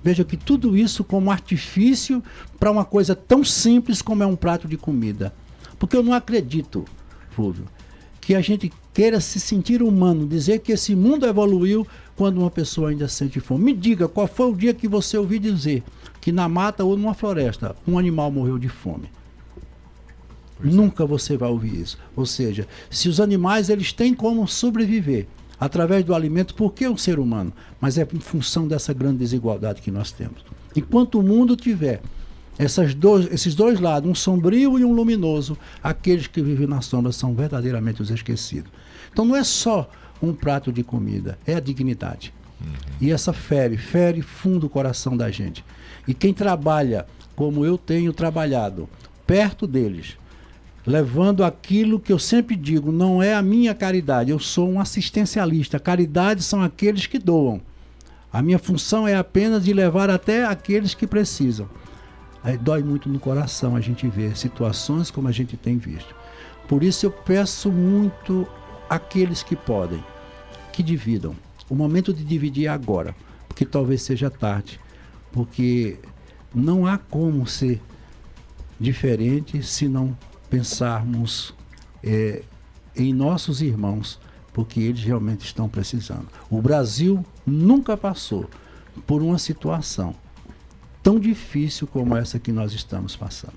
Veja 0.04 0.24
que 0.24 0.38
tudo 0.38 0.78
isso 0.78 1.04
como 1.04 1.32
artifício 1.32 2.24
para 2.60 2.72
uma 2.72 2.86
coisa 2.86 3.16
tão 3.16 3.44
simples 3.44 4.02
como 4.02 4.24
é 4.24 4.26
um 4.26 4.36
prato 4.36 4.68
de 4.68 4.78
comida. 4.78 5.34
Porque 5.78 5.96
eu 5.96 6.04
não 6.04 6.14
acredito, 6.14 6.86
Flúvio, 7.32 7.66
que 8.30 8.36
a 8.36 8.42
gente 8.42 8.72
queira 8.94 9.20
se 9.20 9.40
sentir 9.40 9.82
humano, 9.82 10.28
dizer 10.28 10.60
que 10.60 10.72
esse 10.72 10.96
mundo 10.96 11.26
evoluiu 11.26 11.88
quando 12.16 12.38
uma 12.38 12.52
pessoa 12.52 12.92
ainda 12.92 13.08
sente 13.08 13.40
fome. 13.40 13.64
Me 13.64 13.74
diga 13.74 14.08
qual 14.08 14.28
foi 14.28 14.52
o 14.52 14.56
dia 14.56 14.72
que 14.72 14.88
você 14.88 15.18
ouviu 15.18 15.40
dizer 15.40 15.82
que 16.22 16.32
na 16.32 16.48
mata 16.48 16.84
ou 16.84 16.96
numa 16.96 17.16
floresta 17.16 17.76
um 17.88 17.98
animal 17.98 18.30
morreu 18.30 18.60
de 18.60 18.70
fome. 18.70 19.10
Nunca 20.64 21.08
você 21.08 21.36
vai 21.36 21.50
ouvir 21.50 21.82
isso. 21.82 21.98
Ou 22.16 22.24
seja, 22.24 22.68
se 22.88 23.10
os 23.10 23.20
animais 23.20 23.68
eles 23.68 23.92
têm 23.92 24.14
como 24.14 24.48
sobreviver 24.48 25.26
através 25.60 26.06
do 26.06 26.14
alimento, 26.14 26.54
por 26.54 26.72
que 26.72 26.88
o 26.88 27.00
ser 27.00 27.18
humano? 27.18 27.52
Mas 27.82 27.98
é 27.98 28.08
em 28.14 28.20
função 28.20 28.68
dessa 28.68 28.94
grande 28.94 29.18
desigualdade 29.18 29.82
que 29.82 29.90
nós 29.90 30.12
temos. 30.12 30.46
Enquanto 30.76 31.20
o 31.20 31.24
mundo 31.24 31.56
tiver 31.56 32.00
essas 32.60 32.94
dois, 32.94 33.32
esses 33.32 33.56
dois 33.56 33.80
lados, 33.80 34.12
um 34.12 34.14
sombrio 34.14 34.78
e 34.78 34.84
um 34.84 34.94
luminoso, 34.94 35.58
aqueles 35.82 36.28
que 36.28 36.42
vivem 36.42 36.68
na 36.68 36.82
sombra 36.82 37.14
são 37.14 37.34
verdadeiramente 37.34 38.02
os 38.02 38.12
esquecidos. 38.12 38.70
Então 39.10 39.24
não 39.24 39.36
é 39.36 39.46
só 39.46 39.90
um 40.22 40.34
prato 40.34 40.70
de 40.70 40.84
comida, 40.84 41.40
é 41.48 41.56
a 41.56 41.60
dignidade. 41.62 42.34
E 43.00 43.12
essa 43.12 43.32
fere, 43.32 43.78
fere 43.78 44.22
fundo 44.22 44.68
o 44.68 44.70
coração 44.70 45.16
da 45.16 45.32
gente. 45.32 45.64
E 46.06 46.14
quem 46.14 46.34
trabalha 46.34 47.08
como 47.34 47.66
eu 47.66 47.78
tenho 47.78 48.12
trabalhado 48.12 48.90
perto 49.26 49.66
deles, 49.66 50.18
levando 50.86 51.46
aquilo 51.46 51.98
que 51.98 52.12
eu 52.12 52.20
sempre 52.20 52.58
digo, 52.58 52.92
não 52.92 53.24
é 53.24 53.34
a 53.34 53.42
minha 53.42 53.74
caridade, 53.74 54.32
eu 54.32 54.40
sou 54.40 54.70
um 54.70 54.82
assistencialista. 54.82 55.80
Caridade 55.80 56.44
são 56.44 56.62
aqueles 56.62 57.06
que 57.06 57.18
doam. 57.18 57.62
A 58.34 58.42
minha 58.42 58.60
função 58.60 59.08
é 59.08 59.16
apenas 59.16 59.64
de 59.64 59.72
levar 59.72 60.10
até 60.10 60.44
aqueles 60.46 60.94
que 60.94 61.08
precisam. 61.08 61.70
Aí 62.44 62.58
dói 62.58 62.84
muito 62.84 63.10
no 63.10 63.20
coração 63.20 63.76
a 63.76 63.82
gente 63.82 64.08
ver 64.08 64.38
situações 64.38 65.12
como 65.12 65.28
a 65.28 65.32
gente 65.32 65.58
tem 65.58 65.78
visto. 65.78 66.16
Por 66.68 66.84
isso 66.84 67.06
eu 67.06 67.12
peço 67.12 67.72
muito 67.72 68.48
àqueles 68.90 69.44
que 69.44 69.56
podem, 69.56 70.04
que 70.72 70.82
dividam. 70.82 71.36
O 71.70 71.76
momento 71.76 72.14
de 72.14 72.24
dividir 72.24 72.66
é 72.66 72.70
agora, 72.70 73.16
porque 73.48 73.66
talvez 73.66 74.02
seja 74.02 74.30
tarde, 74.30 74.80
porque 75.32 76.00
não 76.54 76.88
há 76.88 76.98
como 76.98 77.46
ser 77.46 77.82
diferente 78.80 79.62
se 79.62 79.88
não 79.88 80.18
pensarmos 80.50 81.54
é, 82.04 82.44
em 82.96 83.14
nossos 83.14 83.62
irmãos, 83.62 84.20
porque 84.54 84.80
eles 84.80 85.04
realmente 85.04 85.46
estão 85.46 85.70
precisando. 85.70 86.28
O 86.50 86.62
Brasil 86.62 87.24
nunca 87.46 87.96
passou 87.96 88.50
por 89.06 89.22
uma 89.22 89.38
situação 89.38 90.16
tão 91.02 91.20
difícil 91.20 91.88
como 91.88 92.16
essa 92.16 92.40
que 92.40 92.52
nós 92.52 92.74
estamos 92.74 93.16
passando. 93.16 93.54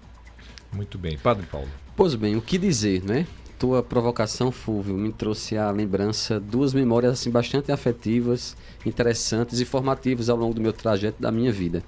Muito 0.72 0.98
bem. 0.98 1.18
Padre 1.18 1.46
Paulo. 1.46 1.68
Pois 1.94 2.14
bem, 2.14 2.36
o 2.36 2.42
que 2.42 2.56
dizer, 2.56 3.02
né? 3.02 3.26
Tua 3.58 3.82
provocação, 3.82 4.50
Fúvio, 4.50 4.94
me 4.94 5.12
trouxe 5.12 5.56
à 5.56 5.70
lembrança 5.70 6.40
duas 6.40 6.74
memórias 6.74 7.12
assim, 7.12 7.30
bastante 7.30 7.70
afetivas, 7.70 8.56
interessantes 8.84 9.60
e 9.60 9.64
formativas 9.64 10.28
ao 10.28 10.36
longo 10.36 10.54
do 10.54 10.60
meu 10.60 10.72
trajeto 10.72 11.22
da 11.22 11.30
minha 11.30 11.52
vida. 11.52 11.82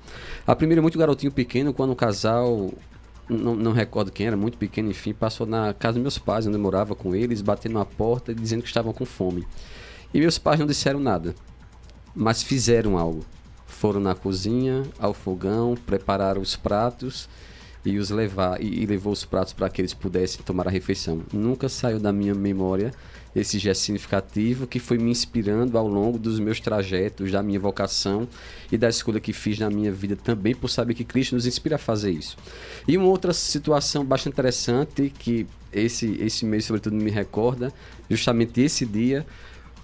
A 0.46 0.54
primeira, 0.54 0.80
muito 0.80 0.98
garotinho 0.98 1.32
pequeno, 1.32 1.72
quando 1.72 1.90
o 1.90 1.96
casal 1.96 2.70
não, 3.28 3.56
não, 3.56 3.72
recordo 3.72 4.12
quem 4.12 4.26
era, 4.26 4.36
muito 4.36 4.58
pequeno, 4.58 4.90
enfim, 4.90 5.14
passou 5.14 5.46
na 5.46 5.72
casa 5.72 5.94
dos 5.94 6.02
meus 6.02 6.18
pais, 6.18 6.46
onde 6.46 6.56
eu 6.56 6.60
morava 6.60 6.94
com 6.94 7.14
eles, 7.14 7.40
batendo 7.40 7.74
na 7.74 7.84
porta 7.84 8.32
e 8.32 8.34
dizendo 8.34 8.62
que 8.62 8.68
estavam 8.68 8.92
com 8.92 9.04
fome. 9.04 9.46
E 10.12 10.20
meus 10.20 10.38
pais 10.38 10.60
não 10.60 10.66
disseram 10.66 11.00
nada, 11.00 11.34
mas 12.14 12.42
fizeram 12.42 12.98
algo. 12.98 13.24
Foram 13.84 14.00
na 14.00 14.14
cozinha, 14.14 14.82
ao 14.98 15.12
fogão, 15.12 15.74
prepararam 15.76 16.40
os 16.40 16.56
pratos 16.56 17.28
e 17.84 17.98
os 17.98 18.08
levar 18.08 18.58
e, 18.58 18.82
e 18.82 18.86
levou 18.86 19.12
os 19.12 19.26
pratos 19.26 19.52
para 19.52 19.68
que 19.68 19.82
eles 19.82 19.92
pudessem 19.92 20.40
tomar 20.42 20.66
a 20.66 20.70
refeição. 20.70 21.20
Nunca 21.30 21.68
saiu 21.68 22.00
da 22.00 22.10
minha 22.10 22.34
memória 22.34 22.94
esse 23.36 23.58
gesto 23.58 23.82
significativo 23.82 24.66
que 24.66 24.78
foi 24.78 24.96
me 24.96 25.10
inspirando 25.10 25.76
ao 25.76 25.86
longo 25.86 26.18
dos 26.18 26.40
meus 26.40 26.60
trajetos, 26.60 27.30
da 27.30 27.42
minha 27.42 27.60
vocação 27.60 28.26
e 28.72 28.78
da 28.78 28.88
escolha 28.88 29.20
que 29.20 29.34
fiz 29.34 29.58
na 29.58 29.68
minha 29.68 29.92
vida 29.92 30.16
também, 30.16 30.54
por 30.54 30.68
saber 30.68 30.94
que 30.94 31.04
Cristo 31.04 31.34
nos 31.34 31.44
inspira 31.44 31.76
a 31.76 31.78
fazer 31.78 32.10
isso. 32.10 32.38
E 32.88 32.96
uma 32.96 33.08
outra 33.08 33.34
situação 33.34 34.02
bastante 34.02 34.32
interessante 34.32 35.12
que 35.18 35.46
esse, 35.70 36.16
esse 36.22 36.46
mês, 36.46 36.64
sobretudo, 36.64 36.96
me 36.96 37.10
recorda, 37.10 37.70
justamente 38.08 38.62
esse 38.62 38.86
dia, 38.86 39.26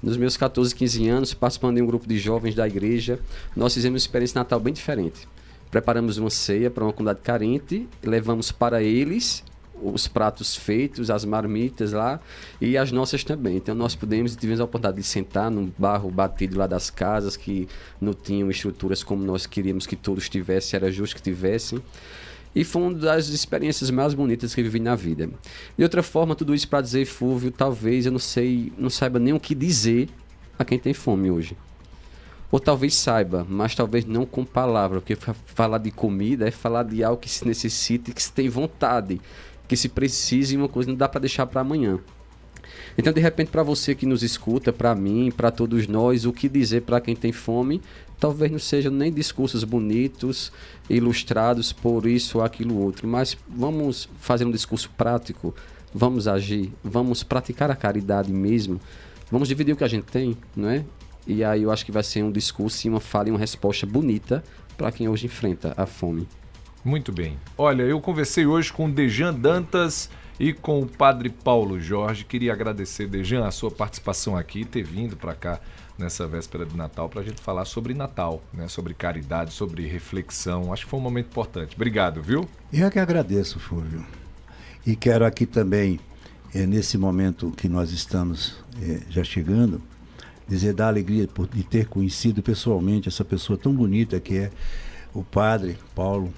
nos 0.03 0.17
meus 0.17 0.37
14, 0.37 0.75
15 0.75 1.09
anos, 1.09 1.35
participando 1.35 1.77
de 1.77 1.83
um 1.83 1.87
grupo 1.87 2.07
de 2.07 2.19
jovens 2.19 2.55
da 2.55 2.67
igreja, 2.67 3.19
nós 3.55 3.75
fizemos 3.75 4.03
uma 4.03 4.05
experiência 4.05 4.39
Natal 4.39 4.59
bem 4.59 4.73
diferente. 4.73 5.29
Preparamos 5.71 6.19
uma 6.19 6.31
ceia 6.31 6.71
para 6.71 6.85
uma 6.85 6.93
comunidade 6.93 7.21
carente, 7.23 7.89
levamos 8.03 8.51
para 8.51 8.83
eles 8.83 9.45
os 9.83 10.07
pratos 10.07 10.55
feitos, 10.57 11.11
as 11.11 11.25
marmitas 11.25 11.93
lá 11.93 12.21
e 12.61 12.77
as 12.77 12.93
nossas 12.93 13.25
também. 13.25 13.57
Então 13.57 13.75
nós 13.75 13.95
pudemos 13.95 14.37
tivemos 14.37 14.61
a 14.61 14.65
oportunidade 14.65 15.01
de 15.01 15.07
sentar 15.07 15.51
num 15.51 15.71
barro 15.79 16.11
batido 16.11 16.59
lá 16.59 16.67
das 16.67 16.91
casas 16.91 17.37
que 17.37 17.69
não 18.01 18.13
tinham 18.13 18.51
estruturas 18.51 19.03
como 19.03 19.25
nós 19.25 19.47
queríamos 19.47 19.87
que 19.87 19.97
todos 19.97 20.29
tivessem, 20.29 20.77
era 20.77 20.91
justo 20.91 21.17
que 21.17 21.23
tivessem. 21.23 21.81
E 22.55 22.65
foi 22.65 22.83
uma 22.83 22.95
das 22.95 23.29
experiências 23.29 23.91
mais 23.91 24.13
bonitas 24.13 24.55
que 24.55 24.63
vivi 24.63 24.81
na 24.81 24.97
vida. 24.97 25.31
De 25.77 25.85
outra 25.85 26.03
forma, 26.03 26.35
tudo 26.35 26.55
isso 26.55 26.69
para 26.69 26.81
dizer, 26.81 27.05
Fúvio, 27.05 27.51
talvez 27.51 28.07
eu 28.07 28.13
não 28.13 28.19
sei, 28.19 28.73
não 28.77 28.91
saiba 28.91 29.19
nem 29.19 29.33
o 29.33 29.39
que 29.39 29.55
dizer 29.55 30.09
a 30.59 30.65
quem 30.65 30.79
tem 30.79 30.93
fome 30.93 31.31
hoje. 31.31 31.57
Ou 32.51 32.59
talvez 32.59 32.97
saiba, 32.97 33.47
mas 33.49 33.77
talvez 33.77 34.05
não 34.05 34.27
com 34.27 34.45
palavra, 34.45 35.01
porque 35.01 35.17
falar 35.47 35.79
de 35.79 35.93
comida 35.93 36.49
é 36.49 36.51
falar 36.51 36.83
de 36.83 37.05
algo 37.05 37.23
que 37.23 37.31
se 37.31 37.47
necessita 37.47 38.11
e 38.11 38.13
que 38.13 38.23
se 38.23 38.33
tem 38.33 38.49
vontade 38.49 39.21
que 39.71 39.77
se 39.77 39.89
precise 39.89 40.57
uma 40.57 40.69
coisa 40.69 40.91
não 40.91 40.97
dá 40.97 41.09
para 41.09 41.21
deixar 41.21 41.47
para 41.47 41.61
amanhã. 41.61 42.01
Então, 43.01 43.15
de 43.15 43.21
repente, 43.21 43.51
para 43.51 43.63
você 43.63 43.95
que 43.95 44.05
nos 44.05 44.23
escuta, 44.23 44.75
para 44.75 44.95
mim, 44.95 45.33
para 45.35 45.51
todos 45.51 45.87
nós, 45.87 46.27
o 46.27 46.35
que 46.35 46.51
dizer 46.51 46.83
para 46.83 47.01
quem 47.01 47.17
tem 47.17 47.33
fome, 47.33 47.81
talvez 48.19 48.53
não 48.53 48.59
sejam 48.59 48.93
nem 48.93 49.11
discursos 49.11 49.65
bonitos, 49.65 50.53
ilustrados 50.87 51.73
por 51.73 52.05
isso 52.05 52.37
ou 52.37 52.45
aquilo 52.45 52.79
outro, 52.79 53.09
mas 53.09 53.39
vamos 53.49 54.07
fazer 54.19 54.45
um 54.45 54.51
discurso 54.51 54.91
prático, 54.99 55.55
vamos 55.95 56.29
agir, 56.29 56.71
vamos 56.85 57.23
praticar 57.23 57.71
a 57.71 57.75
caridade 57.75 58.31
mesmo, 58.31 58.79
vamos 59.31 59.49
dividir 59.49 59.73
o 59.73 59.77
que 59.79 59.85
a 59.85 59.89
gente 59.89 60.05
tem, 60.05 60.37
não 60.55 60.69
é? 60.69 60.85
E 61.27 61.43
aí 61.43 61.63
eu 61.63 61.71
acho 61.71 61.87
que 61.87 61.93
vai 61.93 62.03
ser 62.03 62.23
um 62.23 62.31
discurso 62.31 62.87
e 62.87 62.91
uma 62.91 63.01
fala 63.01 63.31
e 63.31 63.33
uma 63.33 63.41
resposta 63.41 63.87
bonita 63.87 64.45
para 64.77 64.93
quem 64.93 65.09
hoje 65.09 65.25
enfrenta 65.25 65.73
a 65.75 65.87
fome. 65.87 66.29
Muito 66.85 67.11
bem. 67.13 67.39
Olha, 67.57 67.83
eu 67.83 67.99
conversei 67.99 68.45
hoje 68.45 68.71
com 68.71 68.91
Dejan 68.91 69.33
Dantas 69.33 70.11
e 70.41 70.55
com 70.55 70.81
o 70.81 70.87
Padre 70.87 71.29
Paulo 71.29 71.79
Jorge. 71.79 72.25
Queria 72.25 72.55
agradecer, 72.55 73.07
Dejan, 73.07 73.47
a 73.47 73.51
sua 73.51 73.71
participação 73.71 74.35
aqui, 74.35 74.65
ter 74.65 74.83
vindo 74.83 75.15
para 75.15 75.35
cá 75.35 75.61
nessa 75.99 76.27
véspera 76.27 76.65
de 76.65 76.75
Natal 76.75 77.11
para 77.11 77.21
a 77.21 77.25
gente 77.25 77.43
falar 77.43 77.67
sobre 77.67 77.93
Natal, 77.93 78.43
né? 78.51 78.67
sobre 78.67 78.95
caridade, 78.95 79.53
sobre 79.53 79.87
reflexão. 79.87 80.73
Acho 80.73 80.87
que 80.87 80.91
foi 80.91 80.99
um 80.99 81.03
momento 81.03 81.27
importante. 81.27 81.77
Obrigado, 81.77 82.23
viu? 82.23 82.49
Eu 82.73 82.87
é 82.87 82.91
que 82.91 82.99
agradeço, 82.99 83.61
Fúvio. 83.61 84.03
E 84.87 84.97
quero 84.97 85.27
aqui 85.27 85.45
também, 85.45 86.01
é, 86.55 86.65
nesse 86.65 86.97
momento 86.97 87.51
que 87.51 87.69
nós 87.69 87.93
estamos 87.93 88.65
é, 88.81 89.01
já 89.11 89.23
chegando, 89.23 89.83
dizer 90.49 90.73
da 90.73 90.89
alegria 90.89 91.29
por, 91.29 91.47
de 91.47 91.63
ter 91.63 91.87
conhecido 91.87 92.43
pessoalmente 92.43 93.09
essa 93.09 93.27
pessoa 93.27 93.59
tão 93.59 93.75
bonita 93.75 94.19
que 94.19 94.39
é 94.39 94.51
o 95.13 95.23
Padre 95.23 95.77
Paulo 95.95 96.33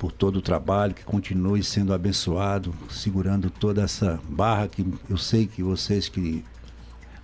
por 0.00 0.10
todo 0.10 0.36
o 0.36 0.42
trabalho, 0.42 0.94
que 0.94 1.04
continue 1.04 1.62
sendo 1.62 1.92
abençoado, 1.92 2.74
segurando 2.88 3.50
toda 3.50 3.82
essa 3.82 4.18
barra 4.26 4.66
que 4.66 4.82
eu 5.10 5.18
sei 5.18 5.46
que 5.46 5.62
vocês 5.62 6.08
que 6.08 6.42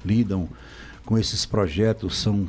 lidam 0.04 0.46
com 1.06 1.16
esses 1.16 1.46
projetos 1.46 2.18
são, 2.18 2.46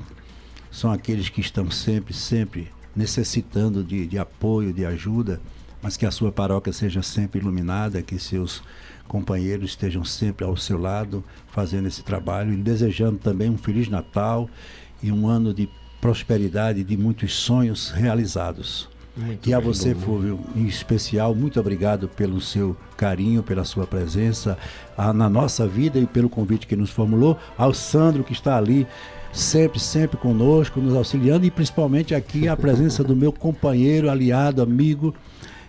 são 0.70 0.92
aqueles 0.92 1.30
que 1.30 1.40
estão 1.40 1.72
sempre, 1.72 2.14
sempre 2.14 2.68
necessitando 2.94 3.82
de, 3.82 4.06
de 4.06 4.20
apoio, 4.20 4.74
de 4.74 4.86
ajuda, 4.86 5.40
mas 5.82 5.96
que 5.96 6.06
a 6.06 6.12
sua 6.12 6.30
paróquia 6.30 6.74
seja 6.74 7.02
sempre 7.02 7.40
iluminada, 7.40 8.02
que 8.02 8.20
seus 8.20 8.62
companheiros 9.08 9.70
estejam 9.70 10.04
sempre 10.04 10.46
ao 10.46 10.58
seu 10.58 10.78
lado 10.78 11.24
fazendo 11.48 11.88
esse 11.88 12.04
trabalho 12.04 12.52
e 12.52 12.58
desejando 12.58 13.18
também 13.18 13.50
um 13.50 13.58
Feliz 13.58 13.88
Natal 13.88 14.50
e 15.02 15.10
um 15.10 15.26
ano 15.26 15.54
de 15.54 15.70
prosperidade, 16.02 16.84
de 16.84 16.98
muitos 16.98 17.34
sonhos 17.34 17.92
realizados. 17.92 18.90
Muito 19.18 19.50
e 19.50 19.54
a 19.54 19.60
você, 19.60 19.94
bom. 19.94 20.02
Fúvio, 20.02 20.40
em 20.56 20.66
especial, 20.68 21.34
muito 21.34 21.60
obrigado 21.60 22.08
pelo 22.08 22.40
seu 22.40 22.78
carinho, 22.96 23.42
pela 23.42 23.64
sua 23.64 23.88
presença 23.88 24.58
a, 24.96 25.12
na 25.12 25.28
nossa 25.28 25.68
vida 25.68 25.98
e 25.98 26.06
pelo 26.06 26.30
convite 26.30 26.68
que 26.68 26.76
nos 26.76 26.92
formulou. 26.92 27.38
Ao 27.58 27.74
Sandro, 27.74 28.24
que 28.24 28.34
está 28.34 28.56
ali 28.58 28.86
sempre, 29.34 29.80
sempre 29.80 30.18
conosco, 30.18 30.80
nos 30.80 30.96
auxiliando 30.96 31.46
e 31.46 31.52
principalmente 31.52 32.14
aqui 32.14 32.48
a 32.48 32.56
presença 32.56 33.04
do 33.04 33.16
meu 33.16 33.34
companheiro, 33.34 34.10
aliado, 34.10 34.62
amigo 34.62 35.14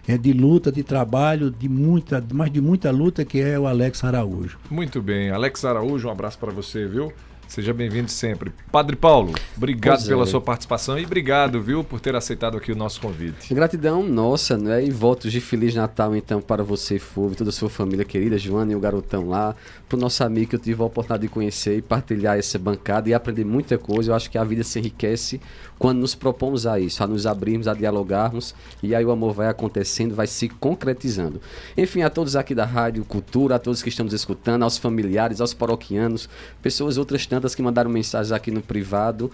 é 0.09 0.17
de 0.17 0.33
luta, 0.33 0.73
de 0.73 0.83
trabalho, 0.83 1.51
de 1.51 1.69
muita, 1.69 2.25
mas 2.33 2.51
de 2.51 2.63
muita 2.63 2.91
luta, 2.91 3.27
que 3.27 3.41
é 3.43 3.59
o 3.59 3.67
Alex 3.67 4.03
Araújo. 4.03 4.59
Muito 4.71 5.03
bem, 5.03 5.31
Alex 5.31 5.67
Araújo, 5.67 6.09
um 6.09 6.11
abraço 6.11 6.39
para 6.39 6.51
você, 6.51 6.87
viu? 6.87 7.13
Seja 7.49 7.73
bem-vindo 7.73 8.11
sempre. 8.11 8.53
Padre 8.71 8.95
Paulo, 8.95 9.33
obrigado 9.57 10.07
pela 10.07 10.27
sua 10.27 10.39
participação 10.39 10.99
e 10.99 11.07
obrigado, 11.07 11.63
viu, 11.63 11.83
por 11.83 11.99
ter 11.99 12.15
aceitado 12.15 12.59
aqui 12.59 12.71
o 12.71 12.77
nosso 12.77 13.01
convite. 13.01 13.55
Gratidão 13.55 14.03
nossa, 14.03 14.59
né? 14.59 14.85
E 14.85 14.91
votos 14.91 15.33
de 15.33 15.41
Feliz 15.41 15.75
Natal, 15.75 16.15
então, 16.15 16.43
para 16.43 16.63
você, 16.63 16.99
Fulvio, 16.99 17.39
toda 17.39 17.49
a 17.49 17.53
sua 17.53 17.71
família 17.71 18.05
querida, 18.05 18.37
Joana 18.37 18.73
e 18.73 18.77
o 18.77 18.81
garotão 18.81 19.31
lá, 19.31 19.57
para 19.89 19.97
o 19.97 19.99
nosso 19.99 20.23
amigo 20.23 20.51
que 20.51 20.57
eu 20.57 20.61
tive 20.61 20.83
a 20.83 20.85
oportunidade 20.85 21.23
de 21.23 21.29
conhecer 21.29 21.79
e 21.79 21.81
partilhar 21.81 22.39
essa 22.39 22.59
bancada 22.59 23.09
e 23.09 23.15
aprender 23.15 23.47
muita 23.47 23.79
coisa. 23.79 24.11
Eu 24.11 24.15
acho 24.15 24.31
que 24.31 24.37
a 24.37 24.45
vida 24.45 24.63
se 24.63 24.79
enriquece 24.79 25.41
quando 25.79 26.01
nos 26.01 26.15
propomos 26.15 26.67
a 26.67 26.79
isso, 26.79 27.03
a 27.03 27.07
nos 27.07 27.27
abrirmos, 27.27 27.67
a 27.67 27.73
dialogarmos 27.73 28.55
e 28.83 28.95
aí 28.95 29.05
o 29.05 29.11
amor 29.11 29.33
vai 29.33 29.49
acontecendo, 29.49 30.15
vai 30.15 30.27
se 30.27 30.51
concretizando. 30.51 31.41
Enfim, 31.77 32.03
a 32.03 32.11
todos 32.11 32.37
aqui 32.37 32.55
da 32.55 32.67
Rádio 32.67 33.05
Cultura, 33.05 33.55
a 33.55 33.59
todos 33.59 33.83
que 33.83 33.89
estamos 33.89 34.13
escutando, 34.13 34.65
aos 34.65 34.77
familiares, 34.77 35.41
aos 35.41 35.55
paroquianos, 35.55 36.29
pessoas 36.61 36.99
outras 36.99 37.27
tantas 37.27 37.38
tantas 37.39 37.55
que 37.55 37.63
mandaram 37.63 37.91
mensagens 37.91 38.33
aqui 38.33 38.51
no 38.51 38.61
privado. 38.61 39.31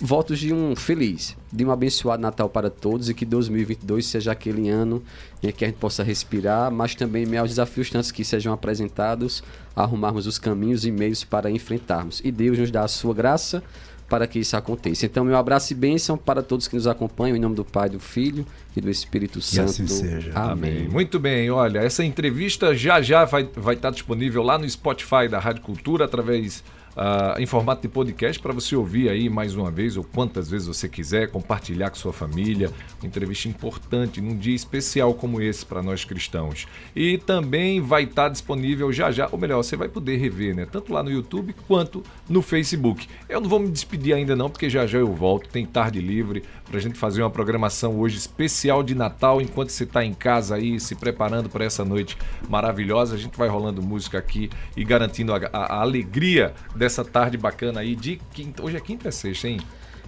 Votos 0.00 0.38
de 0.38 0.52
um 0.52 0.74
feliz, 0.74 1.36
de 1.50 1.64
um 1.64 1.70
abençoado 1.70 2.20
Natal 2.20 2.48
para 2.48 2.68
todos 2.68 3.08
e 3.08 3.14
que 3.14 3.24
2022 3.24 4.04
seja 4.04 4.32
aquele 4.32 4.68
ano 4.68 5.02
em 5.42 5.50
que 5.52 5.64
a 5.64 5.68
gente 5.68 5.78
possa 5.78 6.02
respirar, 6.02 6.70
mas 6.72 6.94
também 6.94 7.36
aos 7.36 7.50
desafios 7.50 7.88
tantos 7.88 8.10
que 8.10 8.24
sejam 8.24 8.52
apresentados, 8.52 9.44
arrumarmos 9.76 10.26
os 10.26 10.38
caminhos 10.38 10.84
e 10.84 10.90
meios 10.90 11.22
para 11.22 11.50
enfrentarmos. 11.50 12.20
E 12.24 12.32
Deus 12.32 12.58
nos 12.58 12.70
dá 12.70 12.82
a 12.82 12.88
sua 12.88 13.14
graça 13.14 13.62
para 14.08 14.26
que 14.26 14.38
isso 14.38 14.56
aconteça. 14.56 15.06
Então, 15.06 15.24
meu 15.24 15.36
abraço 15.36 15.72
e 15.72 15.76
bênção 15.76 16.16
para 16.16 16.42
todos 16.42 16.68
que 16.68 16.76
nos 16.76 16.86
acompanham, 16.86 17.36
em 17.36 17.40
nome 17.40 17.54
do 17.54 17.64
Pai, 17.64 17.88
do 17.88 17.98
Filho 17.98 18.46
e 18.76 18.80
do 18.80 18.90
Espírito 18.90 19.40
Santo. 19.40 19.70
assim 19.70 19.86
seja. 19.86 20.32
Amém. 20.34 20.78
Amém. 20.78 20.88
Muito 20.88 21.18
bem, 21.18 21.50
olha, 21.50 21.80
essa 21.80 22.04
entrevista 22.04 22.74
já 22.74 23.00
já 23.00 23.24
vai, 23.24 23.48
vai 23.56 23.74
estar 23.74 23.90
disponível 23.90 24.42
lá 24.42 24.58
no 24.58 24.68
Spotify 24.68 25.28
da 25.28 25.38
Rádio 25.38 25.62
Cultura, 25.62 26.04
através 26.04 26.62
ah, 26.96 27.34
em 27.38 27.46
formato 27.46 27.82
de 27.82 27.88
podcast, 27.88 28.40
para 28.40 28.52
você 28.52 28.74
ouvir 28.74 29.08
aí 29.08 29.28
mais 29.28 29.54
uma 29.54 29.70
vez, 29.70 29.96
ou 29.96 30.04
quantas 30.04 30.48
vezes 30.50 30.66
você 30.66 30.88
quiser, 30.88 31.30
compartilhar 31.30 31.90
com 31.90 31.96
sua 31.96 32.12
família. 32.12 32.70
Uma 33.00 33.06
entrevista 33.08 33.48
importante 33.48 34.20
num 34.20 34.36
dia 34.36 34.54
especial 34.54 35.12
como 35.14 35.40
esse 35.40 35.64
para 35.66 35.82
nós 35.82 36.04
cristãos. 36.04 36.66
E 36.94 37.18
também 37.18 37.80
vai 37.80 38.04
estar 38.04 38.28
disponível 38.28 38.92
já 38.92 39.10
já, 39.10 39.28
ou 39.30 39.38
melhor, 39.38 39.58
você 39.62 39.76
vai 39.76 39.88
poder 39.88 40.16
rever, 40.16 40.54
né? 40.54 40.66
Tanto 40.70 40.92
lá 40.92 41.02
no 41.02 41.10
YouTube 41.10 41.54
quanto 41.68 42.02
no 42.28 42.40
Facebook. 42.42 43.06
Eu 43.28 43.40
não 43.40 43.48
vou 43.48 43.58
me 43.60 43.68
despedir 43.68 44.14
ainda 44.14 44.34
não, 44.34 44.48
porque 44.48 44.70
já 44.70 44.86
já 44.86 44.98
eu 44.98 45.12
volto, 45.12 45.48
tem 45.48 45.66
tarde 45.66 46.00
livre 46.00 46.42
para 46.64 46.78
a 46.78 46.80
gente 46.80 46.98
fazer 46.98 47.22
uma 47.22 47.30
programação 47.30 47.98
hoje 47.98 48.16
especial 48.16 48.82
de 48.82 48.94
Natal, 48.94 49.40
enquanto 49.40 49.68
você 49.70 49.84
está 49.84 50.04
em 50.04 50.14
casa 50.14 50.54
aí 50.56 50.80
se 50.80 50.94
preparando 50.94 51.48
para 51.48 51.64
essa 51.64 51.84
noite 51.84 52.16
maravilhosa. 52.48 53.14
A 53.14 53.18
gente 53.18 53.36
vai 53.36 53.48
rolando 53.48 53.82
música 53.82 54.18
aqui 54.18 54.48
e 54.76 54.84
garantindo 54.84 55.32
a, 55.34 55.38
a- 55.52 55.76
a 55.76 55.80
alegria 55.80 56.54
dessa 56.86 57.04
tarde 57.04 57.36
bacana 57.36 57.80
aí 57.80 57.96
de 57.96 58.20
quinta. 58.32 58.62
Hoje 58.62 58.76
é 58.76 58.80
quinta 58.80 59.06
ou 59.06 59.08
é 59.08 59.12
sexta, 59.12 59.48
hein? 59.48 59.60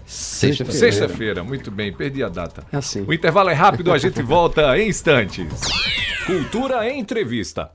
Sexta-feira. 0.07 0.79
Sexta-feira, 0.79 1.45
muito 1.45 1.71
bem, 1.71 1.93
perdi 1.93 2.23
a 2.23 2.29
data. 2.29 2.65
É 2.73 2.77
assim. 2.77 3.05
O 3.07 3.13
intervalo 3.13 3.51
é 3.51 3.53
rápido, 3.53 3.93
a 3.93 3.99
gente 3.99 4.23
volta 4.23 4.79
em 4.79 4.89
instantes. 4.89 5.45
Cultura 6.25 6.89
Entrevista. 6.89 7.67